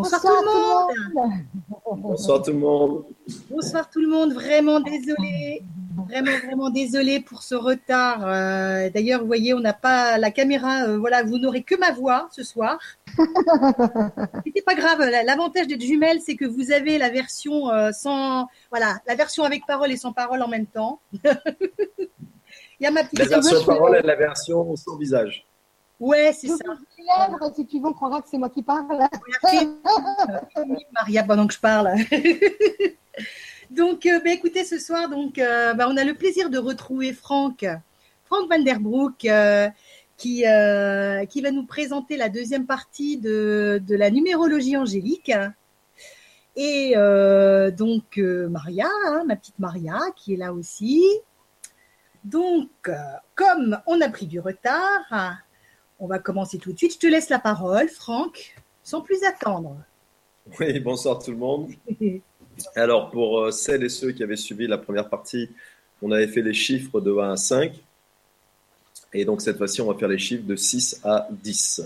[0.00, 1.32] Bonsoir, tout le monde.
[2.02, 3.04] Bonsoir tout le monde.
[3.50, 4.32] Bonsoir tout le monde.
[4.32, 5.62] Vraiment désolé.
[6.08, 8.26] Vraiment, vraiment désolé pour ce retard.
[8.26, 10.84] Euh, d'ailleurs, vous voyez, on n'a pas la caméra.
[10.84, 12.78] Euh, voilà, vous n'aurez que ma voix ce soir.
[13.18, 15.00] C'est pas grave.
[15.26, 19.66] L'avantage d'être jumelle, c'est que vous avez la version euh, sans, voilà, la version avec
[19.66, 21.00] parole et sans parole en même temps.
[21.22, 23.18] Il y a ma petite.
[23.18, 25.46] La version parole et la version sans visage.
[26.00, 26.56] Ouais, c'est ça.
[26.98, 29.06] Lèvres, si tu veux, on croira que c'est moi qui parle.
[30.92, 31.90] Maria, pendant que je parle.
[33.70, 37.12] donc, euh, bah, écoutez, ce soir, donc, euh, bah, on a le plaisir de retrouver
[37.12, 37.66] Franck,
[38.24, 39.68] Franck Van Der Broek, euh,
[40.16, 40.44] qui,
[41.28, 45.32] qui va nous présenter la deuxième partie de, de la numérologie angélique.
[46.56, 46.94] Et
[47.76, 51.04] donc, Maria, hein, ma petite Maria, qui est là aussi.
[52.24, 52.68] Donc,
[53.34, 55.40] comme on a pris du retard,
[56.00, 56.94] on va commencer tout de suite.
[56.94, 59.76] Je te laisse la parole, Franck, sans plus attendre.
[60.58, 61.70] Oui, bonsoir tout le monde.
[62.74, 65.48] Alors, pour euh, celles et ceux qui avaient suivi la première partie,
[66.02, 67.72] on avait fait les chiffres de 1 à 5.
[69.12, 71.82] Et donc, cette fois-ci, on va faire les chiffres de 6 à 10.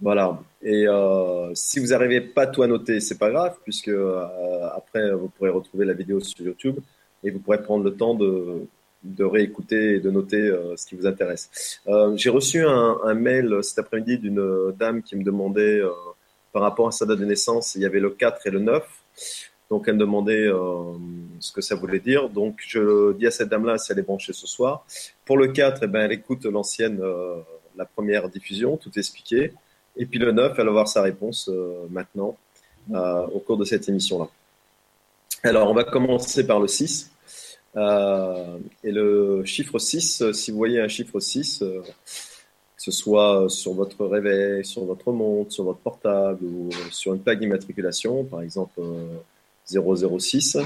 [0.00, 0.40] Voilà.
[0.62, 5.12] Et euh, si vous n'arrivez pas tout à noter, c'est pas grave, puisque euh, après,
[5.12, 6.78] vous pourrez retrouver la vidéo sur YouTube
[7.24, 8.66] et vous pourrez prendre le temps de,
[9.04, 11.80] de réécouter et de noter euh, ce qui vous intéresse.
[11.88, 15.90] Euh, j'ai reçu un, mail cet après-midi d'une dame qui me demandait euh,
[16.52, 18.86] par rapport à sa date de naissance, il y avait le 4 et le 9.
[19.70, 20.50] Donc elle me demandait
[21.40, 22.28] ce que ça voulait dire.
[22.28, 24.84] Donc je dis à cette dame-là si elle est branchée ce soir.
[25.24, 27.00] Pour le 4, eh ben, elle écoute l'ancienne,
[27.74, 29.54] la première diffusion, tout expliqué.
[29.96, 31.50] Et puis le 9, elle va voir sa réponse
[31.88, 32.36] maintenant
[32.90, 34.28] au cours de cette émission-là.
[35.42, 37.11] Alors on va commencer par le 6.
[37.76, 43.48] Euh, et le chiffre 6, si vous voyez un chiffre 6, euh, que ce soit
[43.48, 48.42] sur votre réveil, sur votre montre, sur votre portable ou sur une plaque d'immatriculation, par
[48.42, 48.80] exemple
[49.66, 50.58] 006,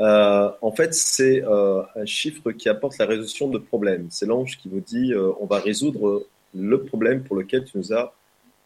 [0.00, 4.06] euh, en fait, c'est un chiffre qui apporte la résolution de problèmes.
[4.10, 8.14] C'est l'ange qui vous dit on va résoudre le problème pour lequel tu nous as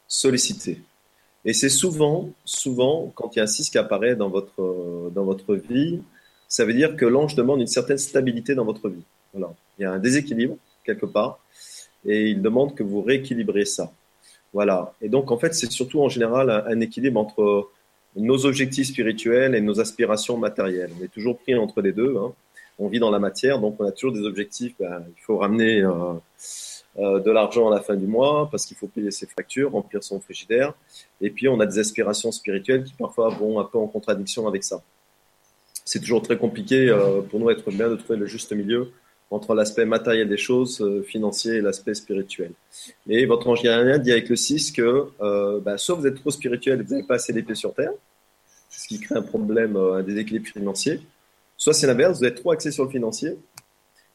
[0.06, 0.82] sollicité.
[1.44, 5.25] Et c'est souvent, souvent, quand il y a un 6 qui apparaît dans votre, dans
[5.25, 6.00] votre vie,
[6.52, 9.04] ça veut dire que l'ange demande une certaine stabilité dans votre vie.
[9.32, 9.54] Voilà.
[9.78, 11.38] Il y a un déséquilibre quelque part
[12.04, 13.90] et il demande que vous rééquilibrez ça.
[14.52, 14.92] Voilà.
[15.00, 17.70] Et donc, en fait, c'est surtout en général un, équilibre entre
[18.16, 20.91] nos objectifs spirituels et nos aspirations matérielles.
[21.00, 22.18] On est toujours pris entre les deux.
[22.18, 22.34] Hein.
[22.78, 24.74] On vit dans la matière, donc on a toujours des objectifs.
[24.78, 26.12] Ben, il faut ramener euh,
[26.98, 30.04] euh, de l'argent à la fin du mois parce qu'il faut payer ses factures, remplir
[30.04, 30.74] son frigidaire.
[31.22, 34.64] Et puis, on a des aspirations spirituelles qui parfois vont un peu en contradiction avec
[34.64, 34.82] ça
[35.84, 38.93] c'est toujours très compliqué euh, pour nous être bien de trouver le juste milieu
[39.31, 42.53] entre l'aspect matériel des choses, euh, financier et l'aspect spirituel.
[43.09, 46.31] Et votre ange gardien dit avec le 6 que euh, bah, soit vous êtes trop
[46.31, 47.92] spirituel et vous n'avez pas assez d'épée sur terre,
[48.69, 51.00] ce qui crée un problème, un déséquilibre financier,
[51.56, 53.37] soit c'est l'inverse, vous êtes trop axé sur le financier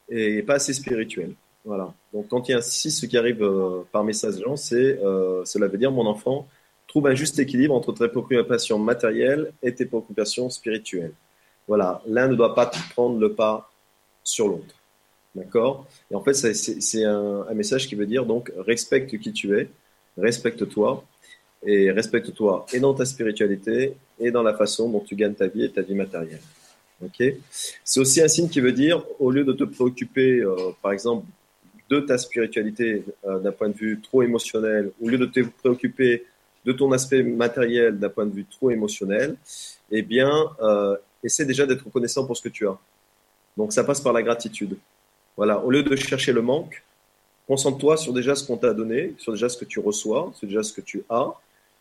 [0.10, 1.34] et pas assez spirituel.
[1.66, 1.94] Voilà.
[2.14, 3.48] Donc quand il y a un 6, ce qui arrive
[3.92, 5.00] par message gens, c'est
[5.46, 6.48] cela veut dire mon enfant
[6.88, 11.14] trouve un juste équilibre entre tes préoccupations matérielles et tes préoccupations spirituelles.
[11.68, 13.70] Voilà, l'un ne doit pas prendre le pas
[14.24, 14.76] sur l'autre.
[15.36, 15.86] D'accord?
[16.10, 19.70] Et en fait, c'est un, message qui veut dire donc respecte qui tu es,
[20.18, 21.04] respecte-toi,
[21.66, 25.66] et respecte-toi et dans ta spiritualité et dans la façon dont tu gagnes ta vie
[25.66, 26.42] et ta vie matérielle.
[27.04, 27.24] Ok?
[27.84, 31.26] C'est aussi un signe qui veut dire, au lieu de te préoccuper, euh, par exemple,
[31.90, 36.26] de ta spiritualité euh, d'un point de vue trop émotionnel, au lieu de te préoccuper
[36.66, 39.36] de ton aspect matériel d'un point de vue trop émotionnel,
[39.92, 42.78] eh bien, euh, essaie déjà d'être reconnaissant pour ce que tu as.
[43.56, 44.78] Donc ça passe par la gratitude.
[45.38, 46.84] Voilà, au lieu de chercher le manque,
[47.48, 50.64] concentre-toi sur déjà ce qu'on t'a donné, sur déjà ce que tu reçois, sur déjà
[50.64, 51.32] ce que tu as.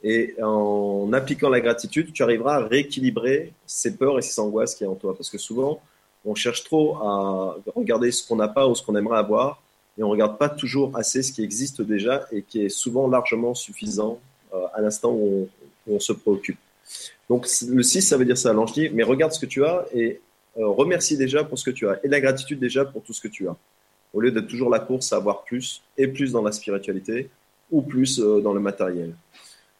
[0.02, 4.84] Et en appliquant la gratitude, tu arriveras à rééquilibrer ces peurs et ces angoisses qui
[4.84, 5.16] y en toi.
[5.16, 5.80] Parce que souvent,
[6.24, 9.62] on cherche trop à regarder ce qu'on n'a pas ou ce qu'on aimerait avoir,
[9.98, 13.08] et on ne regarde pas toujours assez ce qui existe déjà et qui est souvent
[13.08, 14.18] largement suffisant
[14.52, 15.48] euh, à l'instant où
[15.88, 16.58] on se préoccupe.
[17.28, 18.52] Donc le 6, ça veut dire ça.
[18.52, 20.20] L'ange dit, mais regarde ce que tu as et
[20.58, 21.98] euh, remercie déjà pour ce que tu as.
[22.04, 23.56] Et la gratitude déjà pour tout ce que tu as.
[24.14, 27.28] Au lieu d'être toujours la course à avoir plus, et plus dans la spiritualité,
[27.70, 29.14] ou plus euh, dans le matériel.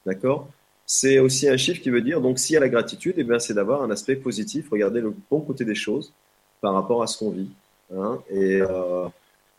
[0.05, 0.49] D'accord?
[0.85, 3.39] C'est aussi un chiffre qui veut dire, donc s'il y a la gratitude, eh bien,
[3.39, 6.13] c'est d'avoir un aspect positif, regarder le bon côté des choses
[6.61, 7.49] par rapport à ce qu'on vit.
[7.97, 9.09] Hein et, euh,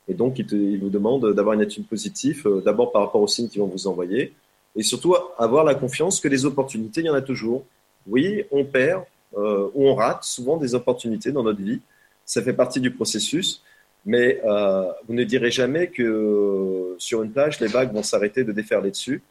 [0.07, 3.49] et, donc, il, il, vous demande d'avoir une attitude positive, d'abord par rapport aux signes
[3.49, 4.33] qu'ils vont vous envoyer,
[4.77, 7.65] et surtout avoir la confiance que les opportunités, il y en a toujours.
[8.05, 9.03] Oui, on perd
[9.35, 11.81] euh, ou on rate souvent des opportunités dans notre vie.
[12.23, 13.63] Ça fait partie du processus.
[14.05, 18.53] Mais euh, vous ne direz jamais que sur une plage, les vagues vont s'arrêter de
[18.53, 19.21] déferler dessus.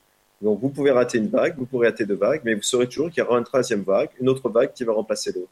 [0.43, 3.08] Donc vous pouvez rater une vague, vous pourrez rater deux vagues, mais vous saurez toujours
[3.08, 5.49] qu'il y aura une troisième vague, une autre vague qui va remplacer l'autre.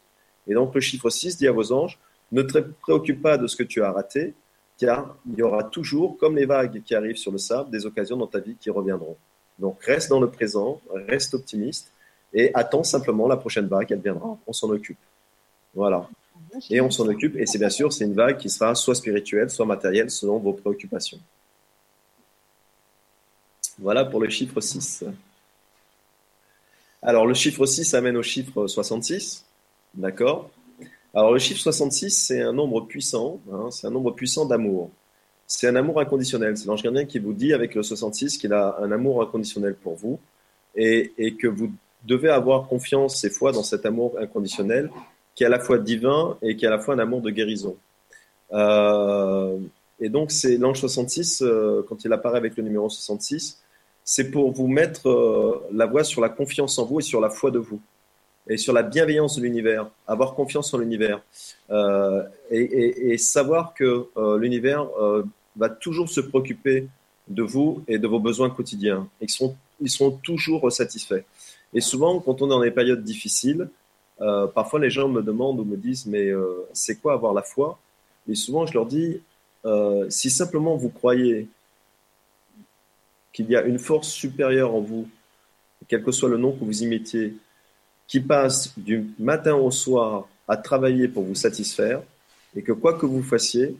[0.46, 1.98] Et donc le chiffre 6 dit à vos anges,
[2.32, 4.34] ne te préoccupe pas de ce que tu as raté,
[4.76, 8.18] car il y aura toujours, comme les vagues qui arrivent sur le sable, des occasions
[8.18, 9.16] dans ta vie qui reviendront.
[9.58, 11.90] Donc reste dans le présent, reste optimiste
[12.32, 14.98] et attends simplement la prochaine vague, elle viendra, on s'en occupe.
[15.74, 16.08] Voilà.
[16.70, 19.50] Et on s'en occupe, et c'est bien sûr, c'est une vague qui sera soit spirituelle,
[19.50, 21.20] soit matérielle, selon vos préoccupations.
[23.78, 25.04] Voilà pour le chiffre 6.
[27.02, 29.44] Alors, le chiffre 6 amène au chiffre 66.
[29.94, 30.50] D'accord?
[31.12, 33.40] Alors, le chiffre 66, c'est un nombre puissant.
[33.52, 34.90] Hein, c'est un nombre puissant d'amour.
[35.56, 36.56] C'est un amour inconditionnel.
[36.56, 39.94] C'est l'ange gardien qui vous dit avec le 66 qu'il a un amour inconditionnel pour
[39.94, 40.18] vous
[40.74, 41.70] et, que vous
[42.02, 44.90] devez avoir confiance et foi dans cet amour inconditionnel
[45.36, 47.30] qui est à la fois divin et qui est à la fois un amour de
[47.30, 47.76] guérison.
[48.52, 49.56] Euh,
[50.00, 53.62] et donc, c'est l'ange 66, euh, quand il apparaît avec le numéro 66,
[54.02, 57.30] c'est pour vous mettre euh, la voix sur la confiance en vous et sur la
[57.30, 57.80] foi de vous
[58.48, 61.22] et sur la bienveillance de l'univers, avoir confiance en l'univers
[62.50, 64.86] et, savoir que l'univers
[65.56, 66.88] va toujours se préoccuper
[67.28, 71.24] de vous et de vos besoins quotidiens qu'ils seront, ils seront toujours satisfaits.
[71.72, 73.68] Et souvent, quand on est dans des périodes difficiles,
[74.18, 76.30] parfois les gens me demandent ou me disent mais
[76.72, 77.78] c'est quoi avoir la foi?
[78.28, 79.20] Et souvent, je leur dis
[80.08, 81.48] si simplement vous croyez
[83.32, 85.08] qu'il y a une force supérieure en vous,
[85.88, 87.34] quel que soit le nom que vous y mettiez,
[88.06, 92.02] qui passe du matin au soir à travailler pour vous satisfaire,
[92.54, 93.76] et que quoi que vous fassiez,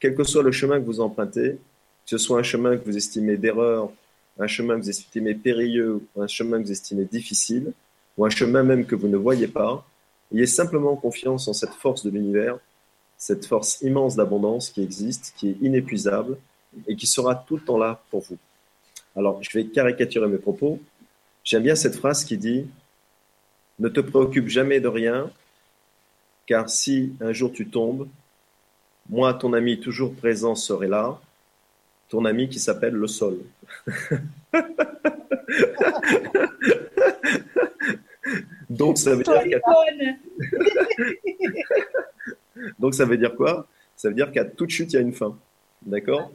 [0.00, 1.58] quel que soit le chemin que vous empruntez, que
[2.06, 3.92] ce soit un chemin que vous estimez d'erreur,
[4.38, 7.72] un chemin que vous estimez périlleux, un chemin que vous estimez difficile,
[8.16, 9.86] ou un chemin même que vous ne voyez pas,
[10.34, 12.58] ayez simplement confiance en cette force de l'univers,
[13.18, 16.38] cette force immense d'abondance qui existe, qui est inépuisable
[16.88, 18.38] et qui sera tout le temps là pour vous.
[19.14, 20.80] Alors, je vais caricaturer mes propos.
[21.44, 22.66] J'aime bien cette phrase qui dit
[23.78, 25.30] Ne te préoccupe jamais de rien,
[26.46, 28.08] car si un jour tu tombes,
[29.10, 31.20] moi, ton ami toujours présent, serai là,
[32.08, 33.38] ton ami qui s'appelle le sol.
[38.70, 39.58] Donc, ça veut dire
[42.78, 43.66] Donc, ça veut dire quoi?
[43.96, 45.36] Ça veut dire qu'à toute chute, il y a une fin.
[45.82, 46.30] D'accord?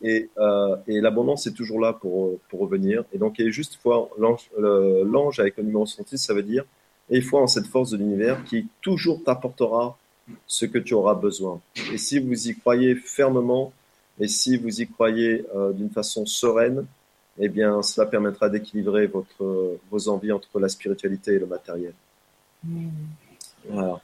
[0.00, 3.04] Et, euh, et l'abondance est toujours là pour, pour revenir.
[3.12, 6.64] Et donc, il y a juste foi, l'ange avec le numéro 66, ça veut dire,
[7.10, 9.98] et foi en cette force de l'univers qui toujours t'apportera
[10.46, 11.60] ce que tu auras besoin.
[11.92, 13.72] Et si vous y croyez fermement,
[14.20, 16.86] et si vous y croyez euh, d'une façon sereine,
[17.38, 21.92] eh bien, cela permettra d'équilibrer votre, vos envies entre la spiritualité et le matériel.
[22.62, 22.88] Mmh.
[23.68, 24.00] Voilà.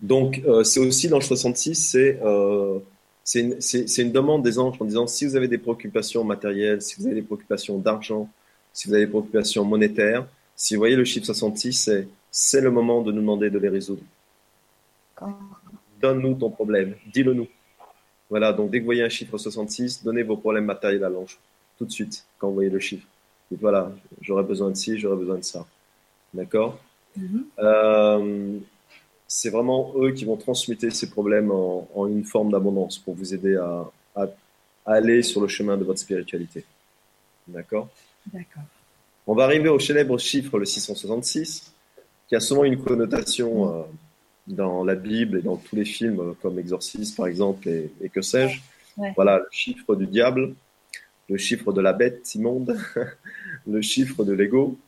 [0.00, 2.78] Donc, euh, c'est aussi l'ange 66, c'est euh,
[3.24, 3.56] c'est une,
[3.98, 7.14] une, demande des anges en disant si vous avez des préoccupations matérielles, si vous avez
[7.14, 8.28] des préoccupations d'argent,
[8.72, 10.26] si vous avez des préoccupations monétaires,
[10.56, 11.90] si vous voyez le chiffre 66,
[12.30, 14.02] c'est le moment de nous demander de les résoudre.
[16.00, 17.48] Donne-nous ton problème, dis-le nous.
[18.30, 21.38] Voilà, donc dès que vous voyez un chiffre 66, donnez vos problèmes matériels à l'ange,
[21.78, 23.06] tout de suite, quand vous voyez le chiffre.
[23.50, 25.66] Dites voilà, j'aurais besoin de ci, j'aurais besoin de ça.
[26.32, 26.78] D'accord
[27.18, 27.42] mm-hmm.
[27.58, 28.58] euh,
[29.28, 33.56] c'est vraiment eux qui vont transmuter ces problèmes en, une forme d'abondance pour vous aider
[33.56, 33.90] à,
[34.86, 36.64] aller sur le chemin de votre spiritualité.
[37.48, 37.88] D'accord
[38.32, 38.62] D'accord.
[39.26, 41.72] On va arriver au célèbre chiffre, le 666,
[42.28, 43.82] qui a souvent une connotation euh,
[44.46, 48.22] dans la Bible et dans tous les films, euh, comme Exorciste par exemple, et, que
[48.22, 48.60] sais-je.
[49.16, 50.54] Voilà, le chiffre du diable,
[51.28, 52.76] le chiffre de la bête immonde,
[53.66, 54.78] le chiffre de l'ego.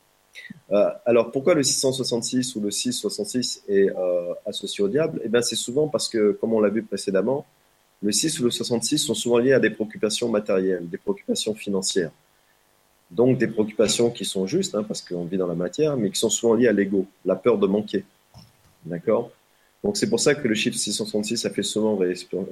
[0.71, 5.19] Euh, alors pourquoi le 666 ou le 666 est euh, associé au diable?
[5.23, 7.45] Eh bien c'est souvent parce que, comme on l'a vu précédemment,
[8.01, 12.11] le 6 ou le 66 sont souvent liés à des préoccupations matérielles, des préoccupations financières.
[13.09, 16.19] Donc des préoccupations qui sont justes, hein, parce qu'on vit dans la matière, mais qui
[16.19, 18.05] sont souvent liées à l'ego, la peur de manquer.
[18.85, 19.31] D'accord?
[19.83, 21.99] Donc c'est pour ça que le chiffre 666 a fait souvent,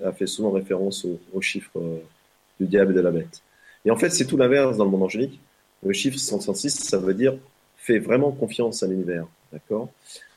[0.03, 1.97] a fait souvent référence au, chiffre euh,
[2.59, 3.41] du diable et de la bête.
[3.83, 5.39] Et en fait, c'est tout l'inverse dans le monde angélique.
[5.83, 7.35] Le chiffre 666, ça veut dire
[7.77, 9.89] fais vraiment confiance à l'univers, d'accord?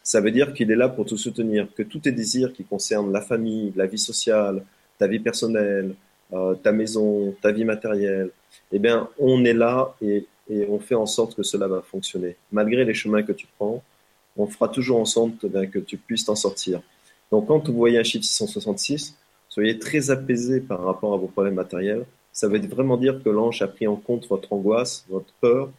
[0.03, 3.13] Ça veut dire qu'il est là pour te soutenir, que tous tes désirs qui concernent
[3.13, 4.65] la famille, la vie sociale,
[4.99, 5.95] ta vie personnelle,
[6.33, 8.31] euh, ta maison, ta vie matérielle,
[8.73, 12.37] eh bien, on est là et, on fait en sorte que cela va fonctionner.
[12.53, 13.83] Malgré les chemins que tu prends,
[14.39, 16.81] on fera toujours en sorte eh que tu puisses t'en sortir.
[17.31, 19.15] Donc, quand vous voyez un chiffre 666,
[19.49, 22.07] soyez très apaisé par rapport à vos problèmes matériels.
[22.33, 25.71] Ça veut vraiment dire que l'ange a pris en compte votre angoisse, votre peur,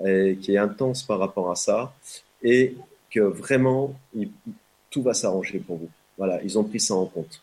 [0.00, 1.94] qui est intense par rapport à ça,
[2.42, 2.76] et
[3.10, 3.94] que vraiment,
[4.90, 5.90] tout va s'arranger pour vous.
[6.16, 7.42] Voilà, ils ont pris ça en compte.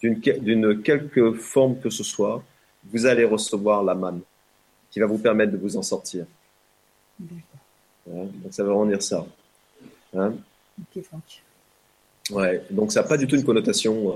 [0.00, 2.42] D'une quelque forme que ce soit,
[2.84, 4.20] vous allez recevoir la manne
[4.90, 6.24] qui va vous permettre de vous en sortir.
[7.18, 7.42] Donc
[8.50, 9.26] ça veut vraiment dire ça.
[10.16, 10.34] Hein
[10.80, 11.42] ok, Franck.
[12.30, 14.14] Ouais, donc ça n'a pas du tout une connotation euh,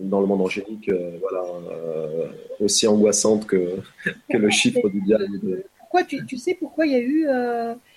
[0.00, 2.28] dans le monde angélique euh, voilà, euh,
[2.60, 3.76] aussi angoissante que,
[4.30, 5.64] que le chiffre du diable.
[5.78, 7.26] Pourquoi, tu, tu, sais pourquoi il y a eu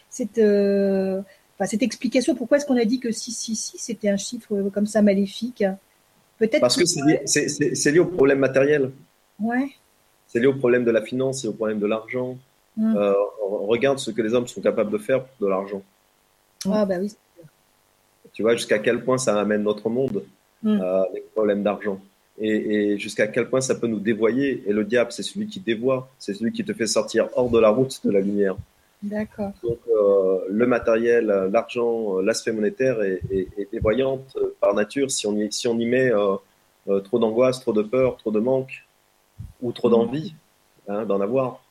[0.10, 2.36] cette, enfin, cette explication?
[2.36, 5.64] Pourquoi est-ce qu'on a dit que 666 c'était un chiffre comme ça maléfique?
[6.40, 8.92] Peut-être Parce que, c'est lié, au problème matériel.
[9.40, 9.70] Ouais.
[10.28, 12.38] C'est lié au problème de la finance et au problème de l'argent.
[12.76, 12.98] Hum.
[13.40, 15.84] regarde ce que les hommes sont capables de faire pour de l'argent.
[16.72, 17.14] Ah, bah oui.
[18.34, 20.24] Tu vois, jusqu'à quel point ça amène notre monde,
[20.64, 20.80] mm.
[20.82, 22.00] euh, les problèmes d'argent.
[22.40, 24.64] Et, jusqu'à quel point ça peut nous dévoyer.
[24.66, 27.60] Et le diable, c'est celui qui dévoie, c'est celui qui te fait sortir hors de
[27.60, 28.56] la route de la lumière.
[29.04, 29.52] D'accord.
[29.62, 35.36] Donc, euh, le matériel, l'argent, l'aspect monétaire est, est, dévoyante euh, par nature si on
[35.36, 36.12] y, si on y met
[37.04, 38.84] trop d'angoisse, trop de peur, trop de manque
[39.62, 39.92] ou trop mm.
[39.92, 40.34] d'envie
[40.88, 41.64] hein, d'en avoir.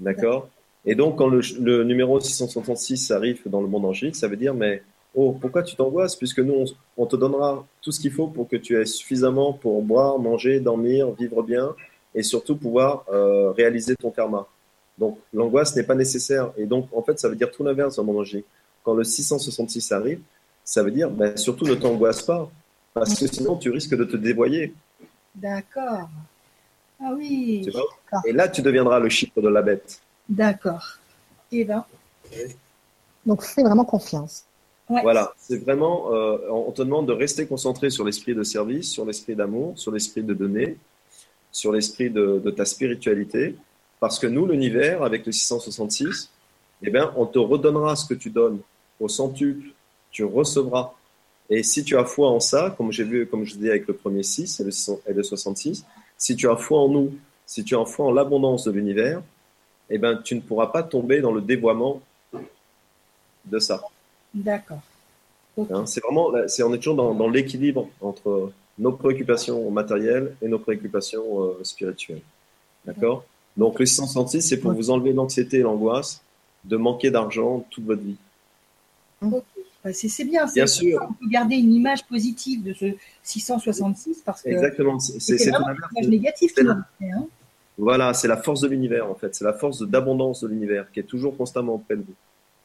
[0.00, 0.48] D'accord?
[0.86, 4.54] Et donc, quand le, le numéro 666 arrive dans le monde angélique, ça veut dire,
[4.54, 4.82] mais
[5.14, 6.16] Oh, pourquoi tu t'angoisses?
[6.16, 6.64] Puisque nous,
[6.96, 10.58] on, te donnera tout ce qu'il faut pour que tu aies suffisamment pour boire, manger,
[10.58, 11.74] dormir, vivre bien
[12.14, 14.46] et surtout pouvoir euh, réaliser ton karma.
[14.98, 16.52] Donc, l'angoisse n'est pas nécessaire.
[16.56, 18.46] Et donc, en fait, ça veut dire tout l'inverse dans mon logique.
[18.82, 20.20] Quand le 666 arrive,
[20.64, 22.50] ça veut dire ben, surtout ne t'angoisse pas.
[22.92, 24.74] Parce que sinon, tu risques de te dévoyer.
[25.34, 26.08] D'accord.
[27.00, 27.68] Ah oui.
[28.24, 30.00] Et là, tu deviendras le chiffre de la bête.
[30.28, 30.98] D'accord.
[31.52, 31.84] Et ben.
[33.26, 34.44] Donc, fais vraiment confiance.
[34.88, 39.06] Voilà, c'est vraiment, euh, on te demande de rester concentré sur l'esprit de service, sur
[39.06, 40.76] l'esprit d'amour, sur l'esprit de donner,
[41.50, 43.56] sur l'esprit de, ta spiritualité,
[43.98, 46.30] parce que nous, l'univers, avec le 666,
[46.82, 48.60] eh bien, on te redonnera ce que tu donnes
[49.00, 49.68] au centuple,
[50.10, 50.92] tu recevras.
[51.48, 53.94] Et si tu as foi en ça, comme j'ai vu, comme je dis avec le
[53.94, 54.70] premier 6 et le,
[55.06, 55.84] et le 66,
[56.18, 57.14] si tu as foi en nous,
[57.46, 59.22] si tu as foi en l'abondance de l'univers,
[59.90, 62.00] eh ben, tu ne pourras pas tomber dans le dévoiement
[63.44, 63.82] de ça.
[64.32, 64.80] D'accord.
[65.58, 70.58] Hein, c'est vraiment, c'est, on est toujours dans, l'équilibre entre nos préoccupations matérielles et nos
[70.58, 72.22] préoccupations euh, spirituelles.
[72.84, 73.24] D'accord?
[73.56, 76.22] Donc le 666, c'est pour vous enlever l'anxiété et l'angoisse
[76.64, 78.16] de manquer d'argent toute votre vie.
[79.92, 80.46] C'est, bien.
[80.46, 81.06] Bien sûr.
[81.08, 82.86] On peut garder une image positive de ce
[83.22, 84.98] 666 parce que Exactement.
[84.98, 87.26] C'est, c'est, une image négative qui hein.
[87.76, 89.34] Voilà, c'est la force de l'univers en fait.
[89.34, 92.14] C'est la force d'abondance de l'univers qui est toujours constamment auprès de vous.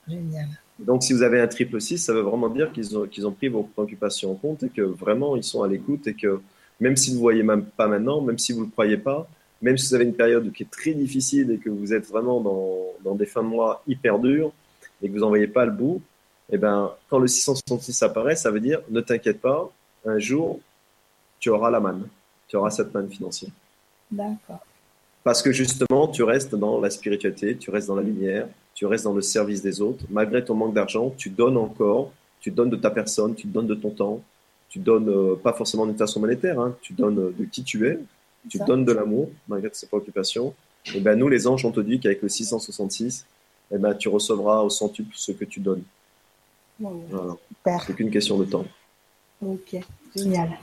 [0.07, 0.47] Génial.
[0.79, 3.31] Donc, si vous avez un triple 6, ça veut vraiment dire qu'ils ont, qu'ils ont
[3.31, 6.41] pris vos préoccupations en compte et que vraiment ils sont à l'écoute et que
[6.79, 9.27] même si vous ne voyez même pas maintenant, même si vous ne le croyez pas,
[9.61, 12.39] même si vous avez une période qui est très difficile et que vous êtes vraiment
[12.39, 14.53] dans, dans des fins de mois hyper dures
[15.01, 16.01] et que vous n'en voyez pas le bout,
[16.51, 19.69] eh ben, quand le 666 apparaît, ça veut dire ne t'inquiète pas,
[20.05, 20.61] un jour,
[21.39, 22.07] tu auras la manne,
[22.47, 23.51] tu auras cette manne financière.
[24.09, 24.65] D'accord.
[25.23, 29.03] Parce que justement, tu restes dans la spiritualité, tu restes dans la lumière, tu restes
[29.03, 30.05] dans le service des autres.
[30.09, 33.75] Malgré ton manque d'argent, tu donnes encore, tu donnes de ta personne, tu donnes de
[33.75, 34.23] ton temps,
[34.69, 37.87] tu donnes euh, pas forcément d'une façon monétaire, hein, tu donnes euh, de qui tu
[37.87, 37.99] es,
[38.47, 40.53] tu donnes de l'amour malgré tes préoccupations.
[40.95, 43.25] Et ben nous, les anges, on te dit qu'avec le 666,
[43.71, 45.83] eh ben, tu recevras au centuple ce que tu donnes.
[46.79, 47.35] Voilà.
[47.85, 48.65] C'est qu'une question de temps.
[49.45, 49.75] Ok,
[50.15, 50.57] génial.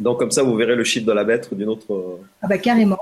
[0.00, 2.18] Donc comme ça, vous verrez le chiffre de la bête d'une autre.
[2.42, 2.98] Ah bah carrément.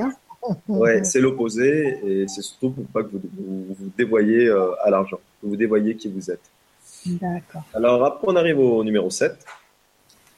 [0.00, 0.12] Hein.
[0.68, 3.20] Ouais, c'est l'opposé et c'est surtout pour pas que vous
[3.78, 6.40] vous, dévoyez euh, à l'argent, que vous dévoyez qui vous êtes.
[7.06, 7.62] D'accord.
[7.74, 9.36] Alors après, on arrive au numéro 7.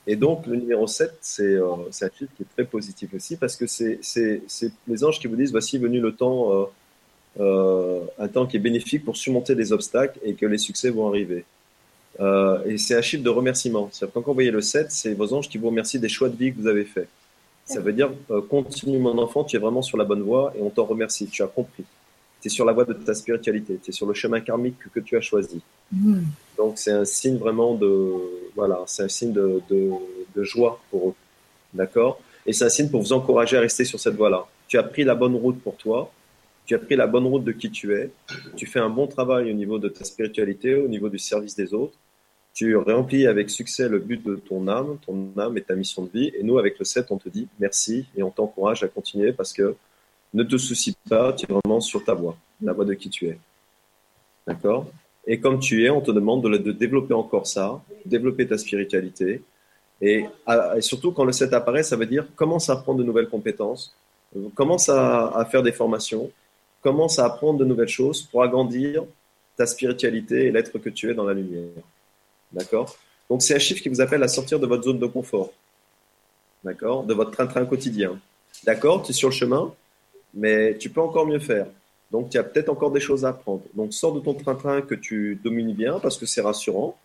[0.06, 3.56] Et donc, le numéro 7, euh, c'est un chiffre qui est très positif aussi parce
[3.56, 4.00] que c'est
[4.88, 6.68] les anges qui vous disent voici venu le temps,
[7.38, 11.08] euh, un temps qui est bénéfique pour surmonter des obstacles et que les succès vont
[11.08, 11.44] arriver.
[12.66, 13.88] Et c'est un chiffre de remerciement.
[13.92, 16.36] C'est-à-dire quand vous voyez le 7, c'est vos anges qui vous remercient des choix de
[16.36, 17.08] vie que vous avez faits.
[17.70, 20.60] Ça veut dire, euh, continue mon enfant, tu es vraiment sur la bonne voie et
[20.60, 21.84] on t'en remercie, tu as compris.
[22.42, 24.98] Tu es sur la voie de ta spiritualité, tu es sur le chemin karmique que,
[24.98, 25.60] tu as choisi.
[25.92, 26.22] Hmm.
[26.56, 28.12] Donc c'est un signe vraiment de,
[28.56, 31.14] voilà, c'est un signe de, de, joie pour eux.
[31.72, 32.20] D'accord?
[32.44, 34.46] Et c'est un signe pour vous encourager à rester sur cette voie-là.
[34.66, 36.10] Tu as pris la bonne route pour toi,
[36.66, 38.10] tu as pris la bonne route de qui tu es,
[38.56, 41.72] tu fais un bon travail au niveau de ta spiritualité, au niveau du service des
[41.72, 41.96] autres,
[42.60, 46.10] tu remplis avec succès le but de ton âme, ton âme et ta mission de
[46.10, 46.30] vie.
[46.38, 49.54] Et nous, avec le 7, on te dit merci et on t'encourage à continuer parce
[49.54, 49.76] que
[50.34, 53.28] ne te soucie pas, tu es vraiment sur ta voie, la voie de qui tu
[53.28, 53.38] es.
[54.46, 54.92] D'accord?
[55.26, 59.42] Et comme tu es, on te demande de, développer encore ça, développer ta spiritualité.
[60.02, 60.26] Et,
[60.80, 63.96] surtout, quand le 7 apparaît, ça veut dire commence à apprendre de nouvelles compétences,
[64.54, 66.30] commence à, à faire des formations,
[66.82, 69.02] commence à apprendre de nouvelles choses pour agrandir
[69.56, 71.82] ta spiritualité et l'être que tu es dans la lumière.
[72.52, 72.96] D'accord
[73.28, 75.52] Donc, c'est un chiffre qui vous appelle à sortir de votre zone de confort.
[76.64, 78.18] D'accord De votre train-train quotidien.
[78.64, 79.72] D'accord Tu es sur le chemin
[80.34, 81.66] mais tu peux encore mieux faire.
[82.10, 83.62] Donc, il y a peut-être encore des choses à apprendre.
[83.74, 86.96] Donc, sors de ton train-train que tu domines bien parce que c'est rassurant.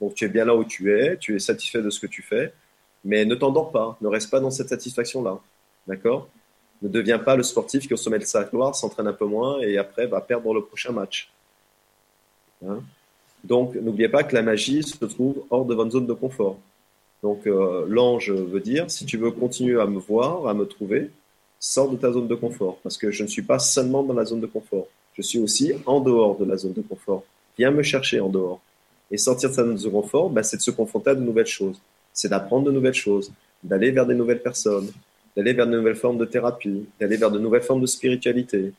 [0.00, 2.22] Donc, tu es bien là où tu es, tu es satisfait de ce que tu
[2.22, 2.52] fais,
[3.04, 5.38] mais ne t'endors pas, ne reste pas dans cette satisfaction-là.
[5.86, 6.28] D'accord
[6.82, 9.60] Ne deviens pas le sportif qui, au sommet de sa gloire, s'entraîne un peu moins
[9.60, 11.30] et après va perdre le prochain match.
[12.66, 12.82] Hein?
[13.44, 16.58] Donc, n'oubliez pas que la magie se trouve hors de votre zone de confort.
[17.22, 21.10] Donc, euh, l'ange veut dire, si tu veux continuer à me voir, à me trouver,
[21.60, 22.78] sors de ta zone de confort.
[22.82, 24.86] Parce que je ne suis pas seulement dans la zone de confort.
[25.14, 27.22] Je suis aussi en dehors de la zone de confort.
[27.56, 28.60] Viens me chercher en dehors.
[29.10, 31.46] Et sortir de sa zone de confort, ben, c'est de se confronter à de nouvelles
[31.46, 31.80] choses.
[32.12, 33.32] C'est d'apprendre de nouvelles choses,
[33.62, 34.90] d'aller vers des nouvelles personnes,
[35.36, 38.72] d'aller vers de nouvelles formes de thérapie, d'aller vers de nouvelles formes de spiritualité,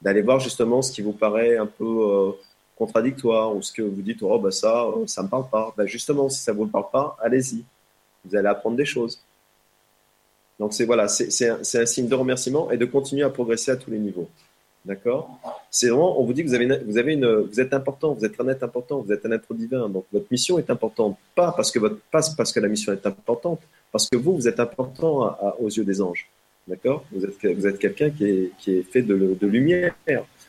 [0.00, 2.30] d'aller voir justement ce qui vous paraît un peu euh,
[2.82, 5.72] contradictoire ou ce que vous dites, oh, ben ça, euh, ça me parle pas.
[5.76, 7.62] Ben justement, si ça vous parle pas, allez-y.
[8.24, 9.20] Vous allez apprendre des choses.
[10.58, 13.76] Donc c'est voilà, c'est un, un, signe de remerciement et de continuer à progresser à
[13.76, 14.28] tous les niveaux.
[14.84, 15.22] D'accord?
[15.70, 18.24] C'est vraiment, on vous dit que vous, avez vous, avez une, vous êtes important, vous
[18.24, 19.88] êtes un être important, vous êtes un être divin.
[19.88, 23.06] Donc votre mission est importante, pas parce que, votre, pas parce que la mission est
[23.06, 23.60] importante,
[23.92, 26.28] parce que vous, vous êtes important aux yeux des anges.
[26.66, 27.04] D'accord?
[27.12, 29.94] Vous êtes, vous êtes quelqu'un qui est, qui est fait de, de lumière.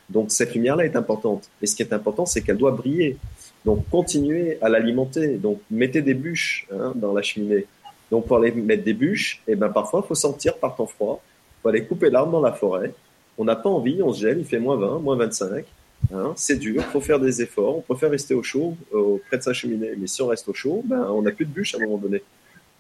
[0.10, 1.50] Donc cette lumière-là est importante.
[1.62, 3.18] Et ce qui est important, c'est qu'elle doit briller.
[3.66, 5.38] Donc continuez à l'alimenter.
[5.38, 7.66] Donc mettez des bûches hein, dans la cheminée.
[8.12, 10.86] Donc pour aller mettre des bûches, et eh ben parfois il faut sortir par temps
[10.86, 11.22] froid.
[11.24, 12.94] Il faut aller couper l'arbre dans la forêt
[13.38, 15.66] on n'a pas envie, on se gèle, il fait moins 20, moins 25.
[16.14, 17.78] Hein, c'est dur, il faut faire des efforts.
[17.78, 19.94] On préfère rester au chaud, euh, près de sa cheminée.
[19.98, 21.98] Mais si on reste au chaud, ben, on n'a plus de bûche à un moment
[21.98, 22.22] donné.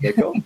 [0.01, 0.33] D'accord?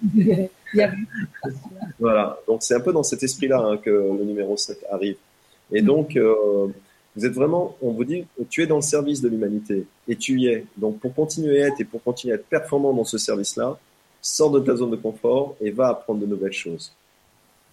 [1.99, 5.15] Voilà, donc c'est un peu dans cet esprit-là hein, que le numéro 7 arrive.
[5.71, 6.67] Et donc, euh,
[7.15, 10.39] vous êtes vraiment, on vous dit, tu es dans le service de l'humanité et tu
[10.39, 10.65] y es.
[10.77, 13.77] Donc, pour continuer à être et pour continuer à être performant dans ce service-là,
[14.21, 16.91] sors de ta zone de confort et va apprendre de nouvelles choses.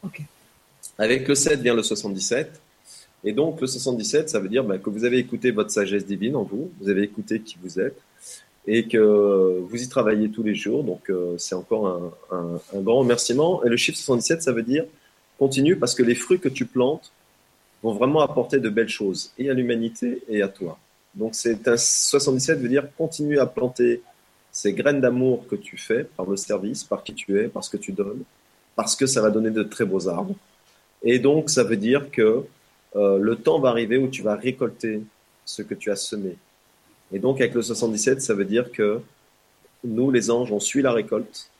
[0.02, 0.22] Ok.
[0.98, 2.60] Avec le 7 vient le 77.
[3.24, 6.36] Et donc, le 77, ça veut dire bah, que vous avez écouté votre sagesse divine
[6.36, 7.96] en vous, vous avez écouté qui vous êtes,
[8.66, 10.84] et que vous y travaillez tous les jours.
[10.84, 13.64] Donc, euh, c'est encore un, grand remerciement.
[13.64, 14.84] Et le chiffre 77, ça veut dire
[15.38, 17.10] continue parce que les fruits que tu plantes
[17.84, 20.78] vont vraiment apporter de belles choses, et à l'humanité et à toi.
[21.14, 24.02] Donc, c'est un 77 veut dire continue à planter
[24.50, 27.76] ces graines d'amour que tu fais par le service, par qui tu es, parce que
[27.76, 28.22] tu donnes,
[28.74, 30.34] parce que ça va donner de très beaux arbres.
[31.02, 32.44] Et donc, ça veut dire que
[32.96, 35.02] euh, le temps va arriver où tu vas récolter
[35.44, 36.36] ce que tu as semé.
[37.12, 39.02] Et donc, avec le 77, ça veut dire que
[39.84, 41.50] nous, les anges, on suit la récolte,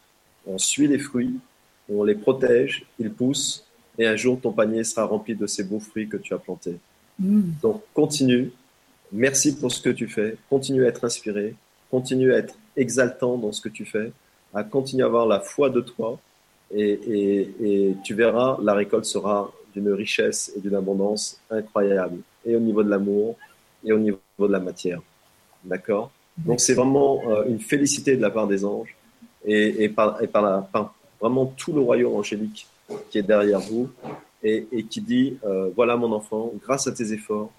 [0.47, 1.35] on suit les fruits,
[1.91, 3.64] on les protège, ils poussent,
[3.99, 6.77] et un jour, ton panier sera rempli de ces beaux fruits que tu as plantés.
[7.19, 7.43] Mm.
[7.63, 8.53] Donc, continue.
[9.13, 10.37] Merci pour ce que tu fais.
[10.51, 11.55] Continue à être inspiré.
[11.91, 14.13] Continue à être exaltant dans ce que tu fais.
[14.53, 16.19] À continuer à avoir la foi de toi
[16.77, 22.83] et, tu verras, la récolte sera d'une richesse et d'une abondance incroyable, et au niveau
[22.83, 23.37] de l'amour,
[23.85, 25.01] et au niveau de la matière.
[25.65, 26.11] D'accord?
[26.37, 28.95] Donc c'est vraiment euh, une félicité de la part des anges,
[29.47, 30.19] et, par,
[31.21, 32.67] vraiment tout le royaume angélique
[33.11, 33.91] qui est derrière vous,
[34.43, 37.51] et, qui dit, euh, voilà mon enfant, grâce à tes efforts,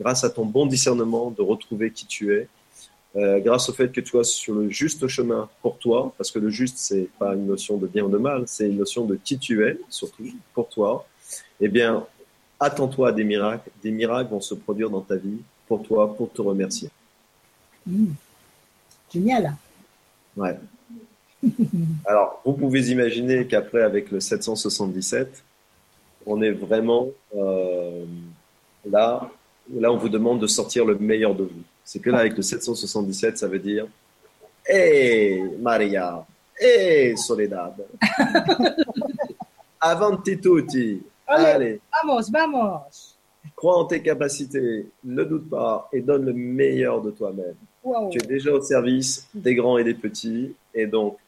[0.00, 2.48] grâce à ton bon discernement de retrouver qui tu es,
[3.16, 6.40] euh, grâce au fait que tu sois sur le juste chemin pour toi, parce que
[6.40, 9.14] le juste, c'est pas une notion de bien ou de mal, c'est une notion de
[9.14, 11.06] qui tu es, surtout pour toi,
[11.60, 12.04] eh bien,
[12.58, 13.70] attends-toi à des miracles.
[13.82, 16.90] Des miracles vont se produire dans ta vie pour toi, pour te remercier.
[17.86, 18.06] Mmh.
[19.12, 19.54] Génial.
[20.36, 20.58] Ouais.
[22.06, 25.42] Alors, vous pouvez imaginer qu'après, avec le 777,
[26.26, 28.04] on est vraiment euh,
[28.90, 29.30] là,
[29.72, 31.62] là, on vous demande de sortir le meilleur de vous.
[31.84, 33.86] C'est que là, avec le 777, ça veut dire
[34.66, 36.24] Hey Maria,
[36.58, 37.74] hey Soledad,
[39.80, 43.16] avanti tutti, allez, vamos, vamos.
[43.54, 47.54] Crois en tes capacités, ne doute pas et donne le meilleur de toi-même.
[48.10, 51.18] Tu es déjà au service des grands et des petits, et donc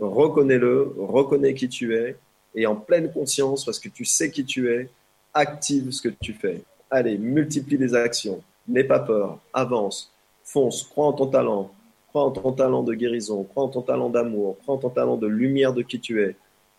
[0.00, 2.16] reconnais-le, reconnais qui tu es,
[2.54, 4.88] et en pleine conscience, parce que tu sais qui tu es,
[5.34, 6.62] active ce que tu fais.
[6.90, 10.12] Allez, multiplie les actions, N'aie pas peur, avance,
[10.44, 11.70] fonce, crois en ton talent,
[12.08, 15.16] crois en ton talent de guérison, crois en ton talent d'amour, crois en ton talent
[15.16, 16.36] de lumière de qui tu es.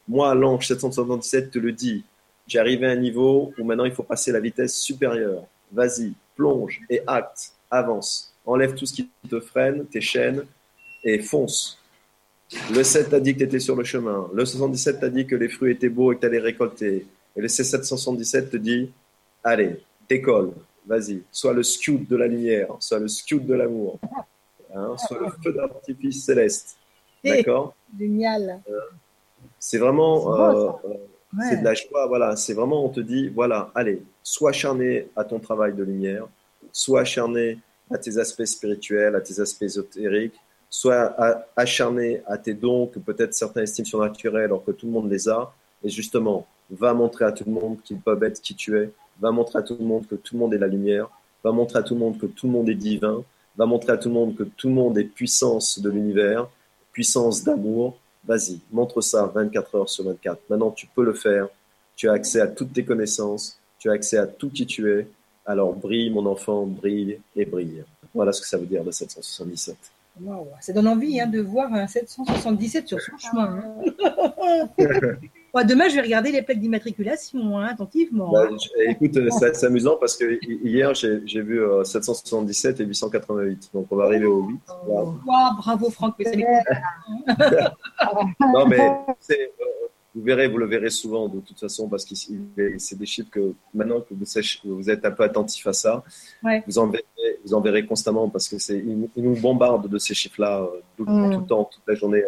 [0.07, 2.03] Moi, l'ange 777 te le dit,
[2.45, 5.45] j'ai arrivé à un niveau où maintenant il faut passer la vitesse supérieure.
[5.71, 10.43] Vas-y, plonge et acte, avance, enlève tout ce qui te freine, tes chaînes,
[11.03, 11.79] et fonce.
[12.71, 14.29] Le 7 t'a dit que tu étais sur le chemin.
[14.33, 17.05] Le 77 t'a dit que les fruits étaient beaux et que tu allais récolter.
[17.35, 18.91] Et le C777 te dit,
[19.43, 20.51] allez, décolle,
[20.85, 23.99] vas-y, sois le scout de la lumière, sois le scout de l'amour,
[24.73, 26.77] hein, sois le feu d'artifice céleste.
[27.23, 27.75] D'accord?
[27.97, 28.61] Génial.
[29.59, 30.71] c'est vraiment, euh,
[31.49, 32.35] C'est de la joie, voilà.
[32.35, 36.27] C'est vraiment, on te dit, voilà, allez, sois acharné à ton travail de lumière,
[36.71, 37.59] sois acharné
[37.91, 41.15] à tes aspects spirituels, à tes aspects ésotériques, sois
[41.55, 45.27] acharné à tes dons que peut-être certains estiment surnaturels alors que tout le monde les
[45.29, 45.51] a.
[45.83, 49.31] Et justement, va montrer à tout le monde qu'ils peuvent être qui tu es, va
[49.31, 51.09] montrer à tout le monde que tout le monde est la lumière,
[51.43, 53.23] va montrer à tout le monde que tout le monde est divin,
[53.57, 56.47] va montrer à tout le monde que tout le monde est puissance de l'univers,
[56.91, 57.97] puissance d'amour.
[58.25, 60.41] Vas-y, montre ça 24 heures sur 24.
[60.49, 61.47] Maintenant, tu peux le faire.
[61.95, 65.07] Tu as accès à toutes tes connaissances, tu as accès à tout qui tu es.
[65.45, 67.83] Alors brille, mon enfant, brille et brille.
[68.13, 69.75] Voilà ce que ça veut dire le 777.
[70.59, 73.61] Ça donne envie hein, de voir un 777 sur son chemin.
[73.61, 74.69] Hein.
[75.63, 78.31] demain, je vais regarder les plaques d'immatriculation, hein, attentivement.
[78.31, 78.47] Bah,
[78.87, 83.69] écoute, euh, c'est amusant parce que hier, j'ai vu 777 euh, et 888.
[83.73, 84.59] Donc, on va arriver au 8.
[85.25, 86.15] bravo, Franck.
[88.39, 88.93] non, mais euh,
[90.19, 93.53] vous verrez, vous le verrez souvent de toute façon parce que c'est des chiffres que
[93.73, 96.03] maintenant que vous, êtes un peu attentif à ça,
[96.67, 97.05] vous, en verrez,
[97.45, 101.31] vous en verrez constamment parce que c'est ils, nous bombardent de ces chiffres-là tout, mm.
[101.31, 102.23] tout, le temps, toute la journée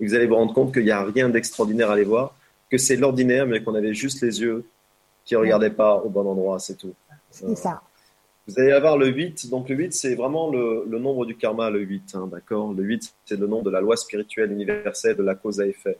[0.00, 2.34] et vous allez vous rendre compte qu'il n'y a rien d'extraordinaire à aller voir,
[2.70, 4.64] que c'est l'ordinaire, mais qu'on avait juste les yeux
[5.24, 6.94] qui ne regardaient pas au bon endroit, c'est tout.
[7.30, 7.80] C'est ça.
[8.48, 9.48] Vous allez avoir le 8.
[9.50, 12.14] Donc le 8, c'est vraiment le, nombre du karma, le 8.
[12.14, 12.72] Hein, d'accord?
[12.72, 15.98] Le 8, c'est le nom de la loi spirituelle universelle de la cause à effet.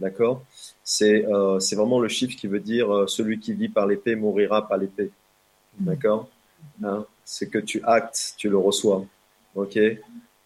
[0.00, 0.44] D'accord?
[0.84, 4.66] C'est, euh, vraiment le chiffre qui veut dire euh, celui qui vit par l'épée mourira
[4.66, 5.10] par l'épée.
[5.78, 6.28] D'accord?
[6.82, 7.04] Hein?
[7.24, 9.04] C'est que tu actes, tu le reçois.
[9.54, 9.78] OK?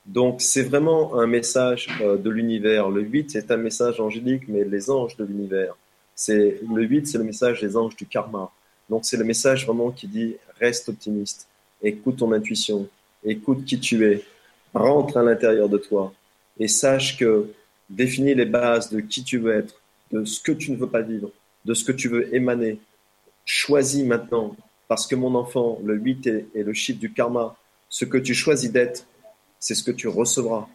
[0.07, 2.89] Donc c'est vraiment un message euh, de l'univers.
[2.91, 5.77] Le 8 est un message angélique, mais les anges de l'univers.
[6.15, 8.51] C'est le 8, c'est le message des anges du karma.
[8.89, 11.47] Donc c'est le message vraiment qui dit reste optimiste,
[11.83, 12.89] écoute ton intuition,
[13.25, 14.25] écoute qui tu es,
[14.75, 16.13] rentre à l'intérieur de toi
[16.59, 17.49] et sache que
[17.93, 21.03] définis les bases de qui tu veux être, de ce que tu ne veux pas
[21.03, 21.31] vivre,
[21.65, 22.81] de ce que tu veux émaner.
[23.45, 24.57] Choisis maintenant,
[24.89, 27.57] parce que mon enfant, le 8 est le chiffre du karma.
[27.89, 29.07] Ce que tu choisis d'être,
[29.59, 30.69] c'est ce que tu recevras.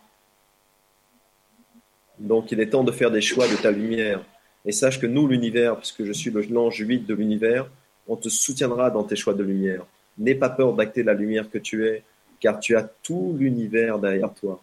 [2.20, 4.24] Donc il est temps de faire des choix de ta lumière.
[4.66, 7.70] Et sache que nous, l'univers, puisque je suis l'ange 8 de l'univers,
[8.08, 9.86] on te soutiendra dans tes choix de lumière.
[10.18, 12.04] N'aie pas peur d'acter la lumière que tu es,
[12.40, 14.62] car tu as tout l'univers derrière toi.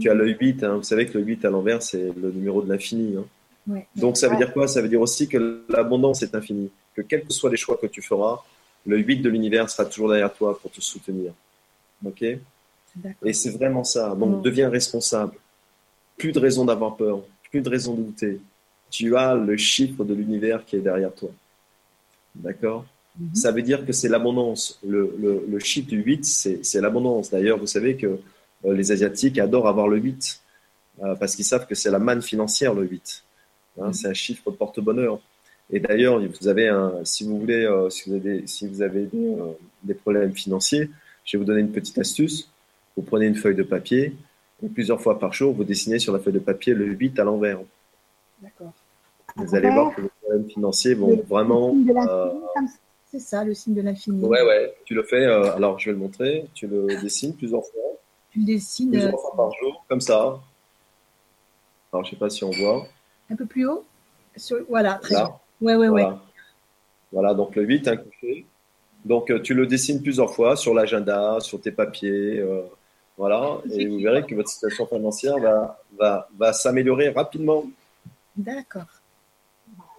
[0.00, 0.76] Tu as le 8, hein.
[0.76, 3.16] vous savez que le 8 à l'envers, c'est le numéro de l'infini.
[3.16, 3.82] Hein.
[3.94, 4.66] Donc ça veut dire quoi?
[4.66, 7.86] Ça veut dire aussi que l'abondance est infinie, que quels que soient les choix que
[7.86, 8.42] tu feras,
[8.86, 11.32] le 8 de l'univers sera toujours derrière toi pour te soutenir.
[12.04, 12.22] Ok?
[13.24, 14.14] Et c'est vraiment ça.
[14.14, 14.42] Donc, mm.
[14.42, 15.34] deviens responsable.
[16.16, 18.40] Plus de raison d'avoir peur, plus de raison de douter.
[18.90, 21.30] Tu as le chiffre de l'univers qui est derrière toi.
[22.34, 22.84] D'accord?
[23.18, 23.34] Mm-hmm.
[23.34, 24.78] Ça veut dire que c'est l'abondance.
[24.86, 25.16] Le,
[25.48, 27.30] le, chiffre du 8, c'est l'abondance.
[27.30, 28.18] D'ailleurs, vous savez que
[28.64, 30.40] les Asiatiques adorent avoir le 8
[31.02, 33.24] euh, parce qu'ils savent que c'est la manne financière, le 8.
[33.80, 33.92] Hein, mm-hmm.
[33.92, 35.20] C'est un chiffre porte-bonheur.
[35.70, 39.08] Et d'ailleurs, vous avez un, si vous voulez, euh, si vous avez, si vous avez
[39.82, 40.90] des problèmes financiers,
[41.24, 42.50] je vais vous donner une petite astuce.
[42.96, 44.14] Vous prenez une feuille de papier
[44.62, 47.24] et plusieurs fois par jour, vous dessinez sur la feuille de papier le 8 à
[47.24, 47.58] l'envers.
[48.40, 48.72] D'accord.
[49.36, 51.74] Vous allez voir que vos problèmes financiers vont vraiment.
[51.88, 52.30] Euh,
[53.10, 54.24] c'est ça, le signe de l'infini.
[54.24, 54.74] Ouais, ouais.
[54.84, 55.24] Tu le fais.
[55.24, 56.46] Euh, alors, je vais le montrer.
[56.54, 57.81] Tu le dessines plusieurs fois.
[58.32, 58.90] Tu le dessines.
[58.90, 60.40] Plusieurs fois par jour, comme ça.
[61.92, 62.86] Alors, je sais pas si on voit.
[63.30, 63.84] Un peu plus haut.
[64.68, 65.32] Voilà, très bien.
[65.60, 66.08] Ouais, ouais, voilà.
[66.08, 66.14] ouais.
[67.12, 68.46] Voilà, donc le 8 couché.
[69.04, 72.42] Donc, euh, tu le dessines plusieurs fois sur l'agenda, sur tes papiers.
[73.18, 77.64] Voilà, et vous verrez que votre situation financière va, va, va s'améliorer rapidement.
[78.36, 78.86] D'accord.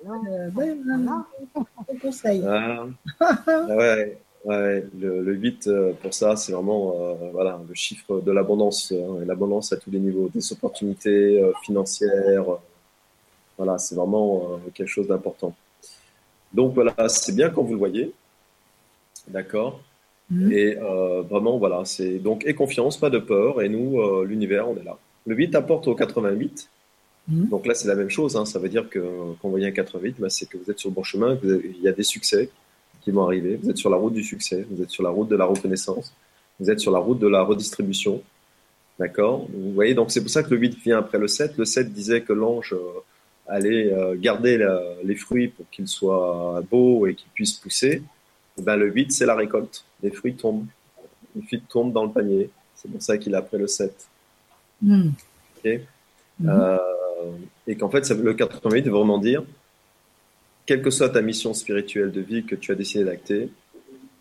[0.06, 2.44] Euh, bon conseil.
[2.46, 2.86] Ah,
[3.70, 8.32] ouais, ouais, le, le 8, euh, pour ça, c'est vraiment euh, voilà, le chiffre de
[8.32, 8.92] l'abondance.
[8.92, 12.46] Hein, l'abondance à tous les niveaux, des opportunités financières.
[13.58, 15.56] voilà, c'est vraiment quelque chose d'important.
[16.54, 18.14] Donc voilà, c'est bien quand vous le voyez.
[19.28, 19.82] D'accord?
[20.30, 20.52] Mhm.
[20.52, 23.62] Et euh, vraiment, voilà, c'est donc et confiance, pas de peur.
[23.62, 24.98] Et nous, euh, l'univers, on est là.
[25.26, 26.70] Le 8 apporte au 88.
[27.28, 27.50] Mhm.
[27.50, 28.36] Donc là, c'est la même chose.
[28.36, 28.46] Hein.
[28.46, 30.90] Ça veut dire que quand vous voyez un 88, bah, c'est que vous êtes sur
[30.90, 32.50] le bon chemin, il y a des succès
[33.04, 33.60] qui vont arriver.
[33.62, 36.14] Vous êtes sur la route du succès, vous êtes sur la route de la reconnaissance,
[36.60, 38.22] vous êtes sur la route de la redistribution.
[39.00, 39.48] D'accord?
[39.52, 41.58] Vous voyez, donc c'est pour ça que le 8 vient après le 7.
[41.58, 43.00] Le 7 disait que l'ange euh,
[43.48, 44.66] allait garder
[45.04, 48.02] les fruits pour qu'ils soient beaux et qu'ils puissent pousser.
[48.58, 50.68] ben, le 8, c'est la récolte les fruits tombent.
[51.36, 52.50] Les fruits tombent dans le panier.
[52.76, 54.08] C'est pour ça qu'il a pris le 7.
[54.82, 55.10] Hmm.
[55.64, 56.50] Hmm.
[56.50, 56.78] Euh,
[57.66, 59.44] et qu'en fait, le 88 veut vraiment dire,
[60.66, 63.50] quelle que soit ta mission spirituelle de vie que tu as décidé d'acter,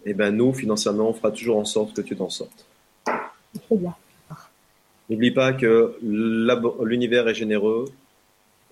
[0.04, 2.66] eh ben nous, financièrement, on fera toujours en sorte que tu t'en sortes.
[3.04, 3.94] Très bien.
[5.08, 7.86] N'oublie pas que l'univers est généreux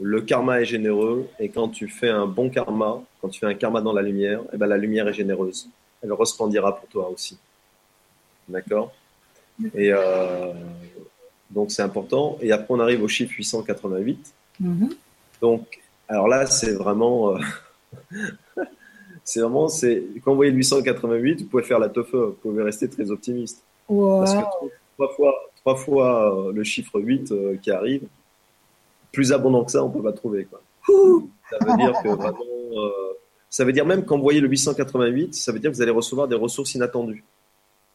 [0.00, 3.54] le karma est généreux et quand tu fais un bon karma, quand tu fais un
[3.54, 5.68] karma dans la lumière, eh ben, la lumière est généreuse.
[6.02, 7.38] Elle resplendira pour toi aussi.
[8.48, 8.92] D'accord?
[9.74, 10.54] Et euh,
[11.50, 12.38] donc c'est important.
[12.40, 14.32] Et après, on arrive au chiffre 888.
[14.60, 14.94] Mhm.
[15.42, 15.80] Donc,
[16.10, 17.36] alors là, c'est vraiment.
[17.36, 17.38] euh,
[19.24, 19.68] c'est vraiment.
[19.68, 23.10] c'est Quand vous voyez le 888, vous pouvez faire la teuf, vous pouvez rester très
[23.10, 23.62] optimiste.
[23.88, 24.70] Parce que Wow.
[24.96, 28.02] trois, fois, trois fois euh, le chiffre 8 euh, qui arrive,
[29.12, 30.44] plus abondant que ça, on ne peut pas trouver.
[30.46, 30.60] Quoi.
[30.86, 32.38] Ça veut dire que vraiment.
[33.48, 35.90] ça veut dire même quand vous voyez le 888, ça veut dire que vous allez
[35.90, 37.24] recevoir des ressources inattendues.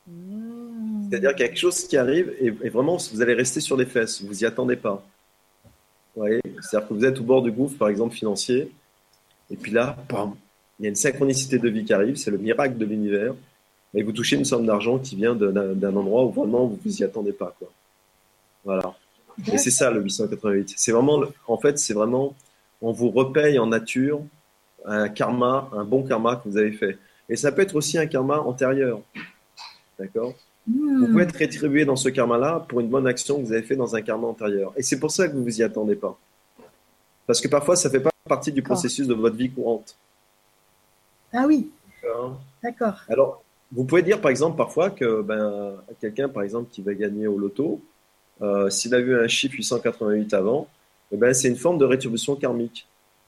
[0.08, 1.10] Mm.
[1.10, 3.78] C'est-à-dire qu'il y a quelque chose qui arrive et, et vraiment, vous allez rester sur
[3.78, 4.22] les fesses.
[4.24, 5.02] Vous n'y attendez pas.
[6.16, 8.72] Voyez C'est-à-dire que vous êtes au bord du gouffre, par exemple, financier.
[9.52, 10.34] Et puis là, bam,
[10.80, 12.16] il y a une synchronicité de vie qui arrive.
[12.16, 13.34] C'est le miracle de l'univers.
[13.94, 17.04] Et vous touchez une somme d'argent qui vient d'un endroit où vraiment vous vous y
[17.04, 17.56] attendez pas.
[17.58, 17.70] Quoi.
[18.66, 18.96] Voilà.
[19.52, 20.74] Et c'est ça le 888.
[20.76, 22.36] C'est vraiment, en fait, c'est vraiment,
[22.82, 24.22] on vous repaye en nature
[24.86, 26.98] un karma, un bon karma que vous avez fait.
[27.30, 29.02] Et ça peut être aussi un karma antérieur.
[29.98, 30.34] D'accord?
[30.68, 33.76] Vous pouvez être rétribué dans ce karma-là pour une bonne action que vous avez fait
[33.76, 34.74] dans un karma antérieur.
[34.76, 36.18] Et c'est pour ça que vous vous y attendez pas.
[37.28, 39.96] Parce que parfois, ça fait pas partie du processus de votre vie courante.
[41.32, 41.70] Ah oui,
[42.64, 43.02] D'accord.
[43.10, 47.28] Alors, vous pouvez dire par exemple parfois que ben, quelqu'un, par exemple, qui va gagner
[47.28, 47.82] au loto,
[48.42, 50.68] euh, s'il a vu un chiffre 888 avant,
[51.12, 52.88] eh ben, c'est une forme de rétribution karmique.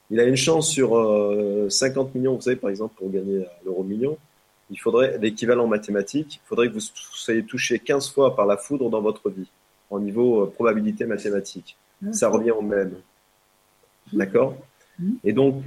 [0.10, 3.46] Il a une chance sur euh, 50 millions, vous savez, par exemple, pour gagner euh,
[3.66, 4.18] l'euro million,
[4.70, 6.80] il faudrait l'équivalent mathématique, il faudrait que vous
[7.14, 9.48] soyez touché 15 fois par la foudre dans votre vie,
[9.90, 11.78] en niveau euh, probabilité mathématique.
[12.12, 12.94] Ça revient au même.
[14.14, 14.56] D'accord?
[15.00, 15.18] Mhm.
[15.24, 15.64] Et donc,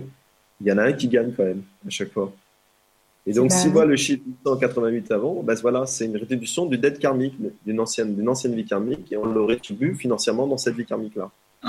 [0.60, 2.32] il y en a un qui gagne quand même, à chaque fois.
[3.26, 6.98] Et donc, s'il voit le chiffre 888 avant, ben voilà, c'est une rétribution du dette
[6.98, 7.34] karmique,
[7.66, 11.30] d'une ancienne, d'une ancienne vie karmique, et on le rétribue financièrement dans cette vie karmique-là.
[11.64, 11.68] Oh,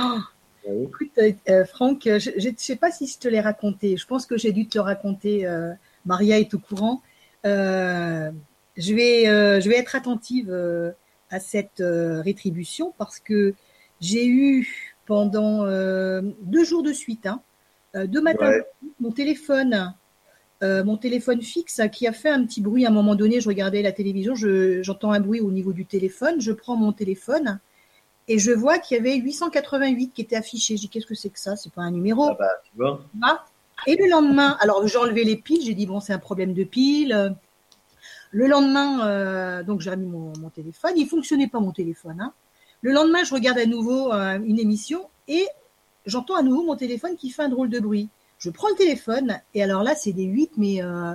[0.68, 0.84] Oui.
[0.86, 3.98] écoute, euh, euh, Franck, je ne sais pas si je te l'ai raconté.
[3.98, 5.46] Je pense que j'ai dû te le raconter.
[5.46, 5.74] euh,
[6.06, 7.02] Maria est au courant.
[7.46, 8.32] Euh,
[8.78, 10.92] je, vais, euh, je vais être attentive euh,
[11.30, 13.54] à cette rétribution parce que
[14.00, 15.66] j'ai eu pendant
[16.42, 17.42] deux jours de suite, hein,
[17.96, 18.66] deux matins, Ouais.
[19.00, 19.94] mon téléphone,
[20.64, 23.42] euh, mon téléphone fixe qui a fait un petit bruit à un moment donné.
[23.42, 26.40] Je regardais la télévision, je- j'entends un bruit au niveau du téléphone.
[26.40, 27.60] Je prends mon téléphone
[28.28, 30.78] et je vois qu'il y avait 888 qui était affiché.
[30.78, 31.56] Je dis qu'est-ce que c'est que ça?
[31.56, 32.26] C'est pas un numéro.
[32.30, 33.46] Ah bah, tu vois Ah.
[33.88, 36.64] Et le lendemain, alors j'ai enlevé les piles, j'ai dit bon c'est un problème de
[36.64, 37.36] piles.
[38.32, 42.22] Le lendemain, euh, donc j'ai remis mon, mon téléphone, il fonctionnait pas mon téléphone.
[42.22, 42.34] hein.
[42.82, 45.46] Le lendemain, je regarde à nouveau euh, une émission et
[46.06, 48.10] j'entends à nouveau mon téléphone qui fait un drôle de bruit.
[48.40, 51.14] Je prends le téléphone et alors là c'est des 8 mais euh,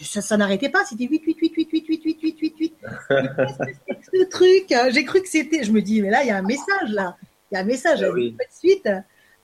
[0.00, 2.74] ça, ça n'arrêtait pas, c'était 8 8 8 8 8 8 8 8 8 8.
[2.80, 6.10] Qu'est-ce que c'est que ce truc hein J'ai cru que c'était, je me dis mais
[6.10, 7.16] là il y a un message là,
[7.50, 8.32] il y a un message, Ah oui.
[8.32, 8.88] pas de suite.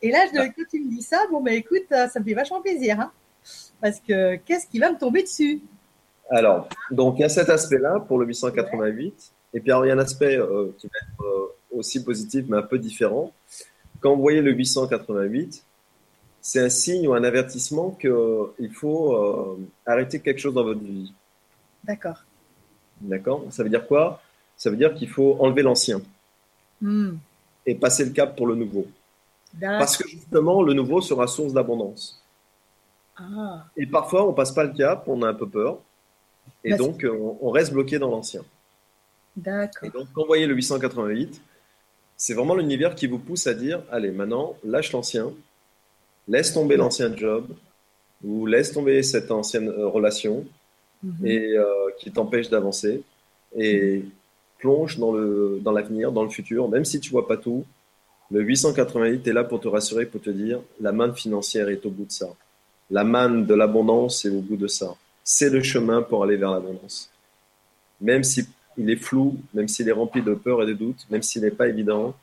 [0.02, 2.60] Et là, je, quand tu me dis ça, bon, bah écoute, ça me fait vachement
[2.60, 2.98] plaisir.
[3.00, 3.12] Hein
[3.80, 5.60] Parce que qu'est-ce qui va me tomber dessus?
[6.30, 9.32] Alors, donc il y a cet aspect-là pour le 888.
[9.52, 12.44] Et puis alors, il y a un aspect euh, qui va être euh, aussi positif,
[12.48, 13.32] mais un peu différent.
[14.00, 15.64] Quand vous voyez le 888,
[16.40, 21.12] c'est un signe ou un avertissement qu'il faut euh, arrêter quelque chose dans votre vie.
[21.84, 22.24] D'accord.
[23.00, 23.44] D'accord?
[23.50, 24.22] Ça veut dire quoi?
[24.56, 26.00] Ça veut dire qu'il faut enlever l'ancien
[26.82, 27.16] Hmm.
[27.66, 28.86] et passer le cap pour le nouveau.
[29.78, 32.24] Parce que justement, le nouveau sera source d'abondance.
[33.16, 35.80] Ah, Et parfois, on passe pas le cap, on a un peu peur.
[36.64, 38.44] Et donc, euh, on, on reste bloqué dans l'ancien.
[39.36, 39.88] d'accord.
[39.88, 41.40] Et donc, quand vous voyez le 888,
[42.16, 45.32] c'est vraiment l'univers qui vous pousse à dire allez, maintenant, lâche l'ancien,
[46.28, 47.48] laisse tomber l'ancien job,
[48.24, 50.46] ou laisse tomber cette ancienne euh, relation
[51.02, 51.26] Mhm.
[51.26, 51.66] et euh,
[51.98, 53.02] qui t'empêche d'avancer,
[53.56, 54.04] et
[54.58, 57.64] plonge dans le dans l'avenir, dans le futur, même si tu vois pas tout.
[58.30, 61.90] Le 888 est là pour te rassurer, pour te dire la manne financière est au
[61.90, 62.28] bout de ça.
[62.90, 64.94] La manne de l'abondance est au bout de ça.
[65.24, 67.10] C'est le chemin pour aller vers l'abondance.
[68.00, 71.22] Même si il est flou, même s'il est rempli de peur et de doutes, même
[71.22, 72.14] s'il n'est pas évident,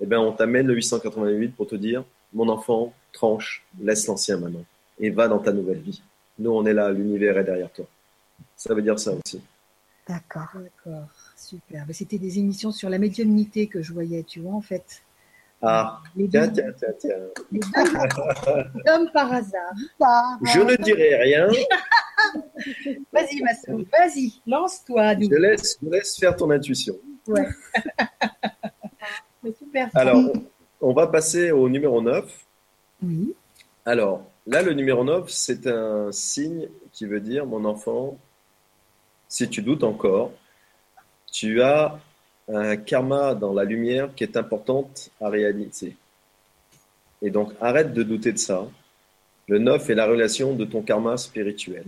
[0.00, 4.64] eh ben on t'amène le 888 pour te dire mon enfant, tranche, laisse l'ancien maintenant
[4.98, 6.02] et va dans ta nouvelle vie.
[6.38, 7.86] Nous, on est là, l'univers est derrière toi.
[8.56, 9.40] Ça veut dire ça aussi.
[10.06, 10.48] D'accord.
[10.54, 11.08] D'accord.
[11.36, 11.84] Super.
[11.86, 15.02] Mais C'était des émissions sur la médiumnité que je voyais, tu vois, en fait.
[15.62, 17.16] Ah, tiens, tiens, tiens, tiens.
[18.86, 19.72] comme par hasard.
[20.42, 21.48] Je ne dirai rien.
[23.12, 25.14] Vas-y, Massou, vas-y, lance-toi.
[25.20, 26.94] Je laisse, je laisse faire ton intuition.
[27.26, 27.46] Ouais.
[29.58, 29.88] Super.
[29.94, 30.32] Alors,
[30.80, 32.24] on va passer au numéro 9.
[33.02, 33.34] oui.
[33.84, 38.18] Alors, là, le numéro 9, c'est un signe qui veut dire, mon enfant,
[39.28, 40.32] si tu doutes encore,
[41.30, 41.98] tu as
[42.48, 45.96] un karma dans la lumière qui est importante à réaliser.
[47.22, 48.66] Et donc, arrête de douter de ça.
[49.48, 51.84] Le 9 est la relation de ton karma spirituel.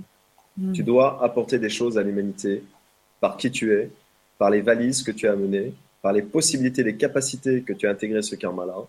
[0.56, 0.72] Mm.
[0.72, 2.62] Tu dois apporter des choses à l'humanité
[3.20, 3.90] par qui tu es,
[4.38, 7.90] par les valises que tu as amenées, par les possibilités, les capacités que tu as
[7.90, 8.86] intégrées à ce karma-là.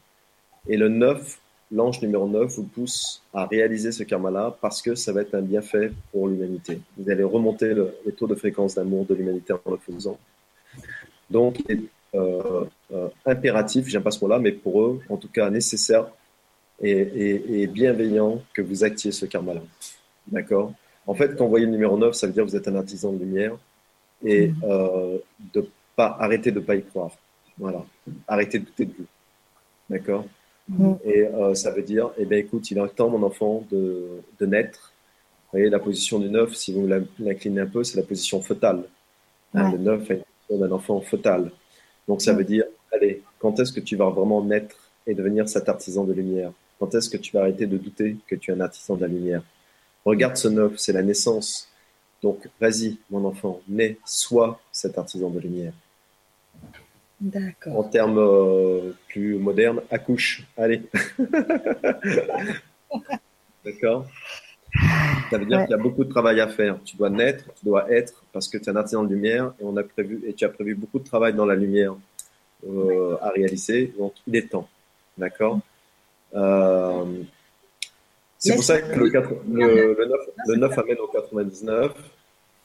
[0.68, 1.40] Et le 9,
[1.72, 5.42] l'ange numéro 9, vous pousse à réaliser ce karma-là parce que ça va être un
[5.42, 6.80] bienfait pour l'humanité.
[6.98, 10.18] Vous allez remonter le, les taux de fréquence d'amour de l'humanité en le faisant.
[11.30, 11.82] Donc, il est
[12.16, 16.08] euh, euh, impératif, j'aime pas ce mot-là, mais pour eux, en tout cas nécessaire
[16.82, 19.62] et, et- et bienveillant que vous actiez ce karma-là.
[20.28, 20.74] D'accord?
[21.06, 22.76] En fait, quand vous voyez le numéro 9, ça veut dire que vous êtes un
[22.76, 23.56] artisan de lumière
[24.24, 25.18] et euh,
[25.54, 27.12] de pas arrêter de pas y croire.
[27.58, 27.86] Voilà.
[28.28, 29.06] Arrêtez de douter de vous.
[29.90, 30.26] D'accord?
[30.68, 30.94] Mm.
[31.04, 34.46] Et euh, ça veut dire, eh bien, écoute, il est temps, mon enfant, de, de
[34.46, 34.94] naître.
[35.52, 36.88] Vous voyez, la position du 9, si vous
[37.20, 38.84] l'inclinez un peu, c'est la position fœtale.
[39.56, 39.72] Hein.
[39.72, 41.52] Le 9 est la position d'un enfant fœtal.
[42.08, 42.38] Donc, ça Mm.
[42.38, 44.76] veut dire, allez, quand est-ce que tu vas vraiment naître
[45.08, 46.52] et devenir cet artisan de lumière?
[46.80, 49.08] Quand est-ce que tu vas arrêter de douter que tu es un artisan de la
[49.08, 49.44] lumière?
[50.06, 51.68] Regarde ce 9, c'est la naissance.
[52.24, 55.74] Donc, vas-y, mon enfant, nais, sois cet artisan de lumière.
[57.22, 57.78] D'accord.
[57.80, 60.44] En termes euh, plus modernes, accouche.
[60.58, 60.82] Allez.
[63.66, 64.06] D'accord?
[65.30, 65.66] Ça veut dire Ouais.
[65.66, 66.78] qu'il y a beaucoup de travail à faire.
[66.84, 69.64] Tu dois naître, tu dois être, parce que tu es un artisan de lumière et,
[69.64, 71.94] on a prévu, et tu as prévu beaucoup de travail dans la lumière
[72.68, 73.94] euh, à réaliser.
[73.98, 74.68] Donc, il est temps.
[75.18, 75.60] D'accord?
[76.36, 77.04] Euh,
[78.38, 81.92] C'est pour ça que le, quatre- le, le 9, le 9 amène au 99.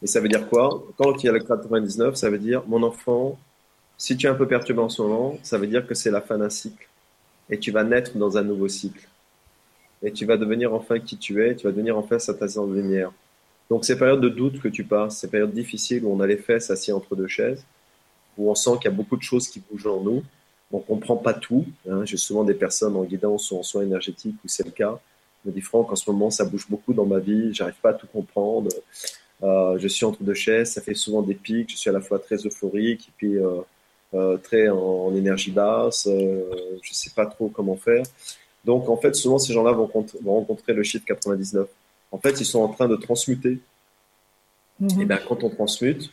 [0.02, 0.84] Et ça veut dire quoi?
[0.98, 3.38] Quand il y a le 99, ça veut dire, mon enfant,
[3.96, 6.20] si tu es un peu perturbé en ce moment, ça veut dire que c'est la
[6.20, 6.86] fin d'un cycle.
[7.50, 9.06] Et tu vas naître dans un nouveau cycle.
[10.04, 12.74] Et tu vas devenir enfin qui tu es, tu vas devenir enfin cet artisan de
[12.74, 13.10] lumière.
[13.70, 16.36] Donc ces périodes de doute que tu passes, ces périodes difficiles où on a les
[16.36, 17.64] fesses assis entre deux chaises,
[18.36, 20.22] où on sent qu'il y a beaucoup de choses qui bougent en nous,
[20.70, 21.64] on comprend pas tout.
[21.88, 22.04] hein.
[22.04, 25.00] J'ai souvent des personnes en guidance ou en soins énergétiques où c'est le cas.
[25.42, 27.90] Je me dis Franck, en ce moment ça bouge beaucoup dans ma vie, j'arrive pas
[27.90, 28.70] à tout comprendre.
[29.42, 32.00] Euh, je suis entre deux chaises, ça fait souvent des pics, je suis à la
[32.00, 33.60] fois très euphorique et puis euh,
[34.14, 38.04] euh, très en, en énergie basse, je sais pas trop comment faire.
[38.64, 41.68] Donc en fait, souvent ces gens-là vont, cont- vont rencontrer le chiffre 99.
[42.12, 43.58] En fait, ils sont en train de transmuter.
[44.80, 45.00] Mhm.
[45.02, 46.10] Et bien quand on transmute,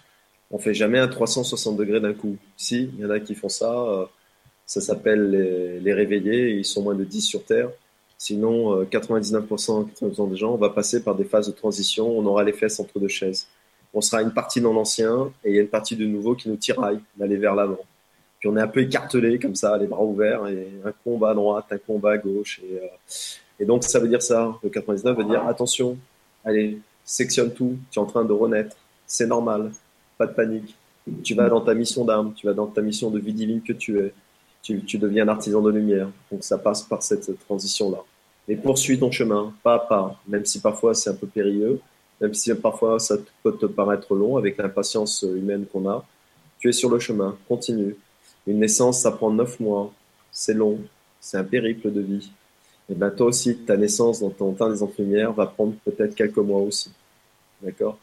[0.52, 2.38] on fait jamais un 360 degrés d'un coup.
[2.58, 4.06] Si, il y en a qui font ça, euh,
[4.66, 7.70] ça s'appelle les, les réveillés, ils sont moins de 10 sur Terre.
[8.18, 12.26] Sinon, euh, 99%, 99% des gens, on va passer par des phases de transition, on
[12.26, 13.48] aura les fesses entre deux chaises.
[13.94, 16.48] On sera une partie dans l'ancien et il y a une partie du nouveau qui
[16.50, 17.80] nous tiraille d'aller vers l'avant.
[18.42, 21.34] Puis on est un peu écartelé comme ça, les bras ouverts, et un combat à
[21.36, 22.60] droite, un combat à gauche.
[22.64, 22.88] Et, euh,
[23.60, 25.96] et donc ça veut dire ça, le 99 veut dire attention,
[26.44, 28.76] allez, sectionne tout, tu es en train de renaître,
[29.06, 29.72] c'est normal,
[30.18, 30.76] pas de panique.
[31.24, 33.74] Tu vas dans ta mission d'âme, tu vas dans ta mission de vie divine que
[33.74, 34.14] tu es.
[34.64, 36.10] Tu, tu deviens un artisan de lumière.
[36.32, 37.98] Donc ça passe par cette transition-là.
[38.48, 41.80] Et poursuis ton chemin, pas à pas, même si parfois c'est un peu périlleux,
[42.20, 46.06] même si parfois ça peut te paraître long avec l'impatience humaine qu'on a.
[46.60, 47.96] Tu es sur le chemin, continue.
[48.48, 49.94] Une naissance, ça prend neuf mois,
[50.32, 50.80] c'est long,
[51.20, 52.32] c'est un périple de vie.
[52.90, 56.38] Et bien toi aussi, ta naissance dans ton temps des lumière va prendre peut-être quelques
[56.38, 56.92] mois aussi.
[57.62, 57.98] D'accord?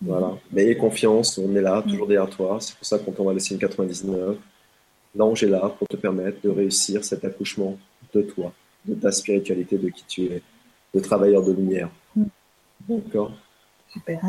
[0.00, 0.38] Voilà.
[0.52, 2.58] Mais aie confiance, on est là, toujours derrière toi.
[2.60, 4.36] C'est pour ça que quand on va laisser une 99,
[5.16, 7.76] l'ange est là pour te permettre de réussir cet accouchement
[8.14, 8.52] de toi,
[8.84, 10.42] de ta spiritualité, de qui tu es,
[10.94, 11.90] de travailleur de lumière.
[12.88, 13.32] D'accord?
[13.88, 14.20] Super.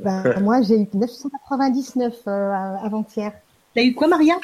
[0.00, 2.52] Ben, moi, j'ai eu 999 euh,
[2.82, 3.32] avant-hier.
[3.74, 4.34] T'as eu quoi, Maria?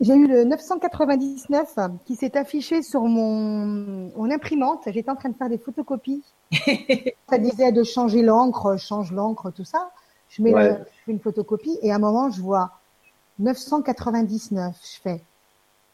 [0.00, 4.82] J'ai eu le 999 qui s'est affiché sur mon, mon imprimante.
[4.86, 6.22] J'étais en train de faire des photocopies.
[7.28, 9.90] ça disait de changer l'encre, change l'encre, tout ça.
[10.28, 10.68] Je mets Ouais.
[10.68, 12.70] la- je fais une photocopie et à un moment, je vois
[13.40, 14.76] 999.
[14.82, 15.20] Je fais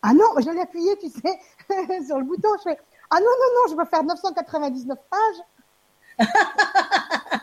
[0.02, 1.38] Ah non, j'allais appuyer, tu sais,
[2.06, 2.48] sur le bouton.
[2.58, 2.78] Je fais
[3.10, 6.28] Ah non, non, non, je vais faire 999 pages.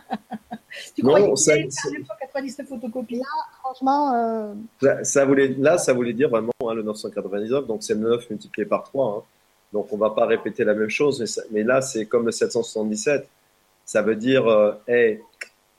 [0.96, 3.22] Tu Non, que ça- ça- faire 999 photocopies
[3.60, 7.94] Franchement, euh, Ça, ça voulait, là, ça voulait dire vraiment hein, le 999, donc c'est
[7.94, 9.18] le 9 multiplié par 3.
[9.18, 9.24] hein.
[9.74, 12.32] Donc on va pas répéter la même chose, mais, ça- mais là c'est comme le
[12.32, 13.28] 777.
[13.86, 15.22] Ça veut dire, euh, hey,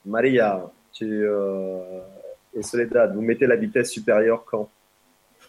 [0.04, 2.00] Maria, tu, euh,
[2.54, 4.68] et Soledad, vous mettez la vitesse supérieure quand?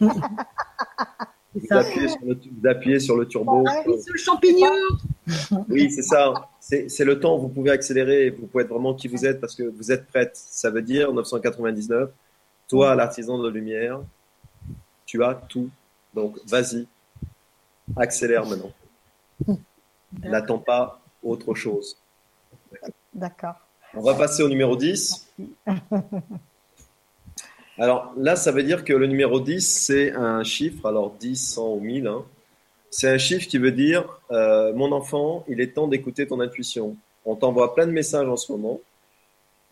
[0.00, 3.64] Vous appuyez, sur le, vous appuyez sur le turbo.
[3.68, 4.72] Ah oui, c'est le champignon.
[5.68, 6.48] Oui, c'est ça.
[6.60, 7.38] C'est le temps.
[7.38, 8.30] Vous pouvez accélérer.
[8.30, 10.32] Vous pouvez être vraiment qui vous êtes parce que vous êtes prête.
[10.34, 12.10] Ça veut dire 999.
[12.68, 14.00] Toi, l'artisan de lumière,
[15.06, 15.68] tu as tout.
[16.14, 16.86] Donc, vas-y.
[17.96, 18.72] Accélère maintenant.
[20.22, 21.96] N'attends pas autre chose.
[23.12, 23.54] d'accord.
[23.94, 25.28] On va passer au numéro 10.
[27.78, 30.86] Alors là, ça veut dire que le numéro 10, c'est un chiffre.
[30.86, 32.06] Alors 10, 100 ou 1000.
[32.06, 32.24] hein.
[32.96, 36.96] C'est un chiffre qui veut dire euh, mon enfant, il est temps d'écouter ton intuition.
[37.24, 38.80] On t'envoie plein de messages en ce moment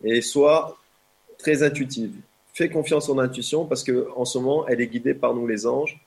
[0.03, 0.77] et sois
[1.37, 2.13] très intuitive.
[2.53, 5.65] Fais confiance en intuition parce que en ce moment, elle est guidée par nous les
[5.65, 6.01] anges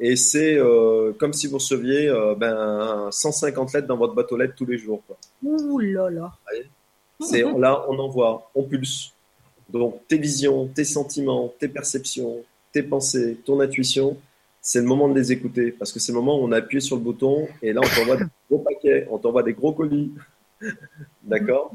[0.00, 4.36] et c'est euh, comme si vous receviez euh, ben, 150 lettres dans votre boîte aux
[4.36, 5.04] lettres tous les jours.
[5.06, 5.16] Quoi.
[5.44, 6.32] Ouh là là.
[7.20, 9.12] C'est là, on envoie, on pulse.
[9.70, 12.42] Donc tes visions, tes sentiments, tes perceptions,
[12.72, 14.16] tes pensées, ton intuition,
[14.66, 16.80] c'est le moment de les écouter parce que c'est le moment où on a appuyé
[16.80, 20.10] sur le bouton et là on t'envoie des gros paquets, on t'envoie des gros colis.
[21.22, 21.70] D'accord?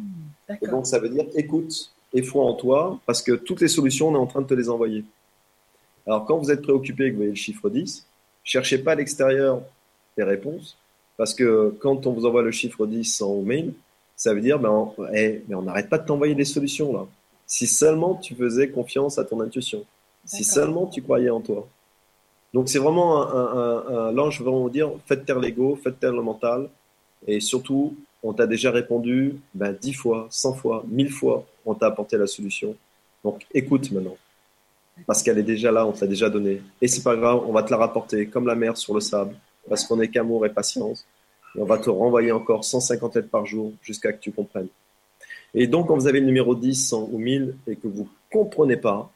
[0.61, 4.09] Et donc ça veut dire écoute et foi en toi parce que toutes les solutions,
[4.09, 5.05] on est en train de te les envoyer.
[6.05, 8.05] Alors quand vous êtes préoccupé et que vous voyez le chiffre 10,
[8.43, 9.61] cherchez pas à l'extérieur
[10.17, 10.77] les réponses
[11.15, 13.73] parce que quand on vous envoie le chiffre 10 en mail,
[14.17, 17.07] ça veut dire ben, eh, mais on n'arrête pas de t'envoyer des solutions là.
[17.47, 19.85] Si seulement tu faisais confiance à ton intuition,
[20.25, 21.65] si seulement tu croyais en toi.
[22.53, 26.69] Donc c'est vraiment un, un, l'ange vraiment dire faites taire l'ego, faites taire le mental,
[27.27, 31.87] et surtout on t'a déjà répondu ben, 10 fois, 100 fois, 1000 fois, on t'a
[31.87, 32.75] apporté la solution.
[33.23, 34.17] Donc écoute maintenant,
[35.07, 36.61] parce qu'elle est déjà là, on t'a déjà donné.
[36.81, 39.35] Et c'est pas grave, on va te la rapporter comme la mer sur le sable,
[39.67, 41.05] parce qu'on est qu'amour et patience.
[41.55, 44.69] Et on va te renvoyer encore 150 lettres par jour jusqu'à que tu comprennes.
[45.53, 48.77] Et donc, quand vous avez le numéro 10, 100 ou 1000 et que vous comprenez
[48.77, 49.11] pas,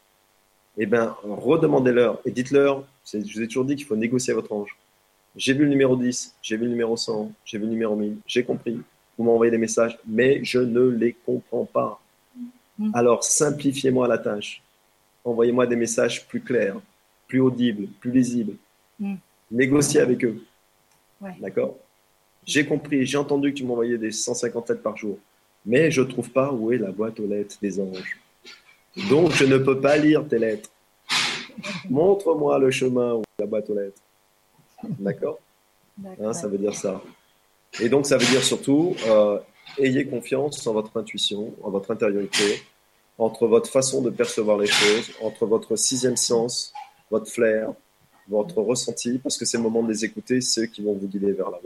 [0.78, 4.76] eh ben, redemandez-leur et dites-leur, je vous ai toujours dit qu'il faut négocier votre ange.
[5.36, 8.18] J'ai vu le numéro 10, j'ai vu le numéro 100, j'ai vu le numéro 1000,
[8.26, 8.82] j'ai compris.
[9.18, 12.02] Vous m'envoyez des messages, mais je ne les comprends pas.
[12.78, 12.92] Mm.
[12.94, 14.62] Alors, simplifiez-moi la tâche.
[15.24, 16.78] Envoyez-moi des messages plus clairs,
[17.28, 18.56] plus audibles, plus lisibles.
[19.00, 19.16] Mm.
[19.52, 20.44] Négociez avec eux.
[21.40, 21.78] D'accord?
[22.46, 25.18] J'ai compris, j'ai entendu que tu m'envoyais des 150 lettres par jour,
[25.66, 28.20] mais je ne trouve pas où est la boîte aux lettres des anges.
[29.10, 30.70] Donc, je ne peux pas lire tes lettres.
[31.90, 34.02] Montre-moi le chemin ou la boîte aux lettres.
[34.84, 35.40] D'accord?
[36.22, 37.02] Hein, Ça veut dire ça.
[37.80, 39.40] Et donc, ça veut dire surtout, euh,
[39.78, 42.62] ayez confiance en votre intuition, en votre intériorité,
[43.18, 46.74] entre votre façon de percevoir les choses, entre votre sixième sens,
[47.12, 47.74] votre flair,
[48.28, 51.32] votre ressenti, parce que c'est le moment de les écouter, ceux qui vont vous guider
[51.32, 51.60] vers la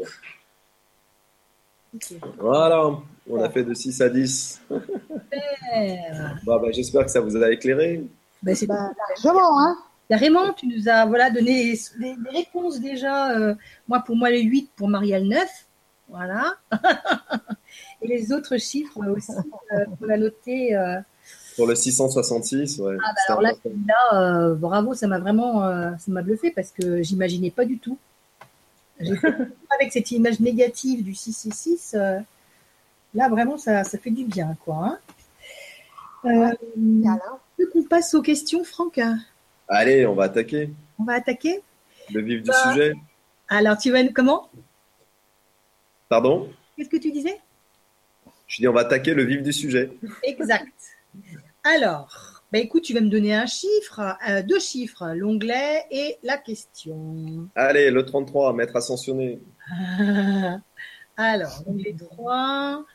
[2.37, 2.89] Voilà,
[3.29, 4.61] on a fait de 6 à 10.
[6.45, 8.03] bah, J'espère que ça vous a éclairé.
[8.43, 9.77] Bah, c'est bah, largement, hein
[10.09, 13.37] Carrément, tu nous as voilà, donné des, réponses déjà.
[13.37, 13.53] Euh,
[13.87, 15.47] moi, pour moi, les 8, pour Marielle 9.
[16.09, 16.55] Voilà.
[18.01, 19.31] Et les autres chiffres aussi
[19.71, 20.75] euh, qu'on a notés.
[20.75, 20.99] Euh,
[21.55, 22.95] pour le 666, ouais.
[23.03, 23.51] Ah, bah alors là,
[23.85, 25.61] là bravo, ça m'a vraiment
[25.97, 27.97] ça m'a bluffé parce que j'imaginais pas du tout.
[28.99, 31.95] Avec cette image négative du 666,
[33.13, 34.99] là, vraiment, ça, ça, fait du bien, quoi.
[36.23, 36.53] Hein.
[37.73, 38.99] qu'on passe aux questions, Franck
[39.67, 40.71] Allez, on va attaquer.
[40.97, 41.61] On va attaquer
[42.11, 42.93] Le vif du bah, sujet.
[43.47, 44.49] Alors, tu vas comment?
[46.09, 46.49] Pardon?
[46.75, 47.39] Qu'est-ce que tu disais?
[48.47, 49.91] Je dis, on va attaquer le vif du sujet.
[50.23, 50.73] Exact.
[51.63, 56.37] Alors, bah écoute, tu vas me donner un chiffre, euh, deux chiffres, l'onglet et la
[56.37, 57.47] question.
[57.53, 59.39] Allez, le 33, maître ascensionné.
[61.17, 62.85] Alors, l'onglet 3.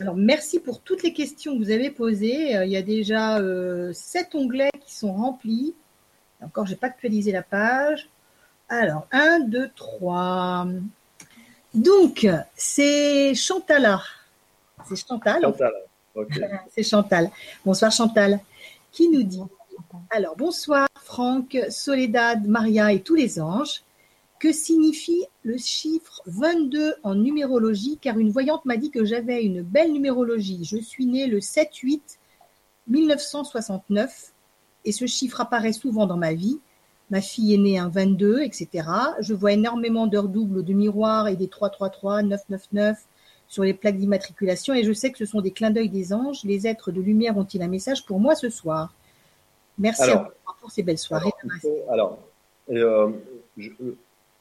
[0.00, 2.56] Alors, merci pour toutes les questions que vous avez posées.
[2.56, 5.72] Euh, il y a déjà euh, sept onglets qui sont remplis.
[6.42, 8.08] Encore, je n'ai pas actualisé la page.
[8.68, 10.66] Alors, 1, 2, 3.
[11.74, 14.02] Donc, c'est Chantala.
[14.88, 15.42] C'est Chantal.
[15.42, 15.72] Chantal,
[16.70, 17.30] C'est Chantal.
[17.64, 18.40] Bonsoir Chantal.
[18.92, 19.42] Qui nous dit
[20.10, 23.82] Alors, bonsoir Franck, Soledad, Maria et tous les anges.
[24.38, 27.98] Que signifie le chiffre 22 en numérologie?
[28.00, 30.64] Car une voyante m'a dit que j'avais une belle numérologie.
[30.64, 32.00] Je suis née le 7-8
[32.88, 34.32] 1969
[34.84, 36.60] et ce chiffre apparaît souvent dans ma vie.
[37.10, 38.88] Ma fille est née un 22, etc.
[39.20, 42.98] Je vois énormément d'heures doubles de miroir et des 333, 999
[43.48, 46.42] sur les plaques d'immatriculation et je sais que ce sont des clins d'œil des anges.
[46.44, 48.92] Les êtres de lumière ont-ils un message pour moi ce soir?
[49.78, 50.10] Merci
[50.60, 51.30] pour ces belles soirées.
[51.90, 52.18] Alors,
[52.70, 53.10] euh,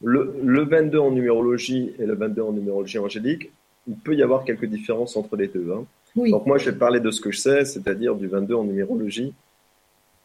[0.02, 3.52] le, 22 en numérologie et le 22 en numérologie angélique,
[3.88, 5.72] il peut y avoir quelques différences entre les deux.
[5.72, 5.86] Hein.
[6.16, 9.34] Donc moi, je vais parler de ce que je sais, c'est-à-dire du 22 en numérologie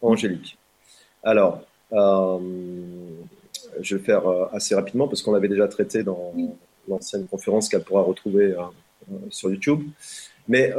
[0.01, 0.57] angélique.
[1.23, 1.63] Alors,
[1.93, 2.39] euh,
[3.81, 6.33] je vais faire euh, assez rapidement parce qu'on l'avait déjà traité dans
[6.89, 9.83] l'ancienne conférence qu'elle pourra retrouver euh, sur YouTube.
[10.49, 10.75] Mais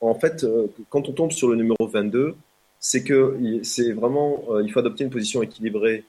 [0.00, 0.44] en fait,
[0.90, 2.36] quand on tombe sur le numéro 22,
[2.78, 6.04] c'est que c'est vraiment, il faut adopter une position équilibrée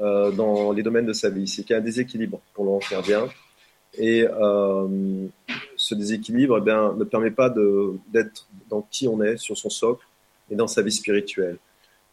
[0.00, 1.48] euh, dans les domaines de sa vie.
[1.48, 3.28] C'est qu'il y a un déséquilibre pour l'enfant faire bien.
[3.98, 5.26] Et euh,
[5.76, 10.06] ce déséquilibre eh bien, ne permet pas d'être dans qui on est, sur son socle
[10.50, 11.58] et dans sa vie spirituelle.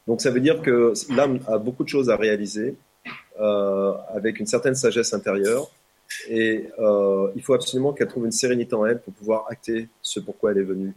[0.08, 2.76] Donc ça veut dire que l'âme a beaucoup de choses à réaliser
[3.40, 5.70] euh, avec une certaine sagesse intérieure.
[6.30, 10.20] Et euh, il faut absolument qu'elle trouve une sérénité en elle pour pouvoir acter ce
[10.20, 10.94] pourquoi elle est venue.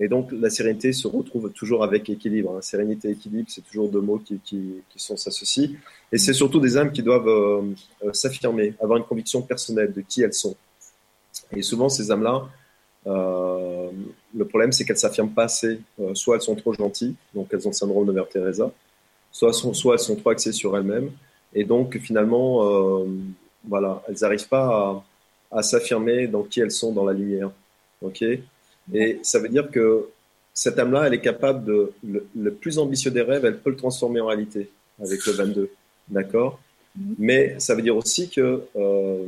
[0.00, 2.56] Et donc, la sérénité se retrouve toujours avec équilibre.
[2.56, 2.62] Hein.
[2.62, 5.70] Sérénité et équilibre, c'est toujours deux mots qui, qui, sont s'associent.
[6.10, 7.62] Et c'est surtout des âmes qui doivent euh,
[8.04, 10.56] euh, s'affirmer, avoir une conviction personnelle de qui elles sont.
[11.52, 12.48] Et souvent, ces âmes-là,
[13.06, 15.78] le problème, c'est qu'elles s'affirment pas assez.
[16.14, 18.72] Soit elles sont trop gentilles, donc elles ont le syndrome de Mère Teresa,
[19.30, 21.10] soit, elles sont trop axées sur elles-mêmes.
[21.54, 23.04] Et donc, finalement,
[23.66, 27.50] voilà, elles n'arrivent pas à, à s'affirmer dans qui elles sont dans la lumière.
[28.02, 28.24] ok?
[28.92, 30.08] Et ça veut dire que
[30.52, 33.76] cette âme-là, elle est capable de, le, le, plus ambitieux des rêves, elle peut le
[33.76, 34.70] transformer en réalité
[35.02, 35.70] avec le 22.
[36.08, 36.60] D'accord?
[36.96, 37.14] Mhm.
[37.18, 39.26] Mais ça veut dire aussi que euh,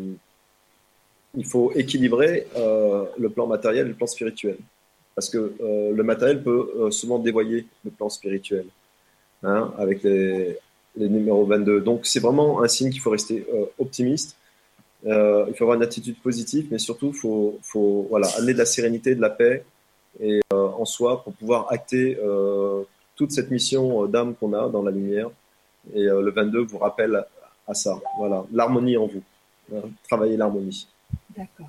[1.35, 4.57] il faut équilibrer euh, le plan matériel et le plan spirituel.
[5.15, 8.67] Parce que euh, le matériel peut souvent dévoyer le plan spirituel
[9.43, 10.59] hein, avec les,
[10.97, 11.81] les numéros 22.
[11.81, 14.37] Donc c'est vraiment un signe qu'il faut rester euh, optimiste.
[15.07, 18.59] Euh, il faut avoir une attitude positive, mais surtout, il faut, faut voilà, amener de
[18.59, 19.65] la sérénité, de la paix
[20.21, 22.19] et, euh, en soi pour pouvoir acter
[23.15, 25.31] toute cette mission d'âme qu'on a dans la lumière.
[25.95, 27.25] Et le 22 vous rappelle
[27.69, 28.01] à ça.
[28.19, 29.23] Voilà, l'harmonie en vous.
[29.75, 30.89] Hein, travailler l'harmonie.
[31.37, 31.69] D'accord.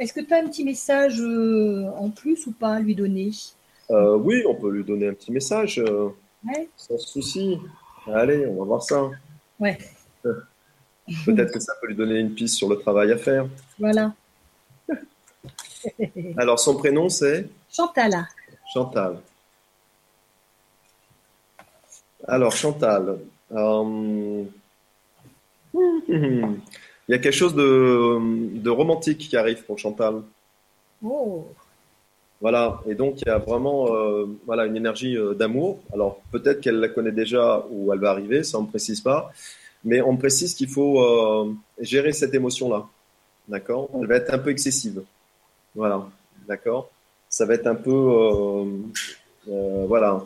[0.00, 3.30] Est-ce que tu as un petit message en plus ou pas à lui donner?
[3.90, 5.82] Oui, on peut lui donner un petit message,
[6.46, 6.68] Ouais.
[6.76, 7.58] sans souci.
[8.06, 9.10] Allez, on va voir ça.
[9.58, 9.78] Ouais.
[11.24, 13.46] Peut-être que ça peut lui donner une piste sur le travail à faire.
[13.78, 14.12] Voilà.
[16.36, 17.48] Alors, son prénom, c'est?
[17.70, 18.26] Chantal.
[18.72, 19.18] Chantal.
[22.26, 23.18] Alors, Chantal,
[23.52, 24.44] euh,
[25.74, 26.58] il
[27.08, 30.22] y a quelque chose de, de romantique qui arrive pour Chantal.
[31.02, 31.46] Oh.
[32.40, 35.80] Voilà, et donc il y a vraiment euh, voilà, une énergie euh, d'amour.
[35.92, 39.32] Alors peut-être qu'elle la connaît déjà ou elle va arriver, ça on ne précise pas,
[39.84, 42.86] mais on précise qu'il faut euh, gérer cette émotion-là.
[43.48, 43.88] D'accord?
[44.00, 45.02] Elle va être un peu excessive.
[45.74, 46.06] Voilà,
[46.46, 46.90] d'accord?
[47.28, 47.90] Ça va être un peu.
[49.46, 50.22] voilà,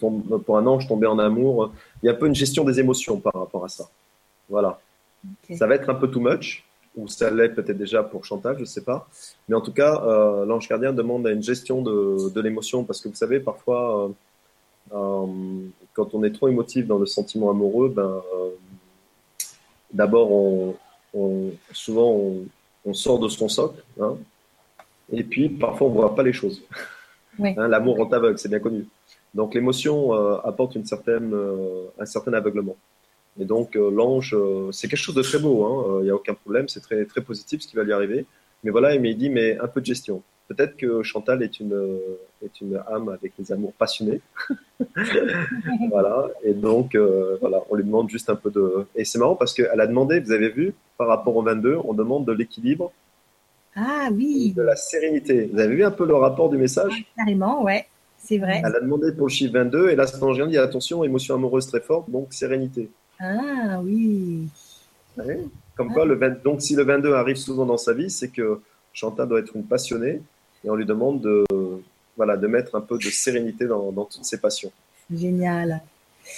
[0.00, 2.80] tombe- pour un ange tomber en amour, il y a un peu une gestion des
[2.80, 3.88] émotions par rapport à ça.
[4.48, 4.80] Voilà.
[5.54, 6.64] Ça va être un peu too much,
[6.96, 9.08] ou ça l'est peut-être déjà pour Chantal, je ne sais pas.
[9.48, 13.08] Mais en tout cas, euh, l'ange gardien demande une gestion de, de l'émotion, parce que
[13.08, 14.08] vous savez, parfois, euh,
[14.94, 15.26] euh,
[15.94, 18.20] quand on est trop émotif dans le sentiment amoureux, ben,
[19.92, 20.74] d'abord, on,
[21.14, 22.44] on- souvent, on,
[22.84, 24.16] on sort de son socle, hein,
[25.12, 26.62] et puis parfois, on ne voit pas les choses.
[27.56, 28.86] Hein, L'amour rend aveugle, c'est bien connu.
[29.34, 30.12] Donc, l'émotion
[30.44, 31.34] apporte une certaine,
[31.98, 32.76] un certain aveuglement.
[33.40, 36.10] Et donc, euh, l'ange, euh, c'est quelque chose de très beau, hein, euh, il n'y
[36.10, 38.26] a aucun problème, c'est très, très positif ce qui va lui arriver.
[38.62, 40.22] Mais voilà, il dit, mais un peu de gestion.
[40.48, 44.20] Peut-être que Chantal est une, euh, est une âme avec des amours passionnés.
[45.90, 48.86] voilà, et donc, euh, voilà, on lui demande juste un peu de.
[48.94, 51.94] Et c'est marrant parce qu'elle a demandé, vous avez vu, par rapport au 22, on
[51.94, 52.92] demande de l'équilibre,
[53.74, 55.48] Ah oui, de la sérénité.
[55.50, 57.06] Vous avez vu un peu le rapport du message?
[57.16, 57.86] Carrément, ouais,
[58.18, 58.60] c'est vrai.
[58.64, 61.66] Elle a demandé pour le chiffre 22, et là, cet ange dit attention, émotion amoureuse
[61.66, 62.90] très forte, donc sérénité.
[63.22, 64.48] Ah oui.
[65.16, 65.40] Ouais.
[65.76, 68.60] Comme quoi, le 20 donc si le 22 arrive souvent dans sa vie, c'est que
[68.92, 70.20] Chantal doit être une passionnée
[70.64, 71.44] et on lui demande de,
[72.16, 74.72] voilà, de mettre un peu de sérénité dans, dans toutes ses passions.
[75.10, 75.82] Génial.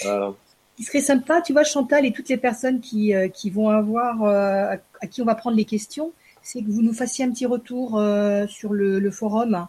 [0.03, 0.35] Voilà.
[0.77, 3.69] Ce qui serait sympa, tu vois, Chantal et toutes les personnes qui, euh, qui vont
[3.71, 6.13] avoir, euh, à qui on va prendre les questions,
[6.43, 9.67] c'est que vous nous fassiez un petit retour euh, sur le, le forum,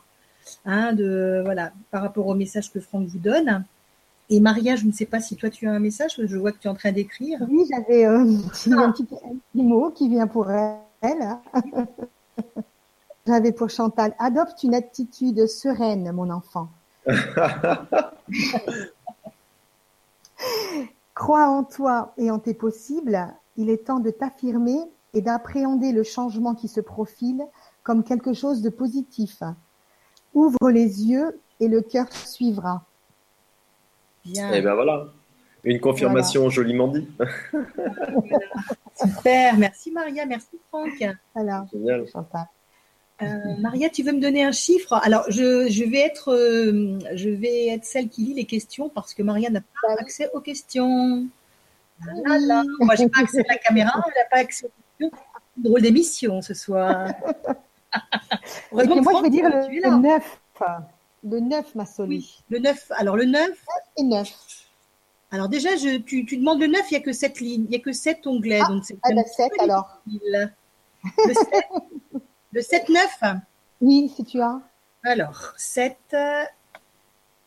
[0.66, 3.64] hein, de, voilà, par rapport au message que Franck vous donne.
[4.30, 6.58] Et Maria, je ne sais pas si toi tu as un message, je vois que
[6.58, 7.40] tu es en train d'écrire.
[7.50, 10.76] Oui, j'avais euh, un, petit, un petit- un petit mot qui vient pour elle.
[13.28, 16.70] J'avais pour Chantal, adopte une attitude sereine, mon enfant.
[21.14, 23.28] Crois en toi et en tes possibles.
[23.58, 24.78] Il est temps de t'affirmer
[25.14, 27.44] et d'appréhender le changement qui se profile
[27.84, 29.42] comme quelque chose de positif.
[30.34, 32.84] Ouvre les yeux et le cœur suivra.
[34.26, 35.08] Bien, Et ben voilà,
[35.64, 37.08] une confirmation joliment dit.
[38.96, 39.58] super.
[39.58, 41.04] Merci Maria, merci Franck.
[41.34, 42.06] Voilà, Génial.
[42.12, 42.46] Chantal.
[43.22, 43.26] Euh,
[43.60, 44.94] Maria, tu veux me donner un chiffre?
[45.04, 49.14] Alors, je, je vais être, euh, je vais être celle qui lit les questions parce
[49.14, 51.26] que Maria n'a pas accès aux questions.
[52.04, 52.64] Ah là là.
[52.82, 54.72] Moi, j'ai pas accès à la caméra, elle n'a pas accès aux
[55.08, 55.20] questions.
[55.56, 57.08] Drôle d'émission ce soir.
[58.74, 59.96] Moi, je Franck, vais dire tu es le, là.
[59.96, 60.40] le 9.
[61.28, 62.18] Le 9, ma Soli.
[62.18, 62.92] Oui, le 9.
[62.92, 63.50] Alors, le 9.
[63.98, 64.30] Et 9.
[65.32, 67.70] Alors, déjà, je, tu, tu demandes le 9, il n'y a que 7 lignes, il
[67.72, 68.60] n'y a que 7 onglets.
[68.70, 70.00] donc c'est Ah bah petit 7 peu alors.
[70.06, 70.54] difficile.
[71.28, 71.48] Le 7,
[72.54, 73.20] le 7, 9.
[73.82, 74.62] Oui, si tu as.
[75.04, 75.98] Alors, 7,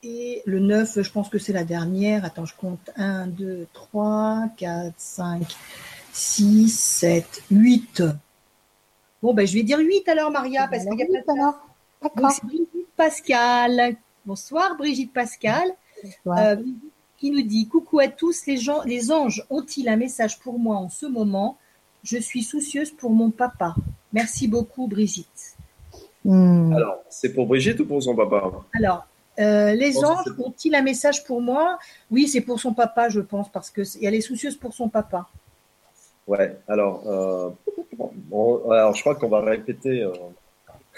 [0.03, 2.25] Et le 9, je pense que c'est la dernière.
[2.25, 5.57] Attends, je compte 1, 2, 3, 4, 5,
[6.13, 8.03] 6, 7, 8.
[9.23, 11.61] Bon, ben, je vais dire 8 alors, Maria, parce qu'il n'y a pas de alors.
[12.03, 12.33] Donc, D'accord.
[12.99, 13.97] Pascal.
[14.27, 15.69] Bonsoir, Brigitte Pascal.
[16.27, 16.57] Euh,
[17.17, 20.77] qui nous dit Coucou à tous, les, gens, les anges ont-ils un message pour moi
[20.77, 21.57] en ce moment?
[22.03, 23.75] Je suis soucieuse pour mon papa.
[24.13, 25.57] Merci beaucoup, Brigitte.
[26.25, 26.73] Hmm.
[26.73, 28.51] Alors, c'est pour Brigitte ou pour son papa?
[28.75, 29.07] Alors,
[29.39, 31.79] euh, les anges que ont-ils un message pour moi?
[32.11, 35.29] Oui, c'est pour son papa, je pense, parce qu'elle est soucieuse pour son papa.
[36.27, 37.51] Ouais, alors, euh,
[37.97, 40.13] bon, alors je crois qu'on va répéter euh,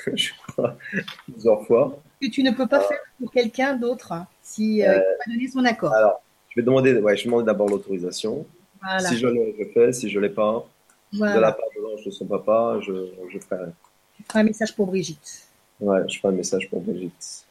[0.15, 0.77] je crois,
[1.25, 1.99] plusieurs fois.
[2.21, 5.49] Que tu ne peux pas faire pour quelqu'un d'autre si euh, il n'a pas donné
[5.49, 5.95] son accord.
[5.95, 8.47] Alors, je vais demander, ouais, je vais demander d'abord l'autorisation.
[8.83, 9.09] Voilà.
[9.09, 9.93] Si je l'ai, je fais.
[9.93, 10.65] Si je l'ai pas,
[11.13, 13.71] de la part de l'ange de son papa, je, je ferai.
[14.17, 15.47] Tu feras un message pour Brigitte.
[15.81, 17.45] Ouais, je ferai un message pour Brigitte.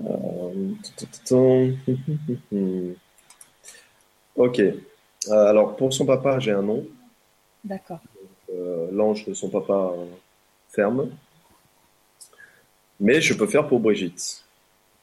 [0.00, 0.74] Euh.
[4.36, 4.58] Ok.
[4.58, 4.74] Euh,
[5.28, 6.84] alors, pour son papa, j'ai un nom.
[7.62, 8.00] D'accord.
[8.52, 10.06] Euh, L'ange de son papa euh,
[10.70, 11.10] ferme.
[13.00, 14.44] Mais je peux faire pour Brigitte.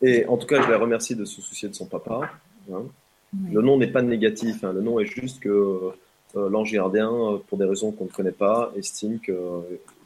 [0.02, 2.22] Et en tout cas, je la remercie de se soucier de son papa.
[2.74, 2.84] hein.
[3.34, 3.54] Oui.
[3.54, 4.64] Le nom n'est pas négatif.
[4.64, 4.74] hein.
[4.74, 5.50] Le nom est juste que
[6.36, 9.36] euh, l'ange gardien, euh, pour des raisons qu'on ne connaît pas, estime qu'il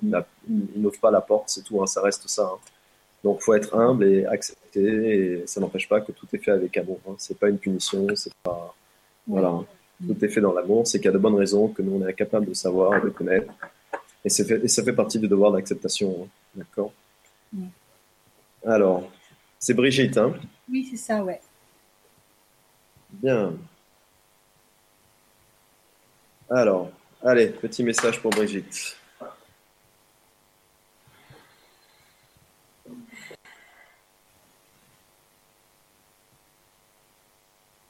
[0.04, 1.46] il n'ouvre pas la porte.
[1.50, 1.82] C'est tout.
[1.82, 1.88] hein.
[1.88, 2.52] Ça reste ça.
[3.24, 4.82] Donc, faut être humble et accepter.
[5.42, 7.00] Et ça n'empêche pas que tout est fait avec amour.
[7.18, 8.06] C'est pas une punition.
[8.16, 8.76] C'est pas
[9.28, 9.60] voilà.
[10.06, 10.86] Tout est fait dans l'amour.
[10.86, 13.10] C'est qu'il y a de bonnes raisons que nous on est incapable de savoir, de
[13.10, 13.52] connaître.
[14.26, 16.28] Et, fait- et ça fait partie du devoir d'acceptation.
[16.54, 16.92] D'accord?
[18.66, 19.10] Alors,
[19.60, 20.18] c'est Brigitte.
[20.18, 20.34] Hein?
[20.70, 21.40] Oui, c'est ça, ouais.
[23.12, 23.54] Bien.
[26.50, 26.92] Alors,
[27.24, 28.98] allez, petit message pour Brigitte.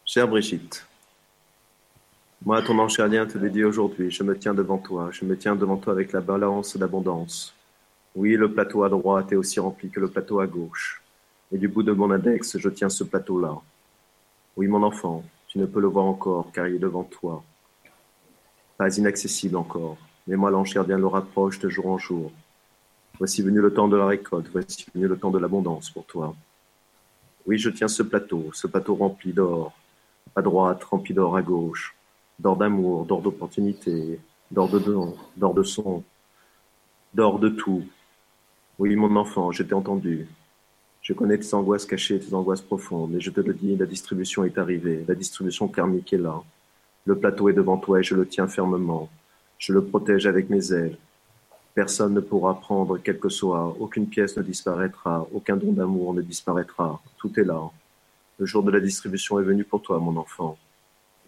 [0.05, 0.85] Chère Brigitte,
[2.45, 5.37] moi, ton ange gardien, te le dis aujourd'hui, je me tiens devant toi, je me
[5.37, 7.53] tiens devant toi avec la balance d'abondance.
[8.15, 11.03] Oui, le plateau à droite est aussi rempli que le plateau à gauche.
[11.51, 13.61] Et du bout de mon index, je tiens ce plateau-là.
[14.55, 17.43] Oui, mon enfant, tu ne peux le voir encore, car il est devant toi.
[18.77, 19.97] Pas inaccessible encore,
[20.27, 22.31] mais moi l'ange gardien le rapproche de jour en jour.
[23.17, 26.35] Voici venu le temps de la récolte, voici venu le temps de l'abondance pour toi.
[27.45, 29.73] Oui, je tiens ce plateau, ce plateau rempli d'or,
[30.35, 31.95] à droite, rempli d'or à gauche,
[32.39, 34.19] d'or d'amour, d'or d'opportunité,
[34.51, 36.03] d'or de don, d'or de son,
[37.13, 37.83] d'or de tout.
[38.77, 40.27] Oui, mon enfant, je t'ai entendu.
[41.01, 44.43] Je connais tes angoisses cachées, tes angoisses profondes, et je te le dis, la distribution
[44.43, 46.43] est arrivée, la distribution karmique est là.
[47.05, 49.07] Le plateau est devant toi et je le tiens fermement.
[49.59, 50.97] Je le protège avec mes ailes.
[51.73, 56.21] Personne ne pourra prendre quel que soit, aucune pièce ne disparaîtra, aucun don d'amour ne
[56.21, 57.01] disparaîtra.
[57.17, 57.61] Tout est là.
[58.39, 60.57] Le jour de la distribution est venu pour toi, mon enfant.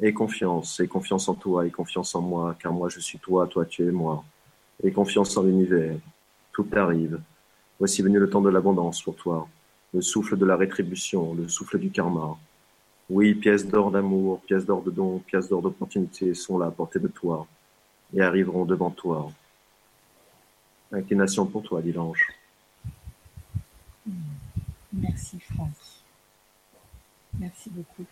[0.02, 3.48] Aie confiance, aie confiance en toi, aie confiance en moi, car moi je suis toi,
[3.48, 4.26] toi tu es moi.
[4.84, 5.96] Aie confiance en l'univers.
[6.52, 7.22] Tout arrive.
[7.80, 9.48] Voici venu le temps de l'abondance pour toi,
[9.94, 12.38] le souffle de la rétribution, le souffle du karma.
[13.10, 17.00] Oui, pièces d'or d'amour, pièces d'or de don, pièces d'or d'opportunité sont là à portée
[17.00, 17.48] de toi
[18.14, 19.32] et arriveront devant toi.
[20.92, 22.26] Inclination pour toi, dit l'ange.
[24.94, 25.74] Merci, Franck.
[27.40, 28.06] Merci beaucoup.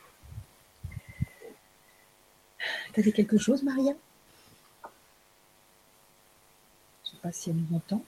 [2.94, 3.94] T'avais quelque chose, Maria?
[7.04, 8.04] Je ne sais pas si elle nous entend.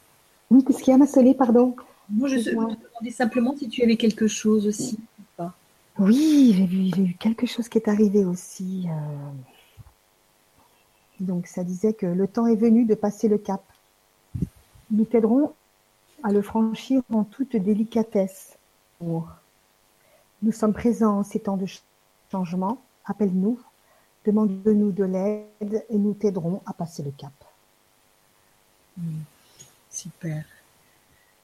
[0.49, 1.75] Oui, qu'est-ce qu'il y a, ma Solé, pardon
[2.09, 4.97] Moi, je je me demandais simplement si tu avais quelque chose aussi.
[5.19, 5.53] ou pas.
[5.99, 8.87] Oui, j'ai j'ai eu quelque chose qui est arrivé aussi.
[8.89, 9.31] euh.
[11.19, 13.61] Donc, ça disait que le temps est venu de passer le cap.
[14.91, 15.53] Nous t'aiderons
[16.23, 18.57] à le franchir en toute délicatesse.
[19.01, 21.81] Nous sommes présents en ces temps de ch-
[22.31, 22.79] changement.
[23.05, 23.59] Appelle-nous,
[24.25, 27.33] demande-nous de l'aide et nous t'aiderons à passer le cap.
[29.97, 30.43] Super.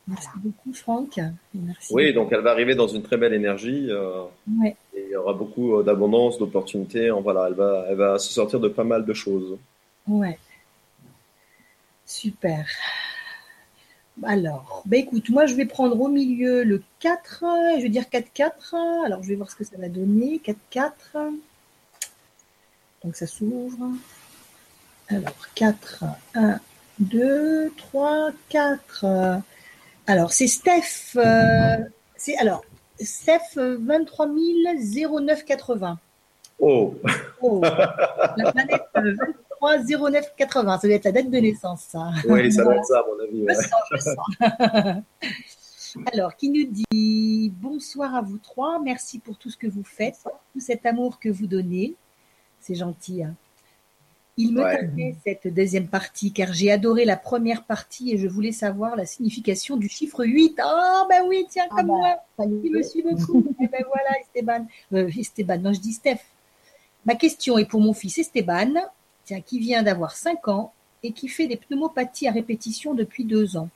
[0.08, 1.18] Merci beaucoup, Franck.
[1.18, 1.24] Et
[1.56, 1.94] Merci.
[1.94, 3.88] Oui, donc elle va arriver dans une très belle énergie.
[3.90, 4.26] euh,
[4.62, 4.76] Ouais.
[4.94, 7.10] et il y aura beaucoup euh, d'abondance, d'opportunités.
[7.10, 9.58] En- Voilà, elle va, elle va se sortir de pas mal de choses.
[10.08, 10.38] Ouais.
[12.06, 12.66] Super.
[14.24, 17.44] Alors, bah écoute, moi je vais prendre au milieu le 4,
[17.76, 18.76] et je vais dire 4-4.
[19.06, 20.40] Alors je vais voir ce que ça va donner.
[20.72, 21.32] 4-4.
[23.04, 23.90] Donc ça s'ouvre.
[25.10, 26.04] Alors 4,
[26.36, 26.60] 1,
[27.00, 29.06] 2, 3, 4.
[30.08, 31.16] Alors c'est Steph.
[31.16, 31.78] euh,
[32.18, 32.64] c'est alors
[33.00, 36.00] Steph euh, 23 0980.
[36.60, 36.94] Oh,
[37.42, 39.16] Oh, la planète euh,
[39.62, 42.10] 23 0980, ça doit être la date de naissance, ça.
[42.28, 43.40] oui, ça va être ça, à mon avis.
[43.42, 43.56] Je ouais.
[43.56, 44.98] sens, je sens.
[46.14, 50.18] Alors, qui nous dit bonsoir à vous trois, merci pour tout ce que vous faites,
[50.54, 51.96] tout cet amour que vous donnez.
[52.60, 53.24] C'est gentil.
[53.24, 53.36] Hein.
[54.36, 55.16] Il me ouais.
[55.24, 59.78] cette deuxième partie car j'ai adoré la première partie et je voulais savoir la signification
[59.78, 60.60] du chiffre 8.
[60.64, 62.60] Ah, ben oui, tiens, comme ah bah, moi.
[62.64, 63.44] Il me suit beaucoup.
[63.62, 64.68] et ben voilà, Esteban.
[64.94, 66.22] Euh, Esteban, non, je dis Steph.
[67.06, 68.74] Ma question est pour mon fils Esteban,
[69.26, 70.74] tiens, qui vient d'avoir 5 ans
[71.04, 73.70] et qui fait des pneumopathies à répétition depuis 2 ans.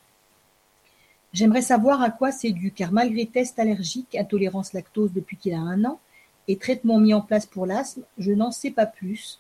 [1.34, 5.60] J'aimerais savoir à quoi c'est dû, car malgré tests allergiques, intolérance lactose depuis qu'il a
[5.60, 6.00] un an,
[6.48, 9.40] et traitements mis en place pour l'asthme, je n'en sais pas plus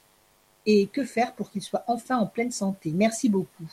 [0.68, 2.92] et que faire pour qu'il soit enfin en pleine santé?
[2.94, 3.72] Merci beaucoup.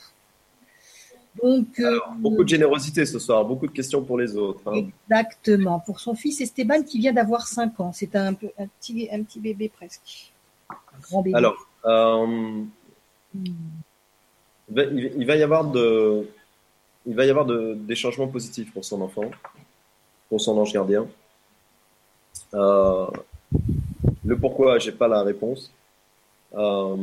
[1.42, 4.60] Donc, euh, beaucoup de générosité ce soir, beaucoup de questions pour les autres.
[4.66, 4.86] Hein.
[5.10, 5.80] Exactement.
[5.80, 7.92] Pour son fils Esteban qui vient d'avoir 5 ans.
[7.92, 10.32] C'est un, un, petit, un petit bébé presque.
[10.70, 11.36] Un grand bébé.
[11.36, 12.62] Alors, euh,
[13.34, 16.28] il, va, y avoir de,
[17.04, 19.28] il va y avoir de, des changements positifs pour son enfant,
[20.28, 21.06] pour son ange gardien.
[22.54, 23.06] Euh,
[24.24, 25.72] le pourquoi, j'ai pas la réponse.
[26.56, 26.96] Euh,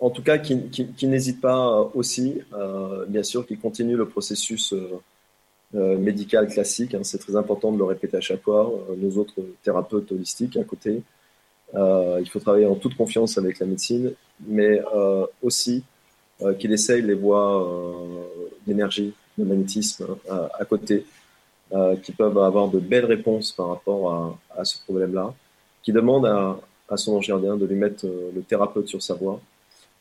[0.00, 4.74] en tout cas, qui, n'hésite pas aussi, euh, bien sûr, qui continue le processus
[5.74, 6.94] euh, médical classique.
[6.94, 7.00] Hein.
[7.02, 8.72] c'est très important de le répéter à chaque fois.
[8.98, 11.02] nos autres thérapeutes holistiques à côté.
[11.74, 14.12] il faut travailler en toute confiance avec la médecine,
[14.46, 14.80] mais
[15.42, 15.84] aussi
[16.58, 17.48] qu'il essaye les voies
[18.66, 21.06] d'énergie, de magnétisme à côté,
[22.02, 25.34] qui peuvent avoir de belles réponses par rapport à, à ce problème-là,
[25.82, 26.58] qui demandent à,
[26.88, 29.40] à son gardien de lui mettre euh, le thérapeute sur sa voie,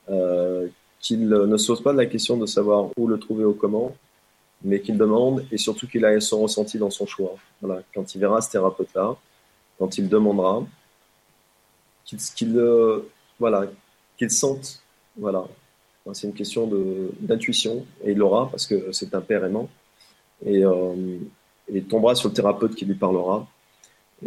[0.10, 0.68] euh,
[1.00, 3.96] qu'il ne se pose pas de la question de savoir où le trouver ou comment,
[4.64, 7.36] mais qu'il demande et surtout qu'il ait son ressenti dans son choix.
[7.62, 9.16] Voilà, quand il verra ce thérapeute-là,
[9.78, 10.66] quand il demandera,
[12.06, 13.10] qu'il euh,
[13.40, 13.68] voilà,
[14.18, 14.82] qu'il sente,
[15.18, 15.46] voilà.
[16.12, 16.70] C'est une question
[17.22, 19.70] d'intuition et il l'aura parce que c'est un père aimant
[20.46, 20.62] et
[21.70, 23.48] il tombera sur le thérapeute qui lui parlera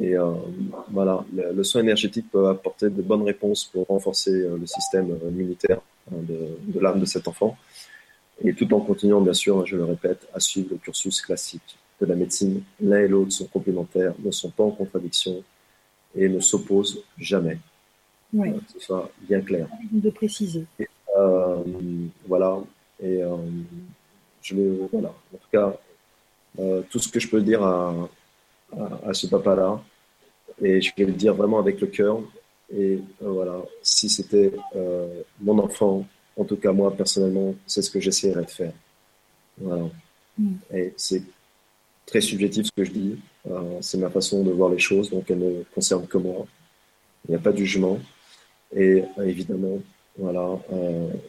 [0.01, 0.33] et euh,
[0.91, 5.31] voilà, le, soin énergétique peut apporter de bonnes réponses pour renforcer euh, le système euh,
[5.31, 5.81] immunitaire
[6.11, 7.57] hein, de, l'âme de cet enfant.
[8.45, 12.07] Et tout en continuant, bien sûr, je le répète, à suivre le cursus classique de
[12.07, 12.63] la médecine.
[12.81, 15.43] L'un et l'autre sont complémentaires, ne sont pas en contradiction
[16.15, 17.59] et ne s'opposent jamais.
[18.35, 18.53] Oui.
[18.53, 19.67] que ce soit bien clair.
[19.91, 20.67] De préciser.
[22.27, 22.59] voilà.
[23.03, 23.21] Et
[24.43, 25.09] je le, voilà.
[25.09, 25.79] En tout cas,
[26.91, 27.95] tout ce que je peux dire à,
[28.75, 29.83] à, ce papa-là.
[30.61, 32.21] Et je vais le dire vraiment avec le cœur.
[32.75, 36.07] Et euh, voilà, si c'était euh, mon enfant,
[36.37, 38.73] en tout cas moi personnellement, c'est ce que j'essaierais de faire.
[39.59, 39.85] Voilà.
[40.39, 40.55] Mm.
[40.75, 41.23] Et c'est
[42.07, 43.19] très subjectif ce que je dis.
[43.49, 46.47] Euh, c'est ma façon de voir les choses, donc elle ne concerne que moi.
[47.29, 47.99] Il n'y a pas de jugement.
[48.75, 49.79] Et évidemment,
[50.19, 50.59] voilà,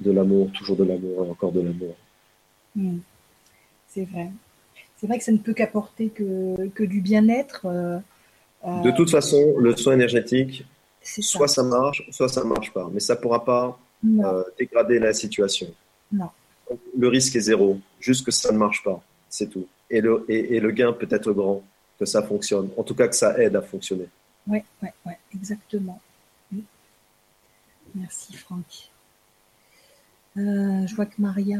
[0.01, 1.95] de l'amour, toujours de l'amour et encore de l'amour.
[2.75, 2.97] Mm.
[3.87, 4.31] C'est vrai
[4.97, 7.65] c'est vrai que ça ne peut qu'apporter que, que du bien-être.
[7.65, 7.99] Euh,
[8.65, 10.65] euh, de toute façon, le soin énergétique,
[11.01, 12.89] soit ça marche, soit ça ne marche pas.
[12.91, 15.67] Mais ça ne pourra pas euh, dégrader la situation.
[16.11, 16.29] Non.
[16.97, 19.67] Le risque est zéro, juste que ça ne marche pas, c'est tout.
[19.89, 21.61] Et le, et, le gain peut être grand,
[21.97, 22.69] que ça fonctionne.
[22.75, 24.09] En tout cas, que ça aide à fonctionner.
[24.47, 26.01] Oui, oui, oui, exactement.
[27.95, 28.89] Merci, Franck.
[30.35, 31.59] je vois que Maria,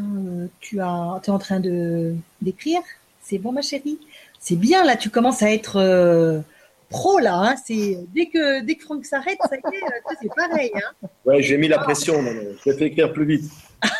[0.60, 2.82] tu as, es en train de d'écrire.
[3.30, 4.00] C'est bon, ma chérie?
[4.40, 6.40] C'est bien, là, tu commences à être euh,
[6.88, 7.36] pro, là.
[7.36, 7.58] Hein.
[7.58, 10.72] c'est dès que, dès que Franck s'arrête, ça y est, euh, c'est pareil.
[10.74, 13.52] Hein ouais, j'ai mis la pression, je vais fait écrire plus vite.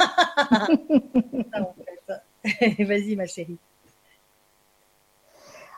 [2.80, 3.58] Vas-y, ma chérie.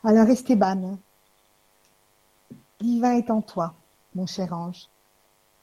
[0.03, 0.99] Alors, Esteban,
[2.79, 3.73] divin est en toi,
[4.13, 4.89] mon cher ange.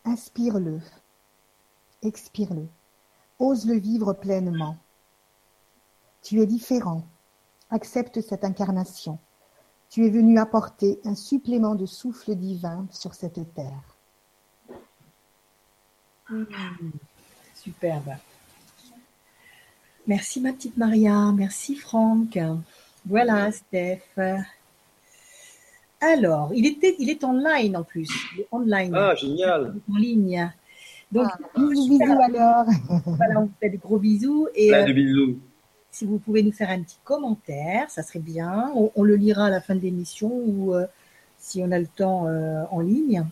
[0.04, 0.80] Inspire-le,
[2.02, 2.66] expire-le,
[3.38, 4.76] ose le vivre pleinement.
[6.22, 7.04] Tu es différent,
[7.70, 9.18] Accepte cette incarnation.
[9.90, 13.96] Tu es venu apporter un supplément de souffle divin sur cette terre.
[16.28, 16.44] Mmh.
[17.54, 18.16] superbe.
[20.06, 22.38] Merci ma petite Maria, merci Franck.
[23.04, 24.02] Voilà Steph.
[26.00, 28.08] Alors, il, était, il est online en plus.
[28.34, 28.94] Il est online.
[28.94, 29.74] Ah, génial.
[29.90, 30.52] En ligne.
[31.10, 32.66] Donc, ah, bisous, bisous alors.
[33.06, 34.48] Voilà, on vous fait des gros bisous.
[34.54, 35.38] Et, Plein de bisous.
[35.96, 38.70] Si vous pouvez nous faire un petit commentaire, ça serait bien.
[38.74, 40.84] On, le lira à la fin de l'émission ou euh,
[41.38, 43.24] si on a le temps euh, en ligne.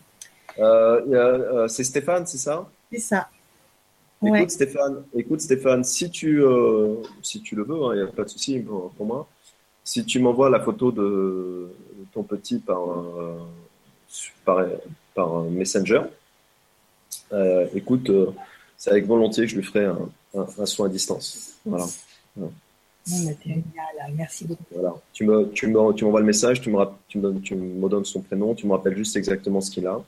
[0.57, 2.67] Euh, c'est Stéphane, c'est ça?
[2.91, 3.29] C'est ça.
[4.25, 6.41] Écoute, Stéphane, écoute Stéphane, si tu,
[7.21, 9.27] si tu le veux, il hein, n'y a pas de souci pour, moi.
[9.83, 11.69] Si tu m'envoies la photo de
[12.13, 12.79] ton petit par,
[14.43, 14.65] par,
[15.13, 16.01] par Messenger,
[17.75, 18.09] écoute,
[18.75, 21.59] c'est avec volonté que je lui ferai un, un soin à distance.
[21.63, 21.85] Voilà.
[23.05, 23.63] Génial,
[24.15, 24.63] merci beaucoup.
[24.71, 24.95] Voilà.
[25.13, 28.05] Tu me, tu me, tu m'envoies le message, tu me, tu me, tu me donnes
[28.05, 30.01] son prénom, tu me rappelles juste exactement ce qu'il a.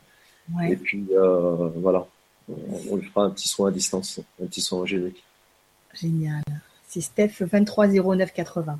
[0.64, 2.08] Et puis euh, voilà,
[2.90, 5.24] on lui fera un petit soin à distance, un petit soin angélique.
[5.94, 6.44] Génial.
[6.88, 8.80] C'est Steph 230980.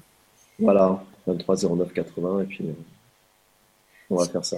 [0.60, 2.74] Voilà, 230980 et puis euh,
[4.10, 4.58] on va faire ça.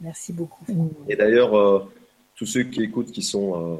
[0.00, 0.64] Merci beaucoup.
[1.08, 1.92] Et d'ailleurs, euh,
[2.34, 3.78] tous ceux qui écoutent, qui sont,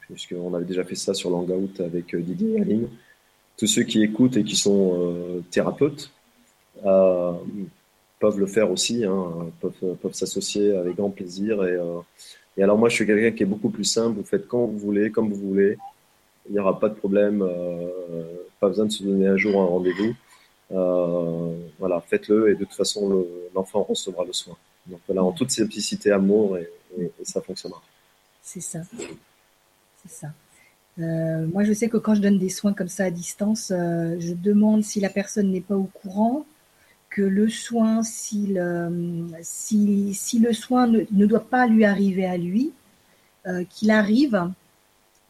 [0.00, 2.88] puisqu'on avait déjà fait ça sur l'Hangout avec Didier et Aline,
[3.60, 6.10] tous ceux qui écoutent et qui sont thérapeutes,
[8.20, 11.64] peuvent le faire aussi, hein, peuvent, s'associer avec grand plaisir.
[11.64, 12.00] Et, euh,
[12.56, 14.18] et, alors moi, je suis quelqu'un qui est beaucoup plus simple.
[14.18, 15.76] Vous faites quand vous voulez, comme vous voulez.
[16.48, 17.42] Il n'y aura pas de problème.
[17.42, 17.88] Euh,
[18.60, 20.14] pas besoin de se donner un jour un rendez-vous.
[20.72, 24.56] Euh, voilà, faites-le et de toute façon, l'enfant recevra le soin.
[24.86, 27.82] Donc voilà, en toute simplicité, amour et, et, ça fonctionnera.
[28.42, 28.80] C'est ça.
[30.02, 30.28] C'est ça.
[30.98, 34.82] Moi, je sais que quand je donne des soins comme ça à distance, je demande
[34.82, 36.44] si la personne n'est pas au courant
[37.10, 38.88] que le soin, si le,
[39.42, 42.72] si, si le soin ne, ne, doit pas lui arriver à lui,
[43.46, 44.34] euh, qu'il arrive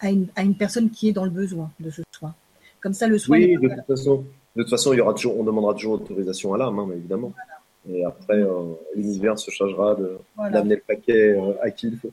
[0.01, 2.35] à une, à une, personne qui est dans le besoin de ce soin.
[2.81, 3.39] Comme ça, le soin.
[3.39, 4.25] Oui, de toute, façon,
[4.57, 7.33] de toute façon, il y aura toujours, on demandera toujours autorisation à l'âme, hein, évidemment.
[7.89, 10.63] Et après, euh, l'univers se chargera d'amener voilà.
[10.63, 12.11] le paquet euh, à qui il faut.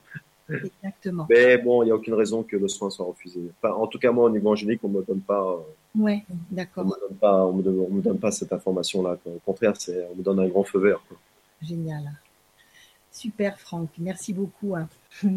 [0.49, 1.27] Exactement.
[1.29, 3.41] Mais bon, il n'y a aucune raison que le soin soit refusé.
[3.61, 5.41] Enfin, en tout cas, moi, au niveau angélique, on ne me donne pas.
[5.41, 6.85] Euh, ouais, d'accord.
[7.21, 9.17] On ne me, donne, me donne pas cette information-là.
[9.25, 9.73] Au contraire,
[10.11, 11.01] on me donne un grand feu vert.
[11.07, 11.17] Quoi.
[11.61, 12.03] Génial.
[13.11, 13.89] Super, Franck.
[13.97, 14.75] Merci beaucoup.
[14.75, 14.87] Hein.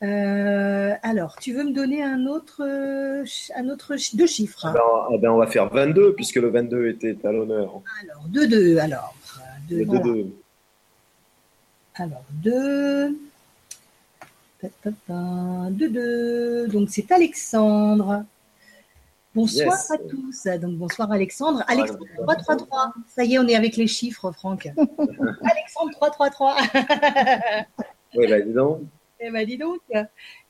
[0.00, 4.76] Euh, alors, tu veux me donner un autre, un autre deux chiffres hein?
[5.12, 7.82] Eh ben, on va faire 22, puisque le 22 était à l'honneur.
[8.04, 9.12] Alors, 2, 2, alors.
[9.68, 10.32] 2, 2, 2.
[11.96, 13.18] Alors, 2.
[14.62, 16.68] Deux, deux.
[16.68, 18.24] Donc c'est Alexandre.
[19.34, 19.90] Bonsoir yes.
[19.90, 20.46] à tous.
[20.60, 21.62] Donc bonsoir Alexandre.
[21.68, 22.92] Alexandre 333.
[23.06, 24.66] Ça y est, on est avec les chiffres, Franck.
[25.42, 26.56] Alexandre 333.
[28.16, 28.80] oui, bah dis donc.
[29.20, 29.80] Eh ben, dis donc.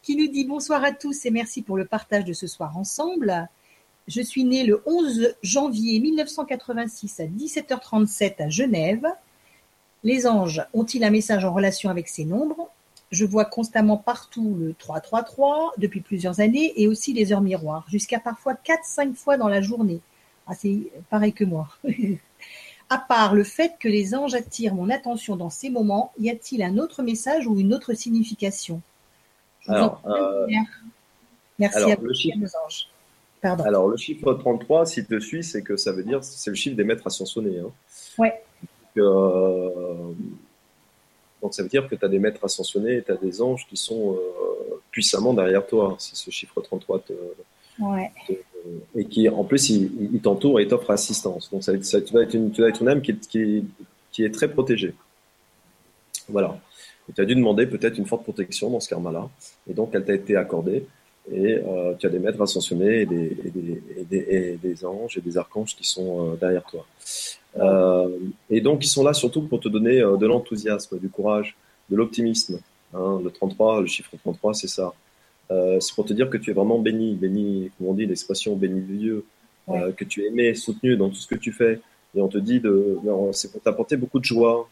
[0.02, 3.48] Qui nous dit bonsoir à tous et merci pour le partage de ce soir ensemble.
[4.06, 9.06] Je suis né le 11 janvier 1986 à 17h37 à Genève.
[10.02, 12.70] Les anges ont-ils un message en relation avec ces nombres?
[13.10, 18.20] Je vois constamment partout le 333 depuis plusieurs années et aussi les heures miroirs, jusqu'à
[18.20, 20.00] parfois 4-5 fois dans la journée.
[20.46, 20.78] Ah, c'est
[21.10, 21.68] pareil que moi.
[22.90, 26.62] à part le fait que les anges attirent mon attention dans ces moments, y a-t-il
[26.62, 28.80] un autre message ou une autre signification?
[29.66, 30.46] Alors, euh,
[31.58, 32.88] Merci alors, à vous, le chiffre, anges.
[33.42, 33.64] Pardon.
[33.64, 36.76] Alors, le chiffre 33, s'il te suit, c'est que ça veut dire, c'est le chiffre
[36.76, 37.58] des maîtres ascensionnés.
[37.58, 37.70] Hein.
[38.16, 38.42] Ouais.
[38.96, 40.12] Euh,
[41.42, 43.66] donc ça veut dire que tu as des maîtres ascensionnés et tu as des anges
[43.68, 47.12] qui sont euh, puissamment derrière toi, si ce chiffre 33 te,
[47.80, 48.10] ouais.
[48.26, 48.32] te,
[48.94, 51.50] et qui en plus il, il t'entoure et t'offre assistance.
[51.50, 53.64] Donc ça, ça, tu, vas être une, tu être une âme qui, qui,
[54.10, 54.94] qui est très protégée.
[56.28, 56.58] Voilà.
[57.14, 59.28] Tu as dû demander peut-être une forte protection dans ce karma-là.
[59.68, 60.86] Et donc elle t'a été accordée.
[61.30, 64.84] Et euh, tu as des maîtres ascensionnés et des, et des, et des, et des
[64.84, 66.86] anges et des archanges qui sont euh, derrière toi.
[67.58, 68.08] Euh,
[68.50, 71.56] et donc, ils sont là surtout pour te donner euh, de l'enthousiasme, du courage,
[71.90, 72.60] de l'optimisme.
[72.94, 74.92] Hein, le 33, le chiffre 33, c'est ça.
[75.50, 78.54] Euh, c'est pour te dire que tu es vraiment béni, béni, comme on dit, l'expression
[78.56, 79.24] béni de Dieu,
[79.66, 79.82] Ouais.
[79.82, 81.80] euh, que tu es aimé, soutenu dans tout ce que tu fais.
[82.14, 82.96] Et on te dit de,
[83.32, 84.66] c'est pour t'apporter beaucoup de joie.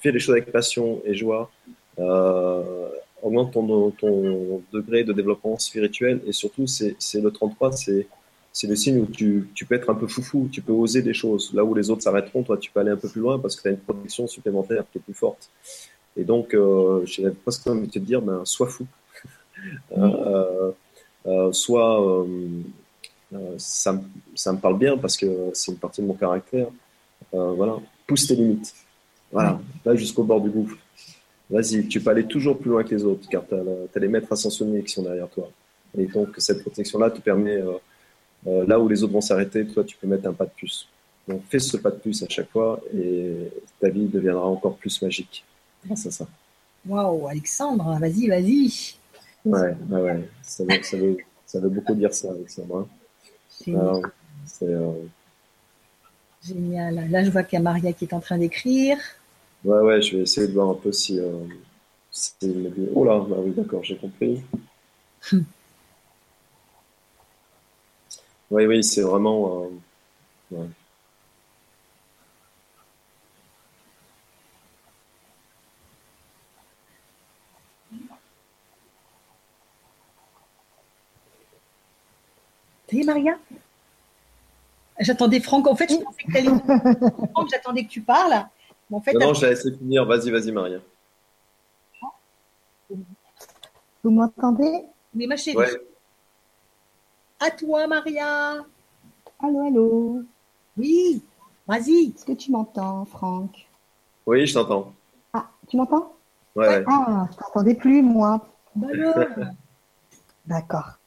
[0.00, 1.50] Fais les choses avec passion et joie.
[3.22, 6.22] Augmente ton, ton degré de développement spirituel.
[6.26, 8.06] Et surtout, c'est c'est le 33, c'est
[8.52, 11.52] c'est le signe où tu, peux être un peu foufou, tu peux oser des choses.
[11.54, 13.62] Là où les autres s'arrêteront, toi, tu peux aller un peu plus loin parce que
[13.62, 15.50] tu as une protection supplémentaire qui est plus forte.
[16.16, 18.86] Et donc, euh, j'ai presque envie de te dire, ben, sois fou.
[19.96, 20.72] euh,
[21.26, 22.62] euh, soit, euh,
[23.34, 24.00] euh, ça,
[24.34, 26.68] ça me parle bien parce que c'est une partie de mon caractère.
[27.34, 27.76] Euh, voilà,
[28.06, 28.74] pousse tes limites.
[29.30, 30.76] Voilà, va jusqu'au bord du gouffre.
[31.50, 34.32] Vas-y, tu peux aller toujours plus loin que les autres car tu as, les maîtres
[34.32, 35.48] ascensionnés qui sont derrière toi.
[35.96, 37.62] Et donc, cette protection-là te permet,
[38.46, 40.88] euh, là où les autres vont s'arrêter, toi, tu peux mettre un pas de plus.
[41.28, 43.48] Donc, fais ce pas de plus à chaque fois et
[43.80, 45.44] ta vie deviendra encore plus magique
[45.84, 46.26] grâce à ça.
[46.88, 48.94] Waouh, Alexandre, vas-y, vas-y.
[49.44, 50.28] Ouais, ouais, ouais.
[50.42, 51.16] Ça veut, ça veut,
[51.46, 52.78] ça veut beaucoup dire ça, Alexandre.
[52.78, 52.86] hein.
[53.64, 53.80] Génial.
[53.82, 54.02] Alors,
[54.62, 54.92] euh,
[56.42, 57.10] Génial.
[57.10, 58.96] Là, je vois qu'il y a Maria qui est en train d'écrire.
[59.64, 61.44] ouais, ouais, je vais essayer de voir un peu si, euh,
[62.10, 62.32] si
[62.94, 64.40] Oh là, bah oui, d'accord, j'ai compris.
[68.50, 69.64] Oui, oui, c'est vraiment.
[69.64, 70.68] euh, ouais.
[82.88, 83.38] Ça y est, Maria?
[84.98, 85.66] J'attendais Franck.
[85.66, 86.48] En fait, je pensais que tu allais.
[87.32, 88.46] Franck, j'attendais que tu parles.
[88.90, 90.04] Mais en fait, Non, non, j'ai laissé finir.
[90.04, 90.78] Vas-y, vas-y, Maria.
[94.02, 94.82] Vous m'entendez?
[95.14, 95.80] Mais ma chérie, Ouais.
[97.40, 98.64] À toi, Maria.
[99.42, 100.22] Allô, allô
[100.76, 101.22] Oui,
[101.66, 102.12] vas-y.
[102.14, 103.66] Est-ce que tu m'entends, Franck?
[104.26, 104.92] Oui, je t'entends.
[105.32, 106.12] Ah, tu m'entends?
[106.54, 106.84] Ouais, ouais.
[106.86, 108.46] Ah, je t'entendais plus, moi.
[108.76, 108.88] Bah
[110.46, 110.98] D'accord.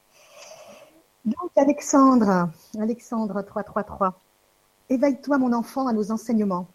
[1.23, 4.19] Donc, Alexandre, Alexandre 333,
[4.89, 6.67] éveille-toi, mon enfant, à nos enseignements.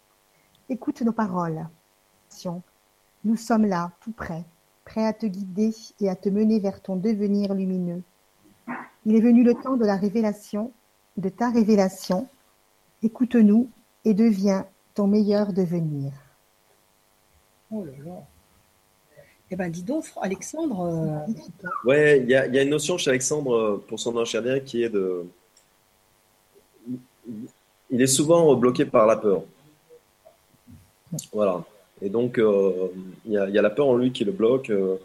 [0.69, 1.67] Écoute nos paroles.
[3.25, 4.45] Nous sommes là, tout près,
[4.85, 8.01] prêts à te guider et à te mener vers ton devenir lumineux.
[9.05, 10.71] Il est venu le temps de la révélation,
[11.17, 12.27] de ta révélation.
[13.01, 13.69] Écoute-nous
[14.05, 16.11] et deviens ton meilleur devenir.
[17.71, 18.21] Oh là là.
[19.51, 20.81] Eh ben, dis donc, Alexandre.
[20.81, 21.33] euh,
[21.85, 24.33] Ouais, il y a, il y a une notion chez Alexandre euh, pour son ange
[24.33, 25.25] gardien qui est de.
[27.89, 29.41] Il est souvent bloqué par la peur.
[31.33, 31.63] Voilà.
[32.01, 32.89] Et donc, euh,
[33.25, 34.97] il y a, il y a la peur en lui qui le bloque, euh,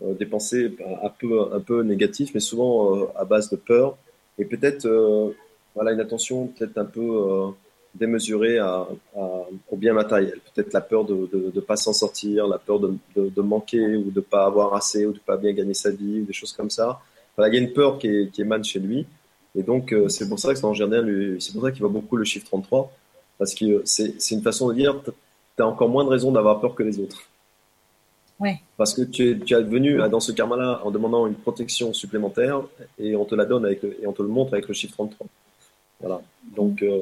[0.00, 3.96] des pensées un peu, un peu négatives, mais souvent euh, à base de peur.
[4.38, 5.30] Et peut-être euh,
[5.74, 7.48] voilà, une attention peut-être un peu euh,
[7.94, 10.40] démesurée à, au bien matériel.
[10.54, 14.20] Peut-être la peur de ne pas s'en sortir, la peur de, de, manquer ou de
[14.20, 17.00] pas avoir assez ou de pas bien gagner sa vie ou des choses comme ça.
[17.36, 19.06] Voilà, il y a une peur qui, émane chez lui.
[19.54, 22.46] Et donc, euh, c'est pour ça que c'est pour ça qu'il voit beaucoup le chiffre
[22.46, 22.92] 33.
[23.38, 26.60] Parce que c'est c'est une façon de dire, tu as encore moins de raisons d'avoir
[26.60, 27.22] peur que les autres.
[28.40, 28.60] Ouais.
[28.76, 31.92] Parce que tu es, tu es venu à- dans ce karma-là en demandant une protection
[31.92, 32.62] supplémentaire
[32.98, 34.92] et on te la donne avec le- et on te le montre avec le chiffre
[34.94, 35.26] 33.
[36.00, 36.20] Voilà.
[36.56, 37.00] Donc, euh,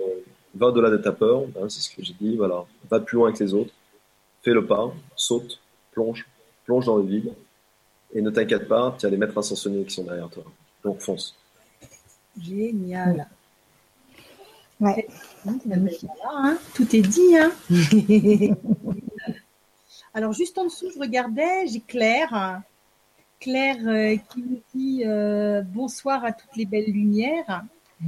[0.55, 2.37] va au-delà de ta peur, hein, c'est ce que j'ai dit.
[2.37, 2.65] Voilà.
[2.91, 3.73] Va plus loin que les autres.
[4.43, 5.61] Fais le pas, saute,
[5.93, 6.27] plonge,
[6.65, 7.33] plonge dans le vide.
[8.15, 10.45] Et ne t'inquiète pas, tu as les maîtres ascensionnés qui sont derrière toi.
[10.83, 11.35] Donc, fonce.
[12.41, 13.27] Génial.
[14.81, 15.07] Ouais.
[15.45, 15.83] Voilà,
[16.33, 17.37] hein, Tout est dit.
[17.37, 17.51] Hein.
[20.17, 22.63] Alors, juste en dessous, je regardais, j'ai Claire.
[23.39, 27.67] Claire euh, qui nous dit euh, bonsoir à toutes les belles lumières.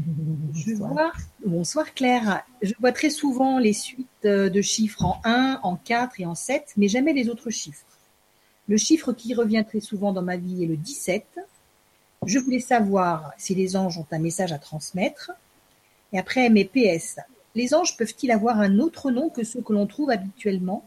[0.54, 1.12] Je vois,
[1.44, 2.44] bonsoir Claire.
[2.62, 6.34] Je vois très souvent les suites euh, de chiffres en 1, en 4 et en
[6.34, 7.84] 7, mais jamais les autres chiffres.
[8.68, 11.26] Le chiffre qui revient très souvent dans ma vie est le 17.
[12.24, 15.32] Je voulais savoir si les anges ont un message à transmettre.
[16.14, 17.18] Et après, mes PS.
[17.54, 20.82] Les anges peuvent-ils avoir un autre nom que ceux que l'on trouve habituellement?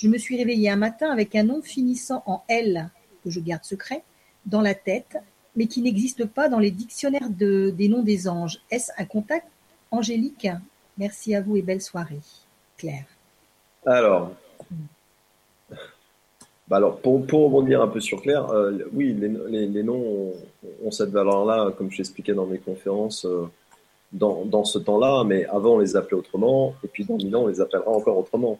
[0.00, 2.88] Je me suis réveillée un matin avec un nom finissant en L,
[3.22, 4.02] que je garde secret,
[4.46, 5.18] dans la tête,
[5.56, 8.62] mais qui n'existe pas dans les dictionnaires de- des noms des anges.
[8.70, 9.46] Est-ce un contact
[9.90, 10.48] angélique?
[10.96, 12.20] Merci à vous et belle soirée.
[12.78, 13.04] Claire.
[13.84, 14.32] Alors,
[16.66, 20.00] bah alors pour, pour rebondir un peu sur Claire, euh, oui, les, les- les noms
[20.00, 20.32] ont,
[20.86, 23.50] ont cette valeur-là, comme je l'expliquais dans mes conférences, euh,
[24.12, 27.42] dans, dans ce temps-là, mais avant on les appelait autrement, et puis dans 1000 ans
[27.42, 28.58] on les appellera encore autrement.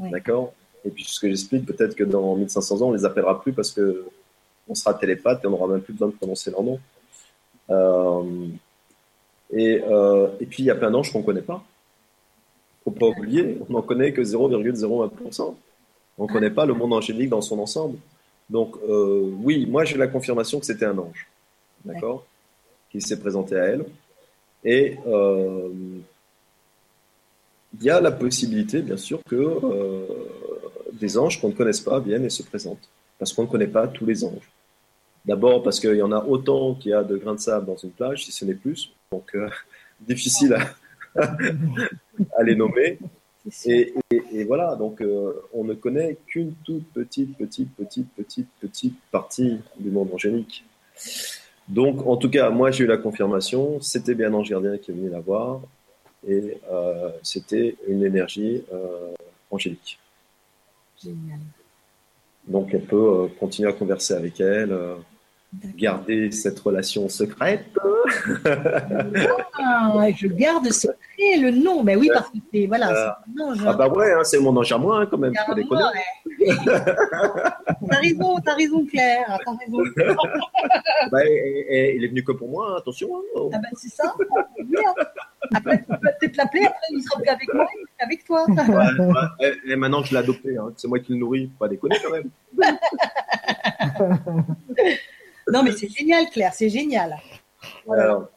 [0.00, 0.10] Ouais.
[0.10, 0.52] D'accord?
[0.84, 3.70] Et puis ce que j'explique, peut-être que dans 1500 ans on les appellera plus parce
[3.70, 4.04] que
[4.68, 6.78] on sera télépathe et on n'aura même plus besoin de prononcer leur nom.
[7.70, 8.46] Euh,
[9.52, 11.62] et, euh, et puis il y a plein d'anges qu'on ne connaît pas.
[12.84, 15.54] Faut pas oublier, on n'en connaît que 0,01%.
[16.18, 17.98] On ne connaît pas le monde angélique dans son ensemble.
[18.48, 21.28] Donc, euh, oui, moi j'ai la confirmation que c'était un ange,
[21.84, 22.24] d'accord,
[22.90, 23.84] qui s'est présenté à elle.
[24.64, 24.96] Et
[27.74, 29.36] il y a la possibilité, bien sûr, que
[31.00, 32.88] des anges qu'on ne connaisse pas viennent et se présentent,
[33.18, 34.50] parce qu'on ne connaît pas tous les anges.
[35.24, 37.76] D'abord parce qu'il y en a autant qu'il y a de grains de sable dans
[37.76, 39.48] une plage, si ce n'est plus, donc euh,
[40.00, 41.22] difficile à,
[42.38, 42.98] à les nommer.
[43.66, 48.48] Et, et- et voilà, donc euh, on ne connaît qu'une toute petite, petite, petite, petite,
[48.60, 50.64] petite partie du monde angélique.
[51.68, 54.94] Donc, en tout cas, moi j'ai eu la confirmation, c'était bien Ange Gardien qui est
[54.94, 55.60] venu la voir,
[56.28, 58.62] et euh, c'était une énergie
[59.50, 59.98] angélique.
[62.46, 64.96] Donc, elle peut euh, continuer à converser avec elle, euh.
[65.76, 67.64] Garder cette relation secrète.
[69.58, 71.82] Ah, je garde secret le nom.
[71.84, 72.90] Ben oui, parce que c'est voilà,
[73.38, 73.58] Euh, ange.
[73.66, 75.64] Ah bah ouais, hein, c'est mon ange à moi hein, quand même, ouais.
[77.90, 79.38] T'as raison, t'as raison, Claire.
[79.44, 79.78] T'as raison.
[81.10, 83.08] Bah, et- et- et il est venu que pour moi, hein, attention.
[83.16, 83.22] hein.
[83.54, 84.14] Ah ben c'est ça.
[85.54, 88.44] Après, tu peux peut-être l'appeler, après il sera plus avec moi, il sera avec toi.
[88.46, 91.96] Ouais, ouais, et, et maintenant je l'ai adopté, c'est moi qui le nourris, pas déconner
[92.04, 92.30] quand même.
[95.52, 97.16] Non, mais c'est génial, Claire, c'est génial.
[97.86, 98.28] Voilà.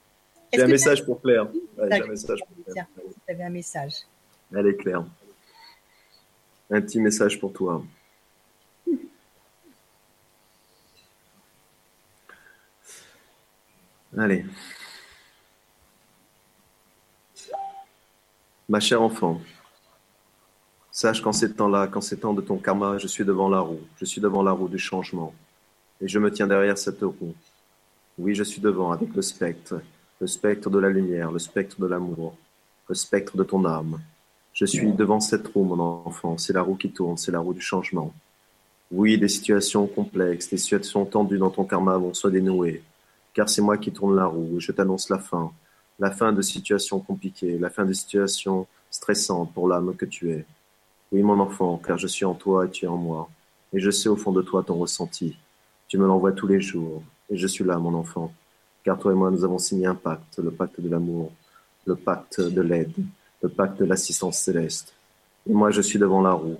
[0.52, 1.48] J'ai un message pour Claire.
[1.78, 3.14] Ouais, j'ai un message pour Tiens, Claire.
[3.26, 3.94] tu avais un message.
[4.56, 5.04] Elle est claire.
[6.70, 7.84] Un petit message pour toi.
[14.16, 14.46] Allez.
[18.70, 19.42] Ma chère enfant,
[20.92, 23.82] sache qu'en ces temps-là, qu'en ces temps de ton karma, je suis devant la roue,
[23.98, 25.34] je suis devant la roue du changement,
[26.04, 27.34] et je me tiens derrière cette roue.
[28.18, 29.82] Oui, je suis devant avec le spectre,
[30.20, 32.36] le spectre de la lumière, le spectre de l'amour,
[32.90, 34.02] le spectre de ton âme.
[34.52, 37.54] Je suis devant cette roue, mon enfant, c'est la roue qui tourne, c'est la roue
[37.54, 38.14] du changement.
[38.92, 42.84] Oui, des situations complexes, des situations tendues dans ton karma vont se dénouer,
[43.34, 45.54] car c'est moi qui tourne la roue, je t'annonce la fin,
[46.00, 50.46] la fin de situations compliquées, la fin de situations stressantes pour l'âme que tu es.
[51.14, 53.30] Oui, mon enfant, car je suis en toi et tu es en moi,
[53.72, 55.38] et je sais au fond de toi ton ressenti.
[55.94, 58.34] Tu me l'envoies tous les jours, et je suis là, mon enfant,
[58.84, 61.32] car toi et moi nous avons signé un pacte, le pacte de l'amour,
[61.86, 62.96] le pacte de l'aide,
[63.44, 64.96] le pacte de l'assistance céleste.
[65.48, 66.58] Et moi je suis devant la roue,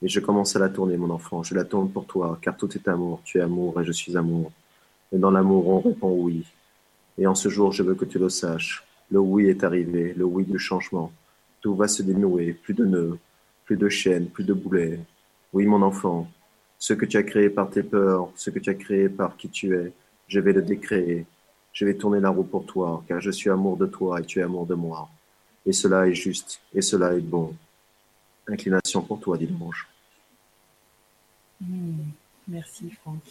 [0.00, 1.42] et je commence à la tourner, mon enfant.
[1.42, 3.20] Je la tourne pour toi, car tout est amour.
[3.22, 4.50] Tu es amour et je suis amour.
[5.12, 6.46] Et dans l'amour, on répond oui.
[7.18, 8.82] Et en ce jour, je veux que tu le saches.
[9.10, 11.12] Le oui est arrivé, le oui du changement.
[11.60, 13.18] Tout va se dénouer, plus de nœuds,
[13.66, 15.00] plus de chaînes, plus de boulets.
[15.52, 16.30] Oui, mon enfant,
[16.80, 19.50] ce que tu as créé par tes peurs, ce que tu as créé par qui
[19.50, 19.92] tu es,
[20.26, 21.26] je vais le décréer.
[21.72, 24.40] Je vais tourner la roue pour toi, car je suis amour de toi et tu
[24.40, 25.08] es amour de moi.
[25.66, 27.54] Et cela est juste, et cela est bon.
[28.48, 29.86] Inclination pour toi, dit l'ange.
[31.60, 31.98] Hmm,
[32.48, 33.22] merci Franck.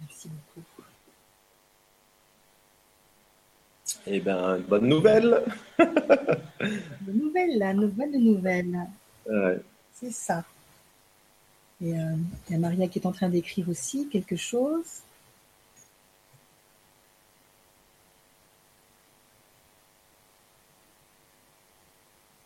[0.00, 0.66] Merci beaucoup.
[4.06, 5.44] Eh bien, bonne nouvelle.
[5.78, 8.80] bonne nouvelle, là, nouvelle nouvelle.
[9.26, 9.60] Ouais.
[10.02, 10.44] C'est ça.
[11.80, 12.16] Et euh,
[12.48, 15.02] il y a Maria qui est en train d'écrire aussi quelque chose.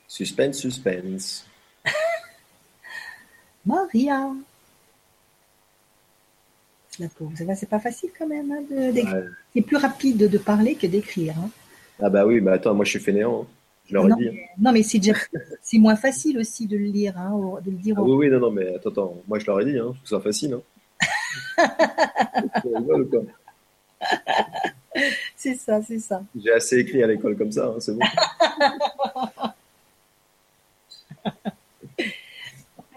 [0.07, 1.47] Suspense, suspense.
[3.67, 4.33] Maria.
[6.99, 7.33] La pauvre.
[7.37, 8.53] C'est pas facile quand même.
[8.53, 11.35] Hein, de, C'est plus rapide de parler que d'écrire.
[11.39, 11.51] Hein.
[12.01, 13.43] Ah bah oui, mais attends, moi je suis fainéant.
[13.43, 13.56] Hein.
[13.89, 14.31] Je leur non, dit.
[14.33, 15.15] Mais, non, mais c'est déjà
[15.63, 17.33] c'est moins facile aussi de le lire, hein,
[17.65, 17.95] de le dire.
[17.99, 19.23] Ah, oui, oui, non, non, mais attends, attends.
[19.29, 20.55] Moi je leur ai dit, hein, que ça facile.
[20.55, 20.63] Hein.
[25.37, 26.23] c'est ça, c'est ça.
[26.43, 28.01] J'ai assez écrit à l'école comme ça, hein, c'est bon.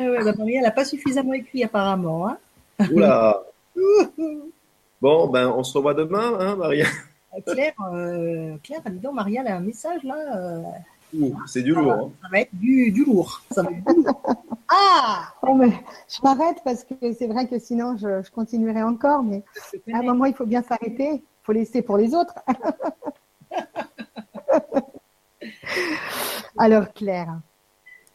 [0.01, 2.27] Ah ouais, bah Marie, elle n'a pas suffisamment écrit apparemment.
[2.27, 2.37] Hein
[2.91, 3.43] Oula
[5.01, 6.85] Bon, ben on se revoit demain, hein, Maria
[7.45, 10.15] Claire, euh, Claire, dis donc, Maria, elle a un message là.
[10.35, 10.63] Euh...
[11.45, 11.91] c'est du lourd.
[11.91, 12.11] Hein.
[12.21, 13.41] Ça va être du, du lourd.
[13.51, 14.21] Ça va être du lourd.
[14.71, 15.71] Ah oh, mais
[16.07, 19.43] Je m'arrête parce que c'est vrai que sinon je, je continuerai encore, mais
[19.91, 21.13] à un moment il faut bien s'arrêter.
[21.13, 22.35] Il faut laisser pour les autres.
[26.59, 27.39] Alors Claire,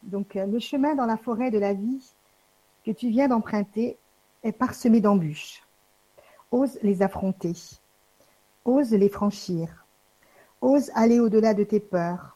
[0.03, 2.13] donc le chemin dans la forêt de la vie
[2.85, 3.97] que tu viens d'emprunter
[4.43, 5.61] est parsemé d'embûches.
[6.51, 7.53] Ose les affronter.
[8.65, 9.85] Ose les franchir.
[10.61, 12.35] Ose aller au-delà de tes peurs.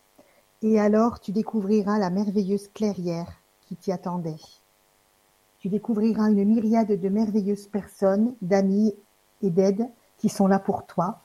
[0.62, 4.36] Et alors tu découvriras la merveilleuse clairière qui t'y attendait.
[5.60, 8.94] Tu découvriras une myriade de merveilleuses personnes, d'amis
[9.42, 11.20] et d'aides qui sont là pour toi.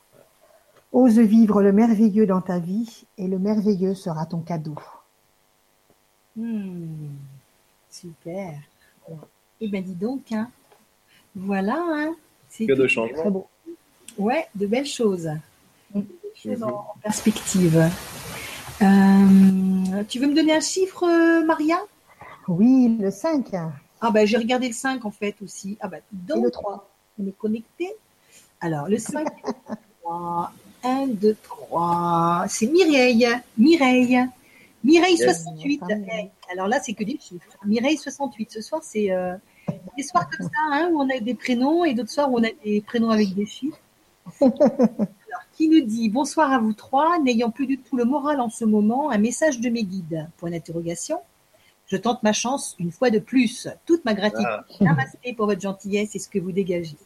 [0.93, 4.79] Ose vivre le merveilleux dans ta vie et le merveilleux sera ton cadeau.
[6.37, 7.17] Hmm,
[7.91, 8.55] super.
[9.61, 10.51] Eh bien, dis donc, hein.
[11.35, 11.77] voilà.
[11.79, 12.15] Hein.
[12.49, 13.49] C'est que de changement.
[14.19, 15.31] Ouais, de belles choses.
[15.95, 16.05] Des
[16.37, 17.91] choses en, perspective.
[18.83, 21.05] Euh, tu veux me donner un chiffre,
[21.45, 21.79] Maria?
[22.49, 23.55] Oui, le 5.
[24.01, 25.79] Ah ben, j'ai regardé le 5 en fait aussi.
[25.81, 26.91] Ah ben, donc, Et le 3.
[27.19, 27.91] On est connecté.
[28.61, 29.27] Alors, le 5,
[30.03, 32.45] 3, 1, 2, 3.
[32.49, 33.29] C'est Mireille.
[33.57, 34.21] Mireille.
[34.83, 35.83] Mireille 68.
[36.53, 37.57] Alors là, c'est que des chiffres.
[37.65, 38.53] Mireille 68.
[38.53, 39.35] Ce soir, c'est euh,
[39.97, 42.45] des soirs comme ça, hein, où on a des prénoms et d'autres soirs où on
[42.45, 43.79] a des prénoms avec des chiffres.
[44.41, 48.49] Alors, qui nous dit bonsoir à vous trois, n'ayant plus du tout le moral en
[48.51, 50.29] ce moment, un message de mes guides.
[50.39, 51.19] Point d'interrogation.
[51.87, 53.69] Je tente ma chance une fois de plus.
[53.85, 54.47] Toute ma gratitude.
[54.49, 54.65] Ah.
[54.81, 56.97] Namasté pour votre gentillesse et ce que vous dégagez.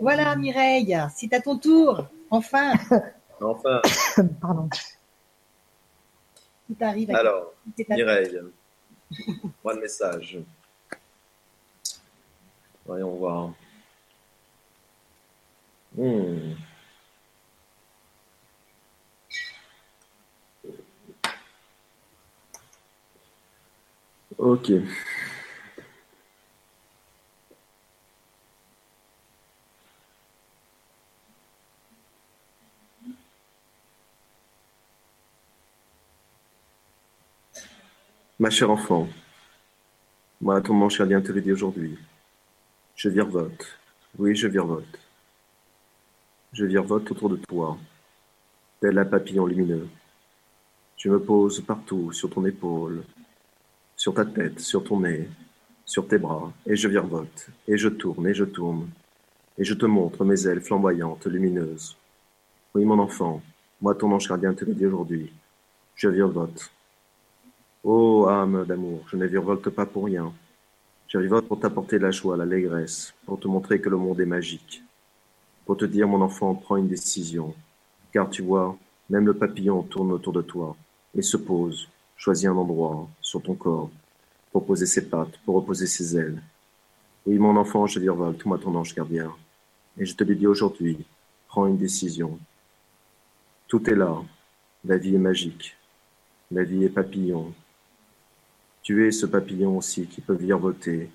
[0.00, 2.06] Voilà, Mireille, c'est à ton tour.
[2.30, 2.72] Enfin.
[3.40, 3.82] Enfin.
[4.40, 4.68] Pardon.
[6.66, 7.10] Tout arrive.
[7.10, 7.52] à- Alors,
[7.90, 8.40] Mireille,
[9.62, 10.38] moi le message.
[12.86, 13.50] Voyons voir.
[15.96, 16.54] Hmm.
[24.38, 24.70] Ok.
[38.38, 39.08] Ma chère enfant,
[40.40, 41.98] moi, ton mon cher lien aujourd'hui.
[42.94, 43.78] Je virevolte.
[44.18, 45.05] Oui, je virevolte.
[46.56, 47.76] Je virevolte autour de toi.
[48.80, 49.86] tel un papillon lumineux.
[50.96, 53.04] Je me pose partout, sur ton épaule,
[53.94, 55.28] sur ta tête, sur ton nez,
[55.84, 58.88] sur tes bras, et je virevolte, et je tourne, et je tourne,
[59.58, 61.94] et je te montre mes ailes flamboyantes, lumineuses.
[62.74, 63.42] Oui, mon enfant,
[63.82, 65.30] moi ton ange gardien te le dit aujourd'hui,
[65.94, 66.72] je virevolte.
[67.84, 70.32] Ô âme d'amour, je ne virevolte pas pour rien.
[71.08, 74.82] Je virevolte pour t'apporter la joie, l'allégresse, pour te montrer que le monde est magique,
[75.66, 77.52] pour te dire, mon enfant, prends une décision,
[78.12, 78.78] car tu vois,
[79.10, 80.76] même le papillon tourne autour de toi
[81.14, 83.90] et se pose, choisit un endroit sur ton corps
[84.52, 86.40] pour poser ses pattes, pour reposer ses ailes.
[87.26, 89.32] Oui, mon enfant, je virevolte, moi ton ange gardien,
[89.98, 91.04] et je te le dis aujourd'hui,
[91.48, 92.38] prends une décision.
[93.66, 94.22] Tout est là,
[94.84, 95.76] la vie est magique,
[96.52, 97.52] la vie est papillon.
[98.82, 101.10] Tu es ce papillon aussi qui peut virevolter,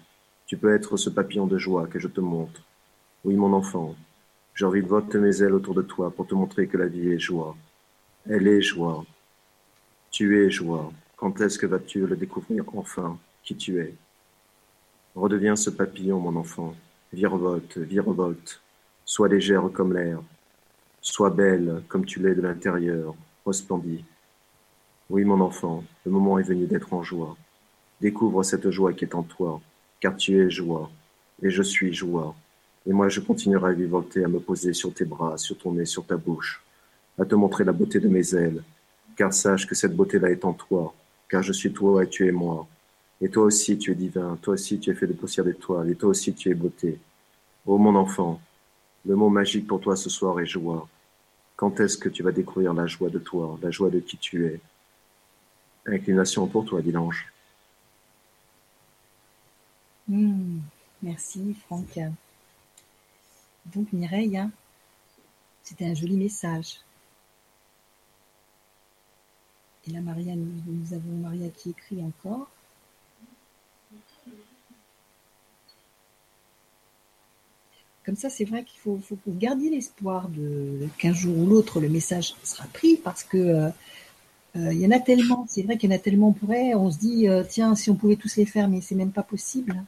[0.45, 2.61] tu peux être ce papillon de joie que je te montre.
[3.23, 3.95] Oui, mon enfant,
[4.53, 7.09] j'ai envie de voter mes ailes autour de toi pour te montrer que la vie
[7.09, 7.55] est joie.
[8.29, 9.05] Elle est joie.
[10.11, 10.91] Tu es joie.
[11.15, 13.93] Quand est-ce que vas-tu le découvrir enfin, qui tu es?
[15.15, 16.75] Redeviens ce papillon, mon enfant.
[17.13, 18.61] Virevolte, virevolte.
[19.05, 20.19] Sois légère comme l'air.
[21.01, 23.15] Sois belle comme tu l'es de l'intérieur.
[23.45, 24.05] Resplendis.
[25.09, 27.35] Oui, mon enfant, le moment est venu d'être en joie.
[27.99, 29.59] Découvre cette joie qui est en toi,
[29.99, 30.89] car tu es joie,
[31.41, 32.33] et je suis joie.
[32.87, 35.85] Et moi, je continuerai à vivolter, à me poser sur tes bras, sur ton nez,
[35.85, 36.63] sur ta bouche,
[37.19, 38.63] à te montrer la beauté de mes ailes,
[39.15, 40.93] car sache que cette beauté-là est en toi,
[41.29, 42.67] car je suis toi et tu es moi.
[43.21, 45.95] Et toi aussi, tu es divin, toi aussi, tu es fait de poussière d'étoiles, et
[45.95, 46.99] toi aussi, tu es beauté.
[47.67, 48.41] Ô mon enfant,
[49.05, 50.87] le mot magique pour toi ce soir est joie.
[51.55, 54.47] Quand est-ce que tu vas découvrir la joie de toi, la joie de qui tu
[54.47, 54.59] es?
[55.85, 57.31] Inclination pour toi, dit l'ange.
[60.07, 60.57] Hmm,
[61.03, 61.99] merci, Franck.
[63.67, 64.41] Donc Mireille,
[65.63, 66.79] c'était un joli message.
[69.87, 72.47] Et là, Maria, nous, avons Maria qui écrit encore.
[78.05, 81.89] Comme ça, c'est vrai qu'il faut, faut, garder l'espoir de qu'un jour ou l'autre, le
[81.89, 83.69] message sera pris parce que euh,
[84.55, 85.45] euh, il y en a tellement.
[85.47, 87.95] C'est vrai qu'il y en a tellement pour On se dit, euh, tiens, si on
[87.95, 89.83] pouvait tous les faire, mais c'est même pas possible.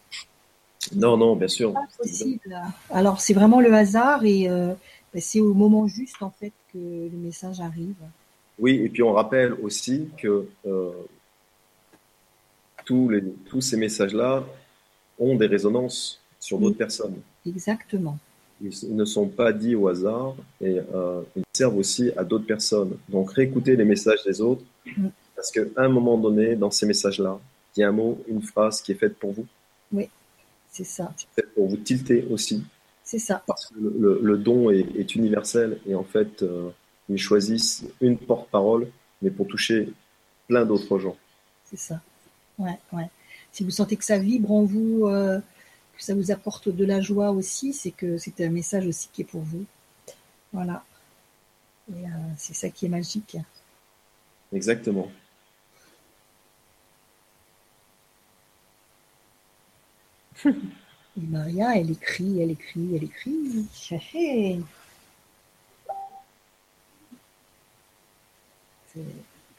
[0.96, 1.74] Non, non, bien sûr.
[1.74, 2.56] Pas possible.
[2.90, 4.74] Alors c'est vraiment le hasard et euh,
[5.14, 7.96] ben, c'est au moment juste en fait que le message arrive.
[8.60, 10.92] Oui, et puis on rappelle aussi que euh,
[12.86, 14.44] tous, les, tous ces messages-là
[15.20, 17.16] ont des résonances sur d'autres personnes.
[17.48, 18.18] Exactement.
[18.62, 22.98] Ils ne sont pas dits au hasard et euh, ils servent aussi à d'autres personnes.
[23.10, 25.08] Donc réécoutez les messages des autres mm.
[25.36, 27.40] parce qu'à un moment donné, dans ces messages-là,
[27.76, 29.46] il y a un mot, une phrase qui est faite pour vous.
[29.92, 30.10] Oui.
[30.74, 31.14] C'est ça.
[31.54, 32.64] Pour vous tilter aussi.
[33.04, 33.44] C'est ça.
[33.46, 36.72] Parce que le, don est, universel et en fait, euh,
[37.10, 38.90] ils choisissent une porte-parole,
[39.22, 39.94] mais pour toucher
[40.48, 41.16] plein d'autres gens.
[41.66, 42.02] C'est ça.
[42.58, 43.08] Ouais, ouais.
[43.52, 45.40] Si vous sentez que ça vibre en vous, euh,
[45.96, 49.22] que ça vous apporte de la joie aussi, c'est que c'est un message aussi qui
[49.22, 49.66] est pour vous.
[50.54, 50.84] Voilà.
[51.92, 53.38] Et euh, c'est ça qui est magique.
[54.52, 55.12] Exactement.
[60.46, 60.52] Et
[61.18, 63.66] Maria, elle écrit, elle écrit, elle écrit.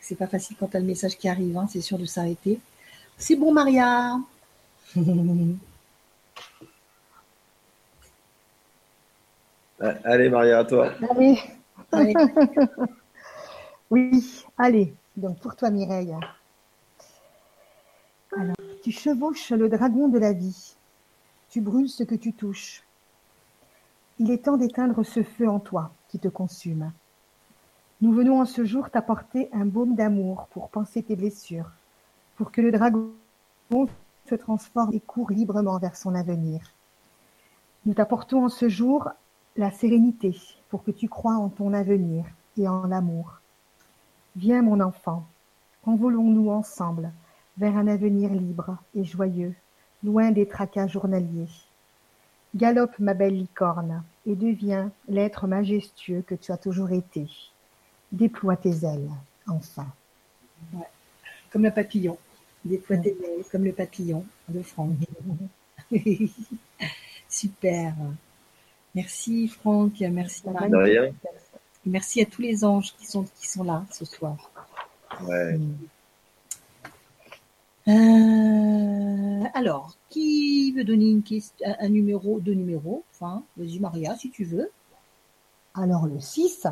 [0.00, 2.60] C'est pas facile quand t'as le message qui arrive, hein, c'est sûr de s'arrêter.
[3.16, 4.18] C'est bon, Maria.
[10.04, 10.92] allez, Maria, à toi.
[11.10, 11.38] Allez.
[13.90, 14.94] oui, allez.
[15.16, 16.14] Donc pour toi, Mireille.
[18.36, 20.73] Alors, tu chevauches le dragon de la vie.
[21.54, 22.82] Tu brûles ce que tu touches.
[24.18, 26.90] Il est temps d'éteindre ce feu en toi qui te consume.
[28.00, 31.70] Nous venons en ce jour t'apporter un baume d'amour pour penser tes blessures,
[32.34, 33.12] pour que le dragon
[33.70, 36.72] se transforme et court librement vers son avenir.
[37.86, 39.10] Nous t'apportons en ce jour
[39.54, 40.36] la sérénité
[40.70, 42.24] pour que tu crois en ton avenir
[42.58, 43.38] et en l'amour.
[44.34, 45.24] Viens mon enfant,
[45.84, 47.12] envolons-nous ensemble
[47.58, 49.54] vers un avenir libre et joyeux,
[50.04, 51.48] loin des tracas journaliers.
[52.54, 57.26] Galope ma belle licorne et deviens l'être majestueux que tu as toujours été.
[58.12, 59.10] Déploie tes ailes,
[59.48, 59.86] enfin.
[61.50, 62.16] Comme le papillon.
[62.64, 64.96] Déploie tes ailes comme le papillon de Franck.
[67.28, 67.94] Super.
[68.94, 71.10] Merci Franck, merci Marie.
[71.86, 74.36] Merci à tous les anges qui sont, qui sont là ce soir.
[75.22, 75.58] Ouais.
[75.58, 75.76] Mm.
[77.86, 83.04] Euh, alors, qui veut donner une question, un numéro, deux numéros?
[83.12, 84.70] Enfin, vas-y Maria, si tu veux.
[85.74, 86.66] Alors le 6.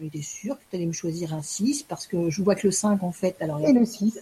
[0.00, 2.72] J'étais sûre que tu allais me choisir un 6 parce que je vois que le
[2.72, 3.36] 5 en fait.
[3.40, 4.20] Alors, Et le 6.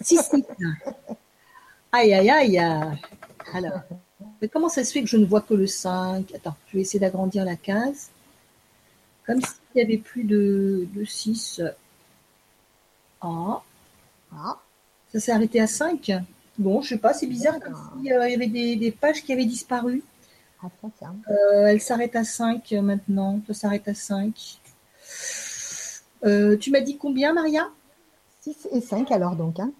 [0.00, 0.44] 6, 6.
[1.92, 2.58] Aïe, aïe, aïe.
[3.52, 3.80] Alors,
[4.40, 6.82] mais comment ça se fait que je ne vois que le 5 Attends, je vais
[6.82, 8.10] essayer d'agrandir la case.
[9.26, 11.62] Comme s'il n'y avait plus de, de 6.
[13.20, 13.62] Ah,
[14.32, 14.58] Ah,
[15.12, 16.12] ça s'est arrêté à 5.
[16.58, 19.44] Bon, je sais pas, c'est bizarre comme s'il y avait des, des pages qui avaient
[19.46, 20.02] disparu.
[20.62, 20.68] ah.
[21.30, 23.40] Euh, elle s'arrête à 5 euh, maintenant.
[23.46, 24.32] Ça s'arrête à 5.
[26.24, 27.68] Euh, tu m'as dit combien, Maria?
[28.42, 29.58] 6 et 5 alors donc.
[29.58, 29.72] Hein.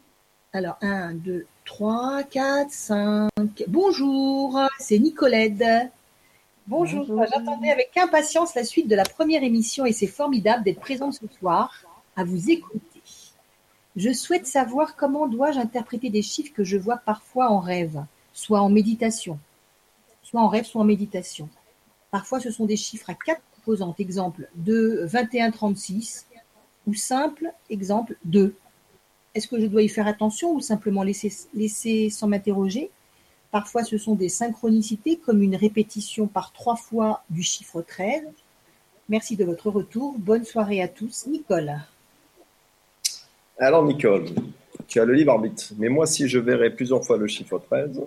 [0.52, 3.28] Alors, 1, 2, 3, 4, 5.
[3.68, 5.62] Bonjour, c'est Nicolette.
[6.66, 7.26] Bonjour, Bonjour.
[7.32, 11.26] j'attendais avec impatience la suite de la première émission et c'est formidable d'être présente ce
[11.38, 11.72] soir
[12.16, 12.80] à vous écouter.
[14.00, 18.02] Je souhaite savoir comment dois-je interpréter des chiffres que je vois parfois en rêve,
[18.32, 19.38] soit en méditation,
[20.22, 21.50] soit en rêve, soit en méditation.
[22.10, 26.26] Parfois, ce sont des chiffres à quatre composantes, exemple 2, 21, 36,
[26.86, 28.54] ou simple, exemple 2.
[29.34, 32.90] Est-ce que je dois y faire attention ou simplement laisser, laisser sans m'interroger?
[33.50, 38.22] Parfois, ce sont des synchronicités comme une répétition par trois fois du chiffre 13.
[39.10, 40.16] Merci de votre retour.
[40.16, 41.26] Bonne soirée à tous.
[41.26, 41.82] Nicole.
[43.60, 44.24] Alors, Nicole,
[44.88, 45.64] tu as le libre arbitre.
[45.76, 48.00] Mais moi, si je verrais plusieurs fois le chiffre 13,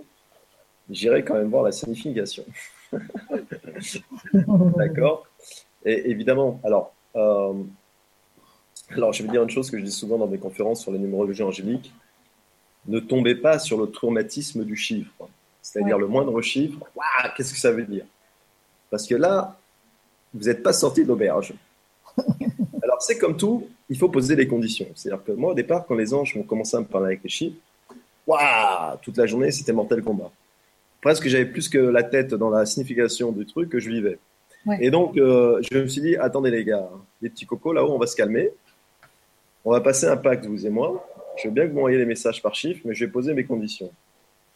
[0.90, 2.44] j'irai quand même voir la signification.
[4.78, 5.28] D'accord
[5.86, 7.54] Et évidemment, alors, euh,
[8.90, 10.98] alors, je vais dire une chose que je dis souvent dans mes conférences sur la
[10.98, 11.94] numérologie angélique.
[12.88, 15.30] Ne tombez pas sur le traumatisme du chiffre.
[15.62, 16.02] C'est-à-dire Ouais.
[16.02, 16.80] le moindre chiffre.
[16.96, 18.06] Waouh, qu'est-ce que ça veut dire?
[18.90, 19.58] Parce que là,
[20.34, 21.54] vous n'êtes pas sorti de l'auberge.
[22.84, 24.88] Alors, c'est comme tout, il faut poser les conditions.
[24.96, 27.30] C'est-à-dire que moi, au départ, quand les anges ont commencé à me parler avec les
[27.30, 27.58] chiffres,
[28.28, 30.32] waouh, toute la journée, c'était mortel combat.
[31.02, 34.18] Presque, j'avais plus que la tête dans la signification du truc que je vivais.
[34.66, 34.78] Ouais.
[34.80, 36.90] Et donc, euh, je me suis dit, attendez les gars,
[37.22, 38.52] les petits cocos, là-haut, on va se calmer.
[39.66, 41.06] On va passer un pacte, vous et moi.
[41.38, 43.44] Je veux bien que vous m'envoyiez les messages par chiffre, mais je vais poser mes
[43.44, 43.92] conditions.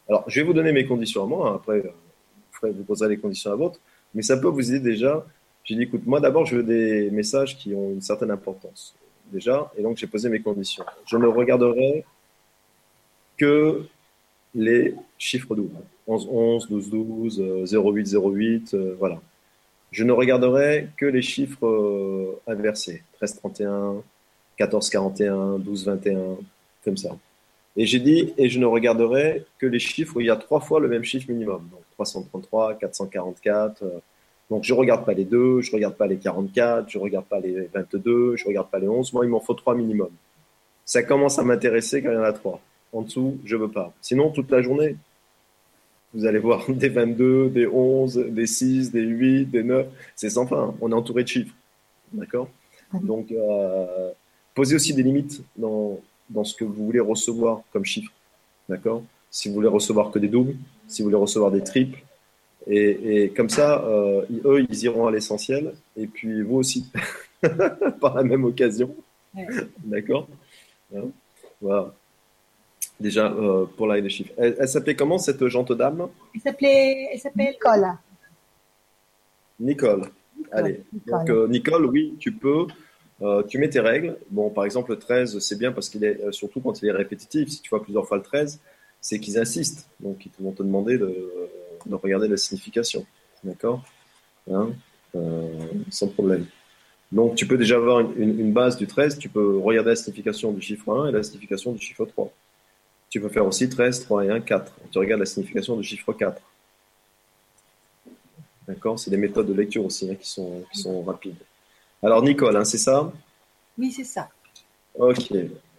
[0.08, 1.50] Alors, je vais vous donner mes conditions à moi.
[1.50, 1.56] hein.
[1.56, 3.80] Après, euh, vous, ferez- vous poserez les conditions à vôtre.
[4.14, 5.26] Mais ça peut vous aider déjà.
[5.66, 8.96] J'ai dit, écoute, moi d'abord, je veux des messages qui ont une certaine importance.
[9.32, 9.72] Déjà.
[9.78, 10.86] Et donc, j'ai posé mes conditions.
[11.06, 12.06] Je ne regarderai
[13.38, 13.86] que
[14.56, 15.78] les chiffres doubles.
[16.08, 19.20] 11, 11, 12, 12, euh, 08, 08, euh, voilà.
[19.92, 23.04] Je ne regarderai que les chiffres euh, inversés.
[23.18, 24.04] 13, 31,
[24.58, 26.38] 14, 41, 12, 21,
[26.84, 27.18] comme ça.
[27.76, 30.60] Et j'ai dit, et je ne regarderai que les chiffres où il y a trois
[30.60, 31.68] fois le même chiffre minimum.
[31.72, 33.84] Donc 333, 444.
[33.84, 34.00] euh,
[34.50, 37.68] donc je regarde pas les deux, je regarde pas les 44, je regarde pas les
[37.74, 39.12] 22, je regarde pas les 11.
[39.14, 40.10] Moi, il m'en faut trois minimum.
[40.86, 42.62] Ça commence à m'intéresser quand il y en a trois.
[42.94, 43.94] En dessous, je veux pas.
[44.02, 44.96] Sinon, toute la journée,
[46.14, 49.86] vous allez voir des 22, des 11, des 6, des 8, des 9.
[50.16, 50.74] C'est sans fin.
[50.80, 51.54] On est entouré de chiffres.
[52.14, 52.48] D'accord?
[52.94, 54.12] Donc, euh,
[54.56, 56.00] posez aussi des limites dans,
[56.30, 58.14] dans ce que vous voulez recevoir comme chiffre.
[58.70, 59.04] D'accord?
[59.30, 60.56] Si vous voulez recevoir que des doubles,
[60.88, 62.00] si vous voulez recevoir des triples.
[62.70, 65.74] Et, et comme ça, euh, eux, ils iront à l'essentiel.
[65.96, 66.86] Et puis vous aussi,
[68.02, 68.94] par la même occasion.
[69.36, 69.48] Ouais.
[69.84, 70.28] D'accord
[70.96, 71.10] Hein
[71.62, 71.94] Voilà.
[73.00, 74.34] Déjà, euh, pour la des chiffres.
[74.38, 76.08] Elle, elle s'appelait comment cette gente dame?
[76.34, 77.88] Elle s'appelait, elle s'appelle Nicole.
[79.60, 80.02] Nicole.
[80.52, 80.82] Allez.
[80.92, 81.20] Nicole.
[81.20, 82.66] Donc, euh, Nicole, oui, tu peux.
[83.22, 84.18] Euh, tu mets tes règles.
[84.30, 87.50] Bon, par exemple, le 13, c'est bien parce qu'il est, surtout quand il est répétitif,
[87.50, 88.60] si tu vois plusieurs fois le 13,
[89.00, 89.88] c'est qu'ils insistent.
[90.00, 91.30] Donc, ils vont te demander de,
[91.88, 93.06] de regarder la signification.
[93.44, 93.84] D'accord
[94.52, 94.70] Hein
[95.16, 95.50] Euh,
[95.90, 96.46] Sans problème.
[97.12, 99.18] Donc, tu peux déjà avoir une, une- une base du 13.
[99.18, 102.32] Tu peux regarder la signification du chiffre 1 et la signification du chiffre 3.
[103.10, 104.74] Tu peux faire aussi 13, 3 et 1, 4.
[104.92, 106.42] Tu regardes la signification du chiffre 4.
[108.68, 111.38] D'accord C'est des méthodes de lecture aussi hein, qui, sont, qui sont rapides.
[112.04, 113.12] Alors, Nicole, hein, c'est ça?
[113.78, 114.28] Oui, c'est ça.
[114.96, 115.32] Ok.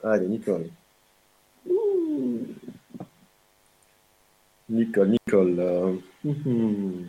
[0.03, 0.71] Allez, Nicole.
[1.69, 2.41] Ouh.
[4.71, 5.61] Nicole, Nicole.
[5.61, 7.09] euh, mhm.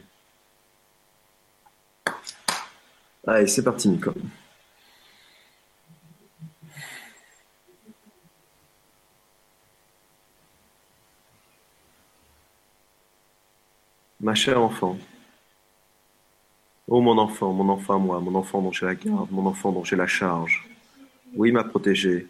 [3.26, 4.16] Allez, c'est parti, Nicole.
[14.22, 14.98] Ma chère enfant.
[16.90, 19.86] Oh mon enfant, mon enfant moi, mon enfant dont j'ai la garde, mon enfant dont
[19.86, 20.68] j'ai la charge.
[21.36, 22.28] Oui, ma protégée.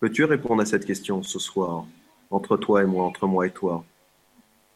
[0.00, 1.86] Peux-tu répondre à cette question ce soir,
[2.30, 3.84] entre toi et moi, entre moi et toi?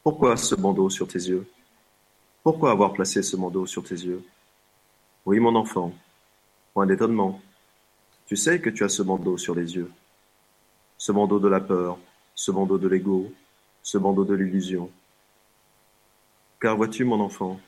[0.02, 1.46] Pourquoi ce bandeau sur tes yeux?
[2.42, 4.24] Pourquoi avoir placé ce bandeau sur tes yeux?
[5.24, 5.92] Oui, mon enfant.
[6.74, 7.40] Point d'étonnement.
[8.26, 9.92] Tu sais que tu as ce bandeau sur les yeux.
[10.98, 11.98] Ce bandeau de la peur,
[12.34, 13.32] ce bandeau de l'ego,
[13.82, 14.90] ce bandeau de l'illusion.
[16.60, 17.60] Car vois-tu, mon enfant,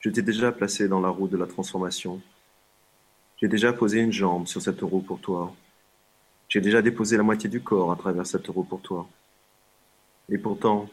[0.00, 2.20] Je t'ai déjà placé dans la roue de la transformation.
[3.36, 5.52] J'ai déjà posé une jambe sur cette roue pour toi.
[6.48, 9.08] J'ai déjà déposé la moitié du corps à travers cette roue pour toi.
[10.30, 10.88] Et pourtant,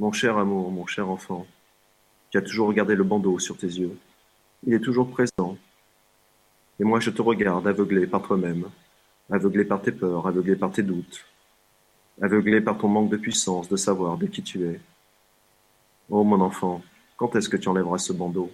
[0.00, 1.46] mon cher amour, mon cher enfant,
[2.30, 3.98] tu as toujours regardé le bandeau sur tes yeux.
[4.66, 5.58] Il est toujours présent.
[6.80, 8.70] Et moi, je te regarde aveuglé par toi-même,
[9.30, 11.26] aveuglé par tes peurs, aveuglé par tes doutes,
[12.22, 14.80] aveuglé par ton manque de puissance, de savoir de qui tu es.
[16.08, 16.80] Oh mon enfant,
[17.18, 18.50] quand est-ce que tu enlèveras ce bandeau?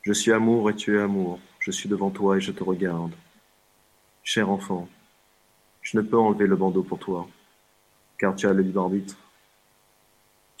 [0.00, 1.38] Je suis amour et tu es amour.
[1.58, 3.12] Je suis devant toi et je te regarde.
[4.22, 4.88] Cher enfant,
[5.82, 7.28] je ne peux enlever le bandeau pour toi,
[8.18, 9.18] car tu as le libre arbitre.